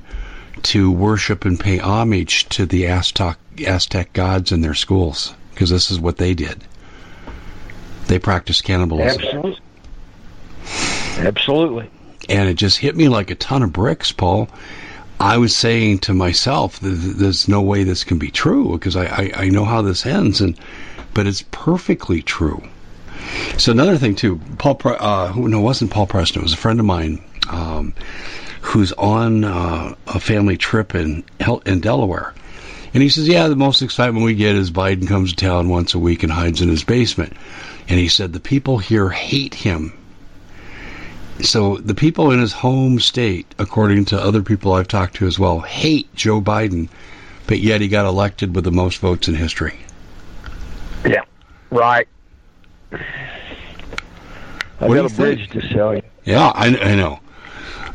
to 0.64 0.92
worship 0.92 1.46
and 1.46 1.60
pay 1.60 1.78
homage 1.78 2.50
to 2.50 2.66
the 2.66 2.88
Aztec 2.88 3.38
Aztec 3.66 4.14
gods 4.14 4.52
in 4.52 4.62
their 4.62 4.74
schools." 4.74 5.34
because 5.58 5.72
this 5.72 5.90
is 5.90 6.00
what 6.00 6.18
they 6.18 6.36
did. 6.36 6.64
They 8.06 8.20
practiced 8.20 8.64
cannibalism. 8.64 9.20
Absolutely. 9.20 9.60
Absolutely. 11.18 11.90
And 12.30 12.48
it 12.48 12.54
just 12.54 12.78
hit 12.78 12.96
me 12.96 13.08
like 13.10 13.32
a 13.32 13.36
ton 13.36 13.64
of 13.64 13.74
bricks, 13.74 14.12
Paul. 14.12 14.50
I 15.20 15.40
was 15.40 15.56
saying 15.56 16.00
to 16.00 16.14
myself, 16.14 16.78
"There's 16.80 17.48
no 17.48 17.60
way 17.60 17.84
this 17.84 18.04
can 18.04 18.20
be 18.20 18.30
true 18.30 18.74
because 18.74 18.96
I, 18.96 19.06
I, 19.06 19.32
I 19.36 19.50
know 19.50 19.66
how 19.66 19.82
this 19.82 20.06
ends," 20.06 20.42
and 20.42 20.56
but 21.16 21.26
it's 21.26 21.44
perfectly 21.50 22.22
true. 22.22 22.62
So 23.58 23.72
another 23.72 23.98
thing 23.98 24.16
too, 24.16 24.40
Paul. 24.58 24.80
Uh, 24.86 25.34
no, 25.36 25.60
it 25.60 25.62
wasn't 25.62 25.92
Paul 25.92 26.08
Preston. 26.08 26.42
It 26.42 26.44
was 26.44 26.54
a 26.54 26.58
friend 26.58 26.80
of 26.80 26.86
mine 26.86 27.24
um, 27.50 27.94
who's 28.62 28.94
on 28.94 29.44
uh, 29.44 29.96
a 30.08 30.20
family 30.20 30.58
trip 30.58 30.96
in 30.96 31.24
in 31.66 31.80
Delaware, 31.80 32.34
and 32.94 33.04
he 33.04 33.10
says, 33.10 33.28
yeah, 33.28 33.48
the 33.48 33.56
most 33.56 33.82
excitement 33.82 34.26
we 34.26 34.36
get 34.36 34.56
is 34.56 34.72
Biden 34.72 35.08
comes 35.08 35.32
to 35.32 35.36
town 35.36 35.70
once 35.70 35.94
a 35.94 36.00
week 36.00 36.24
and 36.24 36.32
hides 36.32 36.62
in 36.62 36.70
his 36.70 36.84
basement. 36.84 37.34
And 37.90 38.00
he 38.00 38.08
said, 38.08 38.34
the 38.34 38.40
people 38.40 38.80
here 38.80 39.10
hate 39.10 39.54
him. 39.54 39.94
So 41.42 41.78
the 41.78 41.94
people 41.94 42.32
in 42.32 42.40
his 42.40 42.52
home 42.52 43.00
state, 43.00 43.46
according 43.60 44.06
to 44.06 44.20
other 44.20 44.42
people 44.42 44.74
I've 44.74 44.88
talked 44.88 45.18
to 45.18 45.28
as 45.28 45.38
well, 45.38 45.60
hate 45.60 46.14
Joe 46.16 46.42
Biden, 46.42 46.90
but 47.46 47.60
yet 47.60 47.82
he 47.82 47.88
got 47.88 48.08
elected 48.08 48.56
with 48.56 48.64
the 48.64 48.72
most 48.72 48.98
votes 48.98 49.28
in 49.28 49.36
history. 49.36 49.80
Yeah, 51.06 51.22
right. 51.70 52.08
I 52.92 54.88
got 54.88 55.12
a 55.12 55.16
bridge 55.16 55.50
to 55.50 55.62
sell 55.70 55.96
you. 55.96 56.02
Yeah, 56.24 56.52
I, 56.54 56.68
I 56.68 56.96
know. 56.96 57.20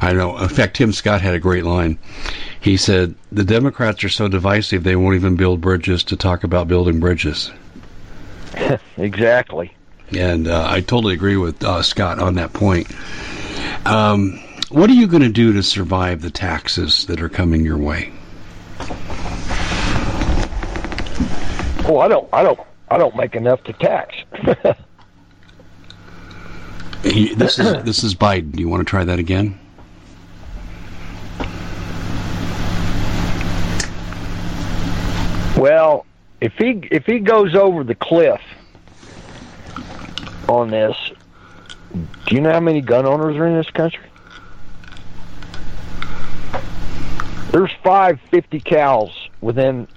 I 0.01 0.13
know. 0.13 0.37
In 0.39 0.49
fact, 0.49 0.77
Tim 0.77 0.93
Scott 0.93 1.21
had 1.21 1.35
a 1.35 1.39
great 1.39 1.65
line. 1.65 1.99
He 2.61 2.77
said, 2.77 3.15
The 3.31 3.45
Democrats 3.45 4.03
are 4.05 4.09
so 4.09 4.27
divisive 4.29 4.83
they 4.83 4.97
won't 4.97 5.15
even 5.15 5.37
build 5.37 5.61
bridges 5.61 6.03
to 6.05 6.17
talk 6.17 6.43
about 6.43 6.67
building 6.67 6.99
bridges. 6.99 7.53
exactly. 8.97 9.73
And 10.17 10.49
uh, 10.49 10.67
I 10.69 10.81
totally 10.81 11.15
agree 11.15 11.37
with 11.37 11.63
uh, 11.63 11.83
Scott 11.83 12.19
on 12.19 12.35
that 12.35 12.53
point. 12.53 12.89
Um, 13.87 14.41
what 14.71 14.91
are 14.91 14.95
you 14.95 15.07
going 15.07 15.23
to 15.23 15.29
do 15.29 15.53
to 15.53 15.63
survive 15.63 16.21
the 16.21 16.31
taxes 16.31 17.07
that 17.07 17.21
are 17.23 17.29
coming 17.29 17.65
your 17.65 17.79
way? 17.79 18.13
Oh, 21.85 21.99
I 21.99 22.09
don't, 22.09 22.29
I 22.33 22.43
don't, 22.43 22.59
I 22.93 22.99
don't 22.99 23.17
make 23.17 23.35
enough 23.35 23.65
to 23.65 23.73
tax. 23.73 24.15
this 27.03 27.59
is 27.59 27.85
this 27.85 28.05
is 28.05 28.15
Biden. 28.15 28.53
Do 28.53 28.61
you 28.61 28.69
want 28.69 28.83
to 28.83 28.85
try 28.85 29.03
that 29.03 29.19
again? 29.19 29.59
Well, 35.57 36.05
if 36.43 36.53
he 36.59 36.87
if 36.91 37.07
he 37.07 37.21
goes 37.21 37.55
over 37.55 37.83
the 37.83 37.95
cliff 37.95 38.43
on 40.47 40.69
this, 40.69 40.95
do 42.27 42.35
you 42.35 42.43
know 42.43 42.53
how 42.53 42.61
many 42.61 42.83
gun 42.83 43.07
owners 43.07 43.39
are 43.39 43.47
in 43.47 43.55
this 43.55 43.71
country? 43.71 44.05
There's 47.53 47.73
five 47.83 48.21
fifty 48.31 48.61
cows 48.61 49.31
within 49.41 49.89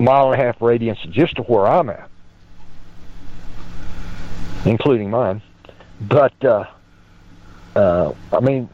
a 0.00 0.02
mile 0.02 0.32
and 0.32 0.40
a 0.42 0.44
half 0.44 0.60
radius 0.60 0.98
just 1.10 1.36
to 1.36 1.42
where 1.42 1.68
I'm 1.68 1.90
at, 1.90 2.10
including 4.64 5.10
mine. 5.10 5.42
But 6.00 6.44
uh, 6.44 6.64
uh, 7.76 8.12
I 8.32 8.40
mean, 8.40 8.68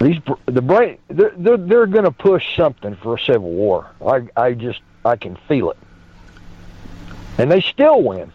these 0.00 0.20
the 0.46 0.62
brain 0.62 0.98
they're 1.08 1.32
they're, 1.36 1.56
they're 1.56 1.86
going 1.86 2.04
to 2.04 2.10
push 2.12 2.56
something 2.56 2.96
for 2.96 3.16
a 3.16 3.20
civil 3.20 3.50
war. 3.50 3.90
I 4.04 4.28
I 4.36 4.52
just 4.52 4.80
I 5.04 5.16
can 5.16 5.36
feel 5.48 5.70
it, 5.70 5.78
and 7.38 7.50
they 7.50 7.60
still 7.60 8.02
win 8.02 8.32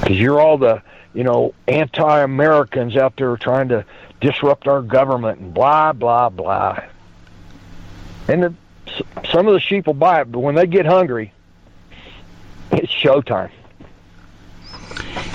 because 0.00 0.18
you're 0.18 0.40
all 0.40 0.58
the 0.58 0.82
you 1.14 1.24
know 1.24 1.54
anti-Americans 1.68 2.96
out 2.96 3.16
there 3.16 3.36
trying 3.36 3.68
to 3.68 3.84
disrupt 4.20 4.66
our 4.66 4.82
government 4.82 5.40
and 5.40 5.54
blah 5.54 5.92
blah 5.92 6.28
blah. 6.28 6.80
And 8.28 8.42
the, 8.42 8.54
some 9.30 9.46
of 9.46 9.52
the 9.52 9.60
sheep 9.60 9.86
will 9.86 9.94
buy 9.94 10.22
it, 10.22 10.32
but 10.32 10.40
when 10.40 10.54
they 10.54 10.66
get 10.66 10.86
hungry, 10.86 11.33
showtime. 13.04 13.50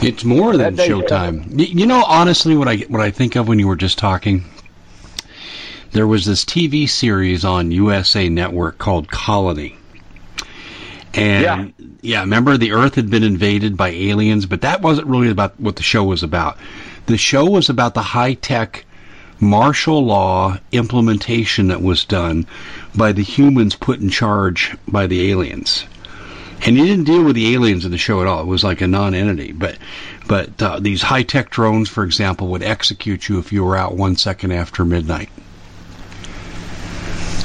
It's 0.01 0.23
more 0.23 0.55
than 0.55 0.75
Showtime. 0.75 1.59
You 1.59 1.85
know, 1.85 2.03
honestly, 2.03 2.55
what 2.55 2.67
I 2.67 2.77
what 2.87 3.01
I 3.01 3.11
think 3.11 3.35
of 3.35 3.47
when 3.47 3.59
you 3.59 3.67
were 3.67 3.75
just 3.75 3.97
talking, 3.97 4.45
there 5.91 6.07
was 6.07 6.25
this 6.25 6.45
TV 6.45 6.87
series 6.87 7.43
on 7.43 7.71
USA 7.71 8.29
Network 8.29 8.77
called 8.77 9.09
Colony. 9.09 9.75
And 11.13 11.73
yeah. 11.77 11.85
yeah, 12.01 12.19
remember 12.21 12.55
the 12.55 12.71
Earth 12.71 12.95
had 12.95 13.09
been 13.09 13.23
invaded 13.23 13.75
by 13.75 13.89
aliens, 13.89 14.45
but 14.45 14.61
that 14.61 14.81
wasn't 14.81 15.07
really 15.07 15.29
about 15.29 15.59
what 15.59 15.75
the 15.75 15.83
show 15.83 16.03
was 16.03 16.23
about. 16.23 16.57
The 17.07 17.17
show 17.17 17.49
was 17.49 17.69
about 17.69 17.93
the 17.93 18.03
high 18.03 18.35
tech 18.35 18.85
martial 19.39 20.05
law 20.05 20.57
implementation 20.71 21.69
that 21.69 21.81
was 21.81 22.05
done 22.05 22.45
by 22.95 23.11
the 23.11 23.23
humans 23.23 23.75
put 23.75 23.99
in 23.99 24.09
charge 24.09 24.77
by 24.87 25.07
the 25.07 25.31
aliens 25.31 25.85
and 26.65 26.77
he 26.77 26.85
didn't 26.85 27.05
deal 27.05 27.23
with 27.23 27.35
the 27.35 27.53
aliens 27.53 27.85
in 27.85 27.91
the 27.91 27.97
show 27.97 28.21
at 28.21 28.27
all. 28.27 28.41
It 28.41 28.47
was 28.47 28.63
like 28.63 28.81
a 28.81 28.87
non-entity. 28.87 29.53
But 29.53 29.77
but 30.27 30.61
uh, 30.61 30.79
these 30.79 31.01
high-tech 31.01 31.49
drones, 31.49 31.89
for 31.89 32.03
example, 32.03 32.47
would 32.49 32.63
execute 32.63 33.27
you 33.29 33.39
if 33.39 33.51
you 33.51 33.63
were 33.63 33.75
out 33.75 33.95
one 33.95 34.15
second 34.15 34.51
after 34.51 34.85
midnight. 34.85 35.29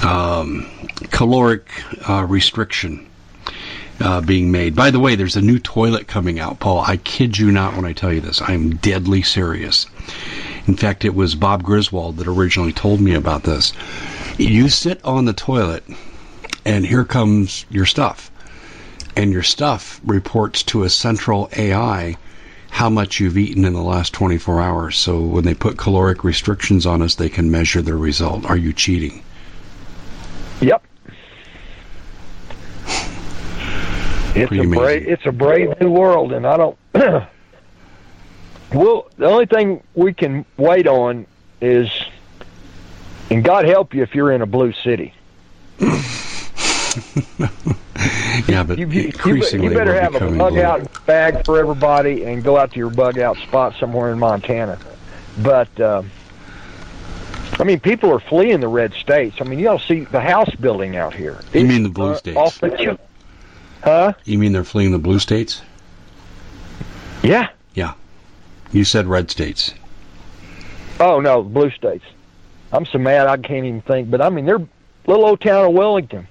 Um, 0.03 0.67
caloric 1.11 1.69
uh, 2.07 2.27
restriction 2.29 3.07
uh, 4.01 4.21
being 4.21 4.51
made. 4.51 4.75
By 4.75 4.91
the 4.91 5.01
way, 5.01 5.15
there's 5.15 5.37
a 5.37 5.41
new 5.41 5.59
toilet 5.59 6.09
coming 6.09 6.39
out, 6.41 6.59
Paul. 6.59 6.81
I 6.81 6.97
kid 6.99 7.39
you 7.39 7.51
not 7.51 7.75
when 7.75 7.85
I 7.85 7.93
tell 7.93 8.13
you 8.13 8.21
this. 8.21 8.43
I'm 8.43 8.77
deadly 8.77 9.23
serious. 9.23 9.87
In 10.67 10.77
fact, 10.77 11.05
it 11.05 11.15
was 11.15 11.35
Bob 11.35 11.63
Griswold 11.63 12.17
that 12.19 12.27
originally 12.27 12.73
told 12.73 13.01
me 13.01 13.15
about 13.15 13.45
this. 13.45 13.73
You 14.37 14.69
sit 14.69 15.03
on 15.05 15.25
the 15.25 15.33
toilet, 15.33 15.85
and 16.67 16.85
here 16.85 17.05
comes 17.05 17.65
your 17.71 17.87
stuff 17.87 18.31
and 19.17 19.33
your 19.33 19.43
stuff 19.43 20.01
reports 20.05 20.63
to 20.65 20.83
a 20.85 20.91
central 20.91 21.49
AI 21.57 22.17
how 22.75 22.91
much 22.91 23.21
you've 23.21 23.39
eaten 23.39 23.65
in 23.65 23.73
the 23.73 23.83
last 23.83 24.13
24 24.15 24.61
hours. 24.61 24.99
So 24.99 25.21
when 25.21 25.45
they 25.45 25.55
put 25.55 25.79
caloric 25.79 26.25
restrictions 26.25 26.87
on 26.87 27.03
us, 27.03 27.15
they 27.15 27.29
can 27.29 27.53
measure 27.53 27.83
the 27.83 27.95
result. 27.95 28.45
Are 28.47 28.57
you 28.57 28.73
cheating? 28.73 29.23
Yep. 30.61 30.85
It's 34.35 34.51
a 34.51 34.65
brave, 34.67 35.07
it's 35.07 35.25
a 35.25 35.31
brave 35.31 35.81
new 35.81 35.91
world, 35.91 36.33
and 36.33 36.45
I 36.45 36.57
don't. 36.57 36.77
well, 38.75 39.09
the 39.17 39.27
only 39.27 39.47
thing 39.47 39.85
we 39.95 40.13
can 40.13 40.45
wait 40.57 40.89
on 40.89 41.27
is, 41.61 41.89
and 43.31 43.45
God 43.45 43.67
help 43.67 43.95
you 43.95 44.03
if 44.03 44.17
you're 44.17 44.33
in 44.33 44.43
a 44.43 44.47
blue 44.47 44.73
city. 44.73 45.15
yeah, 48.49 48.63
but 48.63 48.79
you, 48.79 48.87
you, 48.89 49.03
increasingly 49.05 49.69
you 49.69 49.75
better 49.75 49.95
have 49.95 50.15
a 50.15 50.31
bug 50.37 50.59
out 50.59 51.07
bag 51.07 51.45
for 51.45 51.59
everybody 51.59 52.25
and 52.25 52.43
go 52.43 52.57
out 52.57 52.73
to 52.73 52.79
your 52.79 52.91
bug 52.91 53.19
out 53.19 53.37
spot 53.39 53.75
somewhere 53.79 54.13
in 54.13 54.19
Montana. 54.19 54.79
But 55.43 55.81
uh, 55.81 56.03
I 57.59 57.65
mean, 57.65 57.81
people 57.81 58.11
are 58.11 58.21
fleeing 58.21 58.61
the 58.61 58.69
red 58.69 58.93
states. 58.95 59.37
I 59.41 59.45
mean, 59.45 59.59
you 59.59 59.69
all 59.69 59.79
see 59.79 60.01
the 60.01 60.21
house 60.21 60.53
building 60.57 60.97
out 60.97 61.15
here. 61.15 61.39
You 61.53 61.61
it's, 61.61 61.69
mean 61.69 61.83
the 61.83 61.89
blue 61.89 62.13
uh, 62.13 62.17
states? 62.17 62.59
The, 62.59 62.99
huh? 63.83 64.13
You 64.25 64.39
mean 64.39 64.53
they're 64.53 64.65
fleeing 64.65 64.93
the 64.93 64.99
blue 64.99 65.19
states? 65.19 65.63
Yeah. 67.23 67.51
Yeah. 67.75 67.95
You 68.73 68.85
said 68.85 69.07
red 69.07 69.31
states. 69.31 69.73
Oh 71.01 71.21
no, 71.21 71.43
blue 71.43 71.71
states. 71.71 72.05
I'm 72.73 72.87
so 72.87 72.99
mad 72.99 73.29
I 73.29 73.37
can't 73.37 73.67
even 73.67 73.83
think. 73.83 74.11
But 74.11 74.21
I 74.21 74.31
mean, 74.31 74.47
they're 74.47 74.67
little 75.07 75.25
old 75.25 75.41
town 75.41 75.67
of 75.67 75.73
Wellington. 75.73 76.27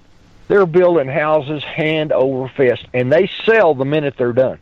They're 0.47 0.65
building 0.65 1.07
houses 1.07 1.63
hand 1.63 2.11
over 2.11 2.47
fist, 2.49 2.85
and 2.93 3.11
they 3.11 3.29
sell 3.45 3.73
the 3.73 3.85
minute 3.85 4.15
they're 4.17 4.33
done. 4.33 4.59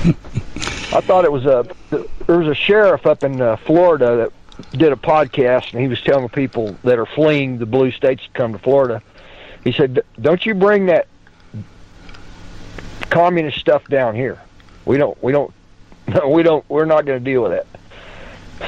I 0.92 1.00
thought 1.02 1.24
it 1.24 1.32
was 1.32 1.46
a 1.46 1.66
there 2.26 2.38
was 2.38 2.48
a 2.48 2.54
sheriff 2.54 3.06
up 3.06 3.22
in 3.22 3.40
uh, 3.40 3.56
Florida 3.56 4.16
that 4.16 4.32
did 4.78 4.92
a 4.92 4.96
podcast, 4.96 5.72
and 5.72 5.80
he 5.80 5.88
was 5.88 6.00
telling 6.00 6.28
people 6.28 6.76
that 6.84 6.98
are 6.98 7.06
fleeing 7.06 7.58
the 7.58 7.66
blue 7.66 7.90
states 7.92 8.24
to 8.24 8.30
come 8.30 8.52
to 8.52 8.58
Florida. 8.58 9.02
He 9.62 9.72
said, 9.72 10.02
"Don't 10.20 10.44
you 10.44 10.54
bring 10.54 10.86
that 10.86 11.06
communist 13.10 13.58
stuff 13.58 13.86
down 13.88 14.14
here. 14.14 14.40
We 14.84 14.96
don't. 14.96 15.20
We 15.22 15.32
don't. 15.32 15.52
We 16.26 16.42
don't. 16.42 16.68
We're 16.68 16.86
not 16.86 17.06
going 17.06 17.22
to 17.22 17.24
deal 17.24 17.42
with 17.42 17.52
it." 17.52 17.66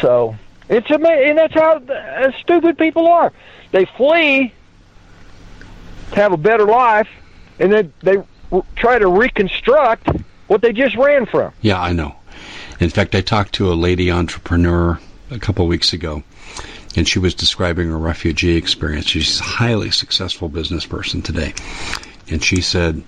So 0.01 0.37
it's 0.73 0.91
amazing, 0.91 1.31
and 1.31 1.39
that's 1.39 1.55
how 1.55 1.77
uh, 1.77 2.33
stupid 2.41 2.79
people 2.79 3.07
are. 3.07 3.33
They 3.73 3.85
flee 3.85 4.53
to 6.11 6.17
have 6.17 6.33
a 6.33 6.37
better 6.37 6.65
life, 6.65 7.09
and 7.59 7.73
then 7.73 7.93
they 8.01 8.17
try 8.77 8.99
to 8.99 9.09
reconstruct 9.09 10.09
what 10.47 10.63
they 10.63 10.73
just 10.73 10.97
ran 10.97 11.27
from. 11.27 11.53
Yeah, 11.61 11.81
I 11.81 11.93
know. 11.93 12.17
In 12.81 12.91
fact, 12.91 13.15
I 13.15 13.21
talked 13.21 13.55
to 13.55 13.73
a 13.73 13.75
lady 13.75 14.11
entrepreneur 14.11 14.99
a 15.31 15.39
couple 15.39 15.67
weeks 15.67 15.93
ago, 15.93 16.23
and 16.97 17.07
she 17.07 17.19
was 17.19 17.35
describing 17.35 17.89
her 17.89 17.99
refugee 17.99 18.57
experience. 18.57 19.07
She's 19.07 19.41
a 19.41 19.45
highly 19.45 19.91
successful 19.91 20.49
business 20.49 20.85
person 20.87 21.23
today. 21.23 21.55
And 22.29 22.43
she 22.43 22.61
said, 22.61 23.03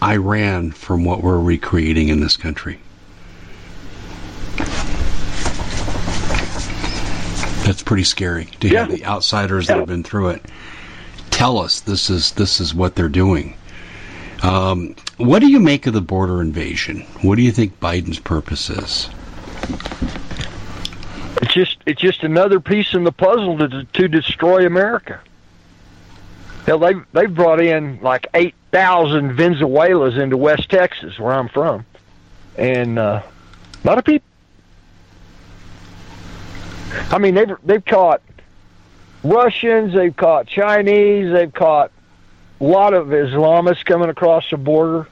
I 0.00 0.16
ran 0.16 0.70
from 0.70 1.04
what 1.04 1.22
we're 1.22 1.40
recreating 1.40 2.08
in 2.08 2.20
this 2.20 2.36
country. 2.36 2.78
That's 7.66 7.82
pretty 7.82 8.04
scary 8.04 8.44
to 8.60 8.68
yeah. 8.68 8.80
have 8.80 8.90
the 8.92 9.04
outsiders 9.04 9.66
that 9.66 9.76
have 9.76 9.88
been 9.88 10.04
through 10.04 10.30
it 10.30 10.46
tell 11.30 11.58
us 11.58 11.80
this 11.80 12.08
is 12.08 12.32
this 12.32 12.60
is 12.60 12.74
what 12.74 12.94
they're 12.94 13.08
doing. 13.08 13.56
Um, 14.42 14.94
what 15.16 15.40
do 15.40 15.50
you 15.50 15.58
make 15.58 15.86
of 15.86 15.92
the 15.92 16.00
border 16.00 16.40
invasion? 16.40 17.00
What 17.22 17.36
do 17.36 17.42
you 17.42 17.52
think 17.52 17.80
Biden's 17.80 18.20
purpose 18.20 18.70
is? 18.70 19.10
It's 21.42 21.52
just 21.52 21.78
it's 21.86 22.00
just 22.00 22.22
another 22.22 22.60
piece 22.60 22.94
in 22.94 23.04
the 23.04 23.12
puzzle 23.12 23.58
to 23.58 23.84
to 23.84 24.08
destroy 24.08 24.64
America. 24.64 25.20
Hell, 26.66 26.78
they 26.78 26.94
they've 27.12 27.34
brought 27.34 27.60
in 27.60 28.00
like 28.00 28.28
eight 28.32 28.54
thousand 28.70 29.34
Venezuelans 29.34 30.16
into 30.16 30.36
West 30.36 30.70
Texas, 30.70 31.18
where 31.18 31.32
I'm 31.32 31.48
from, 31.48 31.84
and 32.56 32.98
uh, 32.98 33.22
a 33.82 33.86
lot 33.86 33.98
of 33.98 34.04
people. 34.04 34.26
I 37.10 37.18
mean, 37.18 37.34
they've 37.34 37.56
they've 37.64 37.84
caught 37.84 38.22
Russians, 39.22 39.94
they've 39.94 40.14
caught 40.14 40.46
Chinese, 40.46 41.32
they've 41.32 41.52
caught 41.52 41.90
a 42.60 42.64
lot 42.64 42.94
of 42.94 43.08
Islamists 43.08 43.84
coming 43.84 44.08
across 44.08 44.48
the 44.50 44.56
border, 44.56 45.08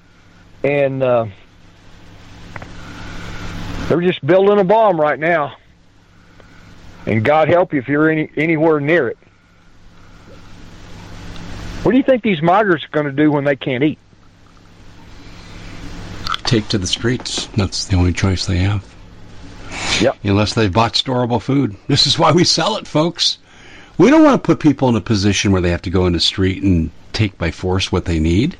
and 0.63 1.03
uh, 1.03 1.27
they're 3.89 4.01
just 4.01 4.25
building 4.27 4.59
a 4.59 4.65
bomb 4.65 5.01
right 5.01 5.19
now. 5.19 5.57
And 7.07 7.23
God 7.23 7.49
help 7.49 7.75
you 7.75 7.81
if 7.81 7.89
you're 7.89 8.09
any, 8.09 8.31
anywhere 8.37 8.81
near 8.81 9.09
it. 9.09 9.19
What 11.83 11.93
do 11.93 11.99
you 11.99 12.05
think 12.05 12.23
these 12.23 12.41
migrants 12.41 12.87
are 12.87 12.89
going 12.89 13.07
to 13.07 13.13
do 13.13 13.31
when 13.31 13.45
they 13.45 13.57
can't 13.57 13.85
eat? 13.85 13.99
Take 16.45 16.69
to 16.69 16.79
the 16.79 16.87
streets. 16.87 17.47
That's 17.49 17.87
the 17.87 17.97
only 17.97 18.15
choice 18.15 18.47
they 18.47 18.57
have. 18.59 18.94
Yep. 20.01 20.17
Unless 20.25 20.55
they've 20.55 20.73
bought 20.73 20.95
storable 20.95 21.41
food. 21.41 21.77
This 21.87 22.07
is 22.07 22.19
why 22.19 22.33
we 22.33 22.45
sell 22.45 22.77
it, 22.77 22.87
folks. 22.87 23.39
We 23.97 24.11
don't 24.11 24.25
want 24.25 24.43
to 24.43 24.47
put 24.47 24.59
people 24.59 24.89
in 24.89 24.97
a 24.97 25.01
position 25.01 25.53
where 25.53 25.61
they 25.61 25.71
have 25.71 25.83
to 25.83 25.91
go 25.91 26.07
in 26.07 26.13
the 26.13 26.21
street 26.21 26.63
and 26.63 26.91
take 27.13 27.39
by 27.39 27.51
force 27.53 27.93
what 27.93 28.05
they 28.07 28.19
need. 28.19 28.57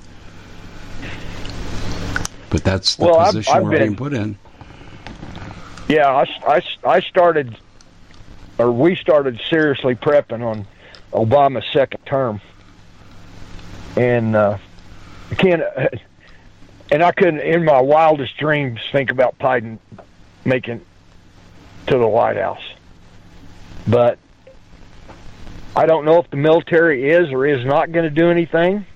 But 2.51 2.63
that's 2.63 2.97
the 2.97 3.07
well, 3.07 3.27
position 3.27 3.53
I've, 3.53 3.57
I've 3.57 3.65
we're 3.65 3.71
been, 3.71 3.81
being 3.81 3.97
put 3.97 4.15
in. 4.15 4.39
Yeah, 5.89 6.09
I, 6.09 6.23
I, 6.47 6.63
I 6.85 7.01
started, 7.01 7.59
or 8.59 8.71
we 8.71 8.95
started 8.95 9.41
seriously 9.51 9.97
prepping 9.97 10.43
on 10.43 10.67
Obama's 11.13 11.67
second 11.73 12.07
term. 12.07 12.41
And 13.97 14.37
uh, 14.37 14.59
I 15.31 15.35
can't, 15.35 15.63
and 16.93 17.03
I 17.03 17.11
couldn't, 17.11 17.41
in 17.41 17.65
my 17.65 17.81
wildest 17.81 18.37
dreams, 18.37 18.81
think 18.93 19.11
about 19.11 19.37
Biden 19.39 19.79
making 20.45 20.81
to 21.87 21.99
the 21.99 22.07
White 22.07 22.37
House. 22.37 22.63
But 23.87 24.19
I 25.77 25.87
don't 25.87 26.05
know 26.05 26.19
if 26.19 26.31
the 26.31 26.37
military 26.37 27.11
is 27.11 27.31
or 27.31 27.47
is 27.47 27.65
not 27.65 27.93
going 27.93 28.05
to 28.05 28.11
do 28.11 28.31
anything. 28.31 28.87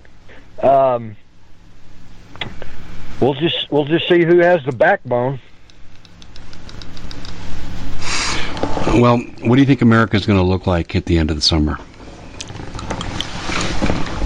Um, 0.63 1.17
we'll 3.21 3.35
just 3.35 3.71
we'll 3.71 3.85
just 3.85 4.09
see 4.09 4.25
who 4.25 4.39
has 4.39 4.65
the 4.65 4.73
backbone. 4.73 5.41
Well, 8.95 9.19
what 9.19 9.57
do 9.57 9.61
you 9.61 9.67
think 9.67 9.83
America 9.83 10.17
is 10.17 10.27
going 10.27 10.39
to 10.39 10.45
look 10.45 10.67
like 10.67 10.97
at 10.97 11.05
the 11.05 11.19
end 11.19 11.31
of 11.31 11.37
the 11.37 11.43
summer? 11.43 11.79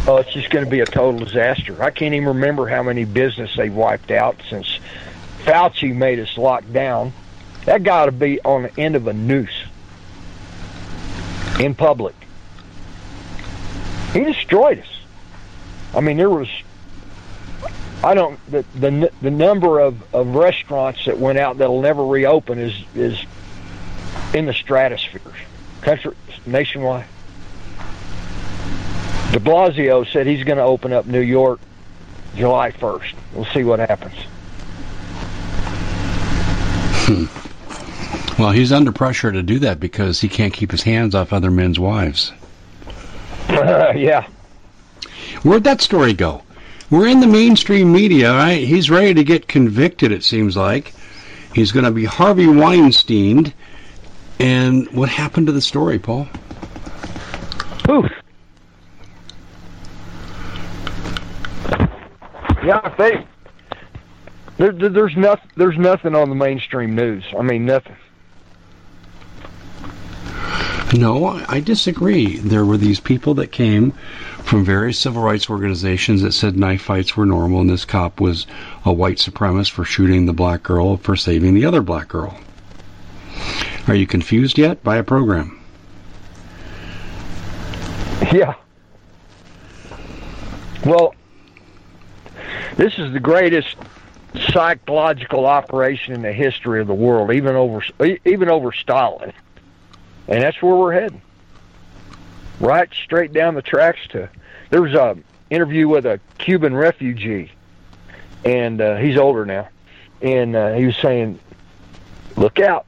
Oh, 0.07 0.17
it's 0.17 0.33
just 0.33 0.51
going 0.51 0.65
to 0.65 0.71
be 0.71 0.81
a 0.81 0.87
total 0.87 1.25
disaster. 1.25 1.83
I 1.83 1.91
can't 1.91 2.15
even 2.15 2.29
remember 2.29 2.67
how 2.69 2.83
many 2.83 3.05
business 3.05 3.55
they've 3.57 3.73
wiped 3.73 4.11
out 4.11 4.41
since 4.49 4.79
Fauci 5.45 5.95
made 5.95 6.19
us 6.19 6.37
lock 6.37 6.65
down. 6.73 7.13
That 7.65 7.83
got 7.83 8.07
to 8.07 8.13
be 8.13 8.41
on 8.43 8.65
the 8.65 8.81
end 8.81 8.97
of 8.97 9.07
a 9.07 9.13
noose 9.13 9.65
in 11.61 11.75
public. 11.75 12.15
He 14.13 14.25
destroyed 14.25 14.81
us. 14.81 15.01
I 15.95 16.01
mean, 16.01 16.17
there 16.17 16.31
was, 16.31 16.49
I 18.03 18.15
don't, 18.15 18.39
the 18.51 18.65
the, 18.75 19.13
the 19.21 19.31
number 19.31 19.79
of, 19.81 20.03
of 20.15 20.35
restaurants 20.35 21.05
that 21.07 21.19
went 21.19 21.39
out 21.39 21.59
that'll 21.59 21.83
never 21.83 22.05
reopen 22.05 22.59
is 22.59 22.75
is 22.95 23.19
in 24.35 24.47
the 24.47 24.55
stratosphere, 24.55 25.21
country 25.83 26.15
nationwide. 26.47 27.07
De 29.33 29.39
Blasio 29.39 30.11
said 30.11 30.27
he's 30.27 30.45
going 30.45 30.59
to 30.59 30.65
open 30.65 30.93
up 30.93 31.07
New 31.07 31.21
York 31.21 31.59
July 32.35 32.71
1st. 32.71 33.15
We'll 33.33 33.47
see 33.47 33.65
what 33.65 33.79
happens. 33.79 34.15
Hmm. 37.05 37.42
Well, 38.43 38.51
he's 38.51 38.73
under 38.73 38.91
pressure 38.91 39.31
to 39.31 39.41
do 39.41 39.61
that 39.61 39.79
because 39.79 40.21
he 40.21 40.29
can't 40.29 40.53
keep 40.53 40.73
his 40.73 40.83
hands 40.83 41.15
off 41.15 41.33
other 41.33 41.49
men's 41.49 41.79
wives. 41.79 42.33
yeah. 43.49 44.27
Where'd 45.45 45.63
that 45.63 45.81
story 45.81 46.13
go? 46.13 46.43
We're 46.91 47.07
in 47.07 47.21
the 47.21 47.29
mainstream 47.29 47.93
media, 47.93 48.33
right? 48.33 48.61
He's 48.67 48.91
ready 48.91 49.15
to 49.15 49.23
get 49.23 49.47
convicted, 49.47 50.11
it 50.11 50.25
seems 50.25 50.57
like. 50.57 50.93
He's 51.55 51.71
going 51.71 51.85
to 51.85 51.93
be 51.93 52.05
Harvey 52.05 52.49
Weinstein. 52.49 53.55
And 54.41 54.91
what 54.91 55.09
happened 55.09 55.47
to 55.47 55.53
the 55.53 55.61
story, 55.61 56.01
Paul? 56.01 56.27
Poof. 57.85 58.11
Yeah, 62.65 62.93
they 62.99 63.25
there, 64.57 64.73
there's 64.73 65.17
nothing 65.17 65.49
there's 65.55 65.79
nothing 65.79 66.17
on 66.17 66.29
the 66.29 66.35
mainstream 66.35 66.97
news. 66.97 67.23
I 67.39 67.43
mean, 67.43 67.67
nothing. 67.67 67.95
No, 70.95 71.27
I 71.49 71.61
disagree. 71.61 72.37
There 72.37 72.67
were 72.67 72.77
these 72.77 73.01
people 73.01 73.35
that 73.35 73.51
came 73.51 73.93
from 74.43 74.65
various 74.65 74.99
civil 74.99 75.23
rights 75.23 75.49
organizations 75.49 76.21
that 76.21 76.33
said 76.33 76.57
knife 76.57 76.83
fights 76.83 77.17
were 77.17 77.25
normal, 77.25 77.63
and 77.63 77.71
this 77.71 77.87
cop 77.87 78.21
was 78.21 78.47
a 78.85 78.93
white 78.93 79.17
supremacist 79.17 79.71
for 79.71 79.85
shooting 79.85 80.27
the 80.27 80.35
black 80.35 80.63
girl 80.63 80.99
for 80.99 81.17
saving 81.17 81.55
the 81.55 81.65
other 81.65 81.81
black 81.81 82.09
girl. 82.09 82.39
Are 83.89 83.95
you 83.95 84.07
confused 84.07 84.59
yet 84.59 84.83
by 84.85 84.97
a 84.97 85.03
program? 85.03 85.59
Yeah. 88.33 88.55
Well, 90.85 91.15
this 92.77 92.99
is 92.99 93.13
the 93.13 93.21
greatest 93.21 93.77
psychological 94.51 95.47
operation 95.47 96.13
in 96.15 96.23
the 96.23 96.33
history 96.33 96.81
of 96.81 96.87
the 96.87 96.95
world, 96.95 97.33
even 97.33 97.57
over 97.57 97.83
even 98.25 98.49
over 98.49 98.73
Stalin, 98.73 99.33
and 100.29 100.43
that's 100.43 100.61
where 100.63 100.75
we're 100.75 100.93
heading. 100.93 101.23
Right 102.61 102.89
straight 102.93 103.33
down 103.33 103.55
the 103.55 103.63
tracks 103.63 104.01
to. 104.11 104.29
There 104.71 104.83
was 104.83 104.95
a 104.95 105.19
interview 105.51 105.89
with 105.89 106.07
a 106.07 106.21
Cuban 106.39 106.75
refugee, 106.75 107.53
and 108.45 108.81
uh, 108.81 108.97
he's 108.97 109.17
older 109.17 109.45
now, 109.45 109.69
and 110.21 110.55
uh, 110.55 110.75
he 110.75 110.87
was 110.87 110.97
saying, 110.97 111.39
"Look 112.37 112.61
out, 112.61 112.87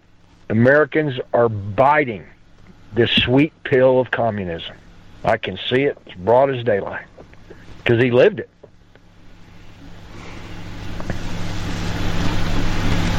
Americans 0.48 1.18
are 1.32 1.48
biting 1.48 2.24
this 2.92 3.10
sweet 3.10 3.52
pill 3.64 4.00
of 4.00 4.10
communism. 4.10 4.76
I 5.24 5.36
can 5.36 5.58
see 5.68 5.82
it; 5.82 5.98
as 6.06 6.14
broad 6.14 6.54
as 6.54 6.64
daylight 6.64 7.06
because 7.78 8.02
he 8.02 8.10
lived 8.10 8.40
it." 8.40 8.50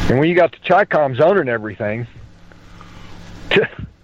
And 0.08 0.20
when 0.20 0.30
you 0.30 0.36
got 0.36 0.52
the 0.52 0.58
Chicoms 0.60 1.20
owning 1.20 1.50
everything, 1.50 2.06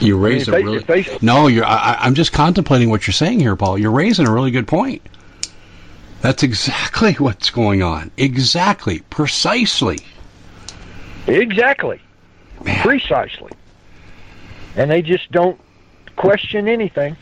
You 0.00 0.18
raise 0.18 0.48
I 0.48 0.58
mean, 0.58 0.68
a 0.68 0.80
they- 0.80 1.02
really 1.02 1.18
no. 1.22 1.46
You're. 1.46 1.64
I, 1.64 1.96
I'm 2.00 2.14
just 2.14 2.32
contemplating 2.32 2.90
what 2.90 3.06
you're 3.06 3.12
saying 3.12 3.40
here, 3.40 3.56
Paul. 3.56 3.78
You're 3.78 3.90
raising 3.90 4.26
a 4.26 4.32
really 4.32 4.50
good 4.50 4.66
point. 4.66 5.02
That's 6.20 6.42
exactly 6.42 7.12
what's 7.18 7.50
going 7.50 7.82
on. 7.82 8.10
Exactly, 8.16 9.00
precisely. 9.10 9.98
Exactly. 11.26 12.00
Man. 12.64 12.82
Precisely. 12.82 13.52
And 14.76 14.90
they 14.90 15.02
just 15.02 15.30
don't 15.32 15.60
question 16.16 16.68
anything. 16.68 17.16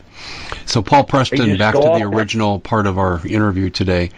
So 0.64 0.82
Paul 0.82 1.04
Preston, 1.04 1.56
back 1.56 1.74
to 1.74 1.80
the 1.80 2.02
original 2.04 2.58
part 2.58 2.86
of 2.86 2.98
our 2.98 3.24
interview 3.26 3.70
today. 3.70 4.10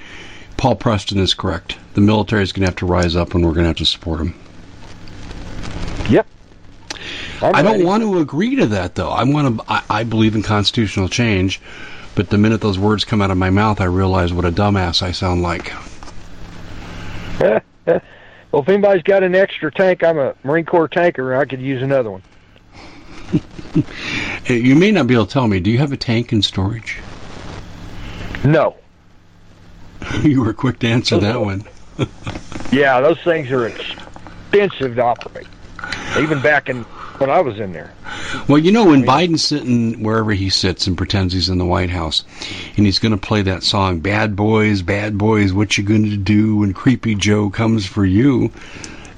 Paul 0.57 0.77
Preston 0.77 1.19
is 1.19 1.35
correct. 1.35 1.77
The 1.95 2.01
military 2.01 2.43
is 2.43 2.53
going 2.53 2.63
to 2.63 2.67
have 2.67 2.77
to 2.77 2.87
rise 2.87 3.15
up, 3.15 3.35
and 3.35 3.45
we're 3.45 3.53
going 3.53 3.65
to 3.65 3.69
have 3.69 3.77
to 3.77 3.87
support 3.87 4.19
them. 4.19 4.35
Yep. 6.11 6.27
I'm 7.43 7.55
I 7.55 7.63
don't 7.63 7.73
ready. 7.73 7.85
want 7.85 8.03
to 8.03 8.19
agree 8.19 8.57
to 8.57 8.67
that, 8.67 8.95
though. 8.95 9.11
I 9.11 9.25
want 9.25 9.59
to. 9.59 9.65
I, 9.69 9.83
I 9.91 10.05
believe 10.05 10.35
in 10.35 10.43
constitutional 10.43 11.09
change, 11.09 11.61
but 12.15 12.31
the 12.31 12.39
minute 12.39 12.61
those 12.61 12.79
words 12.79 13.05
come 13.05 13.23
out 13.23 13.31
of 13.31 13.37
my 13.39 13.51
mouth, 13.51 13.81
I 13.81 13.85
realize 13.85 14.33
what 14.33 14.45
a 14.45 14.51
dumbass 14.51 15.03
I 15.03 15.13
sound 15.13 15.43
like. 15.43 15.73
well, 17.41 17.63
if 18.53 18.69
anybody's 18.69 19.03
got 19.05 19.23
an 19.23 19.35
extra 19.35 19.71
tank, 19.71 20.03
I'm 20.03 20.19
a 20.19 20.35
Marine 20.43 20.65
Corps 20.65 20.89
tanker. 20.89 21.35
I 21.37 21.45
could 21.45 21.61
use 21.61 21.83
another 21.83 22.11
one. 22.11 22.23
Eh, 24.49 24.55
You 24.55 24.75
may 24.75 24.91
not 24.91 25.07
be 25.07 25.15
able 25.15 25.27
to 25.27 25.33
tell 25.33 25.47
me. 25.47 25.61
Do 25.61 25.71
you 25.71 25.79
have 25.79 25.93
a 25.93 25.97
tank 25.97 26.33
in 26.33 26.41
storage? 26.43 26.97
No. 28.45 28.77
you 30.23 30.43
were 30.43 30.55
quick 30.55 30.79
to 30.81 30.89
answer 30.89 31.19
that 31.19 31.41
one. 31.41 31.65
Yeah, 32.73 33.01
those 33.01 33.21
things 33.23 33.51
are 33.51 33.67
expensive 33.67 34.97
to 34.97 35.03
operate. 35.03 35.47
Even 36.19 36.41
back 36.41 36.69
in 36.71 36.85
when 37.19 37.31
I 37.31 37.41
was 37.41 37.59
in 37.61 37.73
there. 37.73 37.93
Well, 38.49 38.59
you 38.59 38.73
know, 38.73 38.87
when 38.87 39.03
Biden's 39.05 39.45
sitting 39.45 40.03
wherever 40.03 40.33
he 40.33 40.51
sits 40.51 40.87
and 40.87 40.97
pretends 40.97 41.35
he's 41.35 41.49
in 41.49 41.59
the 41.59 41.65
White 41.67 41.91
House, 41.91 42.25
and 42.77 42.87
he's 42.87 42.99
going 42.99 43.13
to 43.13 43.19
play 43.19 43.43
that 43.43 43.63
song, 43.63 44.01
"Bad 44.01 44.37
Boys, 44.37 44.83
Bad 44.83 45.19
Boys, 45.19 45.53
What 45.53 45.77
You 45.77 45.85
Going 45.85 46.05
to 46.11 46.17
Do 46.17 46.57
When 46.57 46.73
Creepy 46.73 47.15
Joe 47.15 47.51
Comes 47.51 47.85
for 47.87 48.05
You." 48.05 48.51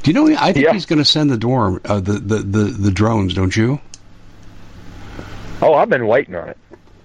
Do 0.03 0.11
you 0.11 0.15
know? 0.15 0.27
I 0.39 0.53
think 0.53 0.65
Yeah. 0.67 0.73
he's 0.73 0.87
going 0.87 0.99
to 0.99 1.05
send 1.05 1.31
the 1.31 1.37
dorm, 1.37 1.81
uh, 1.85 2.01
the, 2.01 2.13
the 2.15 2.37
the 2.39 2.63
the 2.65 2.91
drones. 2.91 3.35
Don't 3.35 3.55
you? 3.55 3.79
Oh, 5.63 5.75
I've 5.75 5.91
been 5.91 6.07
waiting 6.07 6.35
on 6.35 6.49
it. 6.49 6.57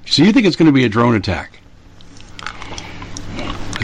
So 0.06 0.24
you 0.24 0.32
think 0.32 0.46
it's 0.48 0.56
going 0.56 0.68
to 0.68 0.72
be 0.72 0.86
a 0.86 0.89
drone 0.89 1.16
attack? 1.16 1.60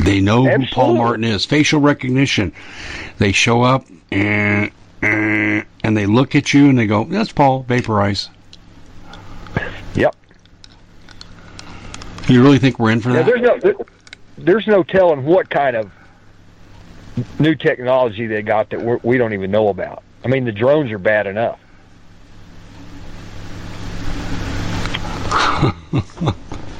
They 0.01 0.21
know 0.21 0.45
who 0.45 0.65
Paul 0.67 0.95
Martin 0.95 1.25
is. 1.25 1.45
Facial 1.45 1.81
recognition. 1.81 2.53
They 3.17 3.33
show 3.33 3.61
up 3.63 3.85
and 4.11 4.71
Mm, 5.01 5.65
and 5.83 5.97
they 5.97 6.05
look 6.05 6.35
at 6.35 6.53
you 6.53 6.69
and 6.69 6.77
they 6.77 6.87
go, 6.87 7.03
"That's 7.05 7.31
Paul. 7.31 7.63
Vaporize." 7.63 8.29
Yep. 9.95 10.15
You 12.27 12.41
really 12.41 12.59
think 12.59 12.79
we're 12.79 12.91
in 12.91 13.01
for 13.01 13.09
Now, 13.09 13.15
that? 13.15 13.25
there's 13.25 13.41
no 13.41 13.57
there, 13.59 13.75
there's 14.37 14.67
no 14.67 14.83
telling 14.83 15.25
what 15.25 15.49
kind 15.49 15.75
of 15.75 15.91
new 17.39 17.55
technology 17.55 18.27
they 18.27 18.41
got 18.41 18.69
that 18.69 18.81
we're, 18.81 18.99
we 19.03 19.17
don't 19.17 19.33
even 19.33 19.51
know 19.51 19.67
about. 19.69 20.03
I 20.23 20.27
mean, 20.27 20.45
the 20.45 20.51
drones 20.51 20.91
are 20.91 20.99
bad 20.99 21.27
enough. 21.27 21.59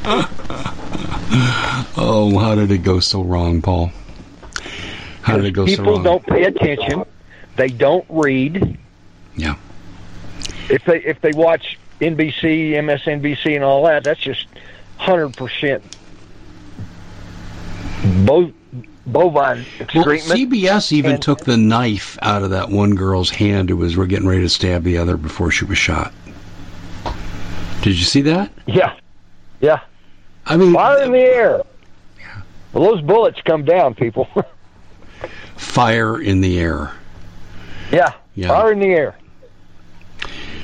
Oh, 1.97 2.37
how 2.39 2.55
did 2.55 2.71
it 2.71 2.79
go 2.79 2.99
so 2.99 3.23
wrong, 3.23 3.61
Paul? 3.61 3.91
How 5.21 5.37
did 5.37 5.45
it 5.45 5.51
go 5.51 5.65
so 5.65 5.83
wrong? 5.83 5.93
People 5.97 6.03
don't 6.03 6.25
pay 6.25 6.43
attention. 6.43 7.05
They 7.55 7.67
don't 7.67 8.05
read. 8.09 8.77
Yeah. 9.35 9.55
If 10.69 10.85
they 10.85 11.01
if 11.03 11.19
they 11.21 11.31
watch 11.33 11.77
NBC, 11.99 12.71
MSNBC, 12.71 13.55
and 13.55 13.63
all 13.63 13.85
that, 13.85 14.03
that's 14.03 14.19
just 14.19 14.47
hundred 14.97 15.35
percent 15.35 15.83
bo- 18.25 18.53
bovine 19.07 19.65
Well. 19.93 20.05
CBS 20.05 20.91
even 20.91 21.13
And- 21.13 21.21
took 21.21 21.41
the 21.41 21.57
knife 21.57 22.17
out 22.21 22.43
of 22.43 22.51
that 22.51 22.69
one 22.69 22.95
girl's 22.95 23.29
hand 23.29 23.69
who 23.69 23.77
was 23.77 23.95
getting 23.95 24.27
ready 24.27 24.41
to 24.41 24.49
stab 24.49 24.83
the 24.83 24.97
other 24.97 25.17
before 25.17 25.51
she 25.51 25.65
was 25.65 25.77
shot. 25.77 26.13
Did 27.81 27.97
you 27.97 28.05
see 28.05 28.21
that? 28.21 28.51
yeah, 28.67 28.93
yeah. 29.59 29.79
I 30.45 30.55
mean, 30.57 30.73
Fire 30.73 31.03
in 31.03 31.11
the 31.11 31.19
air. 31.19 31.61
Yeah. 32.19 32.41
Well, 32.73 32.91
those 32.95 33.01
bullets 33.01 33.41
come 33.41 33.63
down, 33.65 33.95
people. 33.95 34.27
fire 35.57 36.21
in 36.21 36.41
the 36.41 36.59
air. 36.59 36.91
Yeah. 37.91 38.13
Yeah. 38.35 38.47
Fire 38.47 38.71
in 38.71 38.79
the 38.79 38.87
air. 38.87 39.15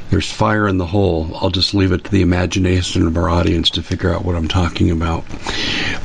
There's 0.10 0.32
fire 0.32 0.68
in 0.70 0.78
the 0.78 0.86
hole. 0.86 1.30
I'll 1.36 1.50
just 1.50 1.74
leave 1.74 1.92
it 1.92 2.06
to 2.06 2.12
the 2.12 2.22
imagination 2.22 3.06
of 3.08 3.18
our 3.18 3.30
audience 3.30 3.70
to 3.72 3.84
figure 3.84 4.14
out 4.14 4.24
what 4.24 4.36
I'm 4.36 4.48
talking 4.48 4.90
about. 4.90 5.26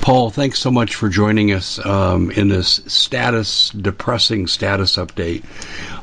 Paul, 0.01 0.31
thanks 0.31 0.59
so 0.59 0.73
much 0.73 0.97
for 0.97 1.09
joining 1.09 1.53
us 1.53 1.85
um, 1.87 2.33
in 2.33 2.49
this 2.49 2.81
status, 2.87 3.70
depressing 3.70 4.49
status 4.49 4.97
update 4.97 5.45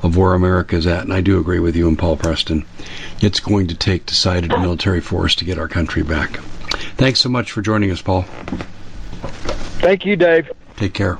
of 0.01 0.15
where 0.15 0.33
America's 0.33 0.87
at. 0.87 1.03
And 1.03 1.13
I 1.13 1.19
do 1.19 1.39
agree 1.39 1.59
with 1.59 1.75
you 1.75 1.89
and 1.89 1.99
Paul 1.99 2.15
Preston. 2.15 2.65
It's 3.19 3.41
going 3.41 3.67
to 3.67 3.75
take 3.75 4.05
decided 4.05 4.51
military 4.51 5.01
force 5.01 5.35
to 5.35 5.45
get 5.45 5.59
our 5.59 5.67
country 5.67 6.03
back. 6.03 6.37
Thanks 6.95 7.19
so 7.19 7.27
much 7.27 7.51
for 7.51 7.61
joining 7.61 7.91
us, 7.91 8.01
Paul. 8.01 8.21
Thank 9.81 10.05
you, 10.05 10.15
Dave. 10.15 10.49
Take 10.77 10.93
care. 10.93 11.19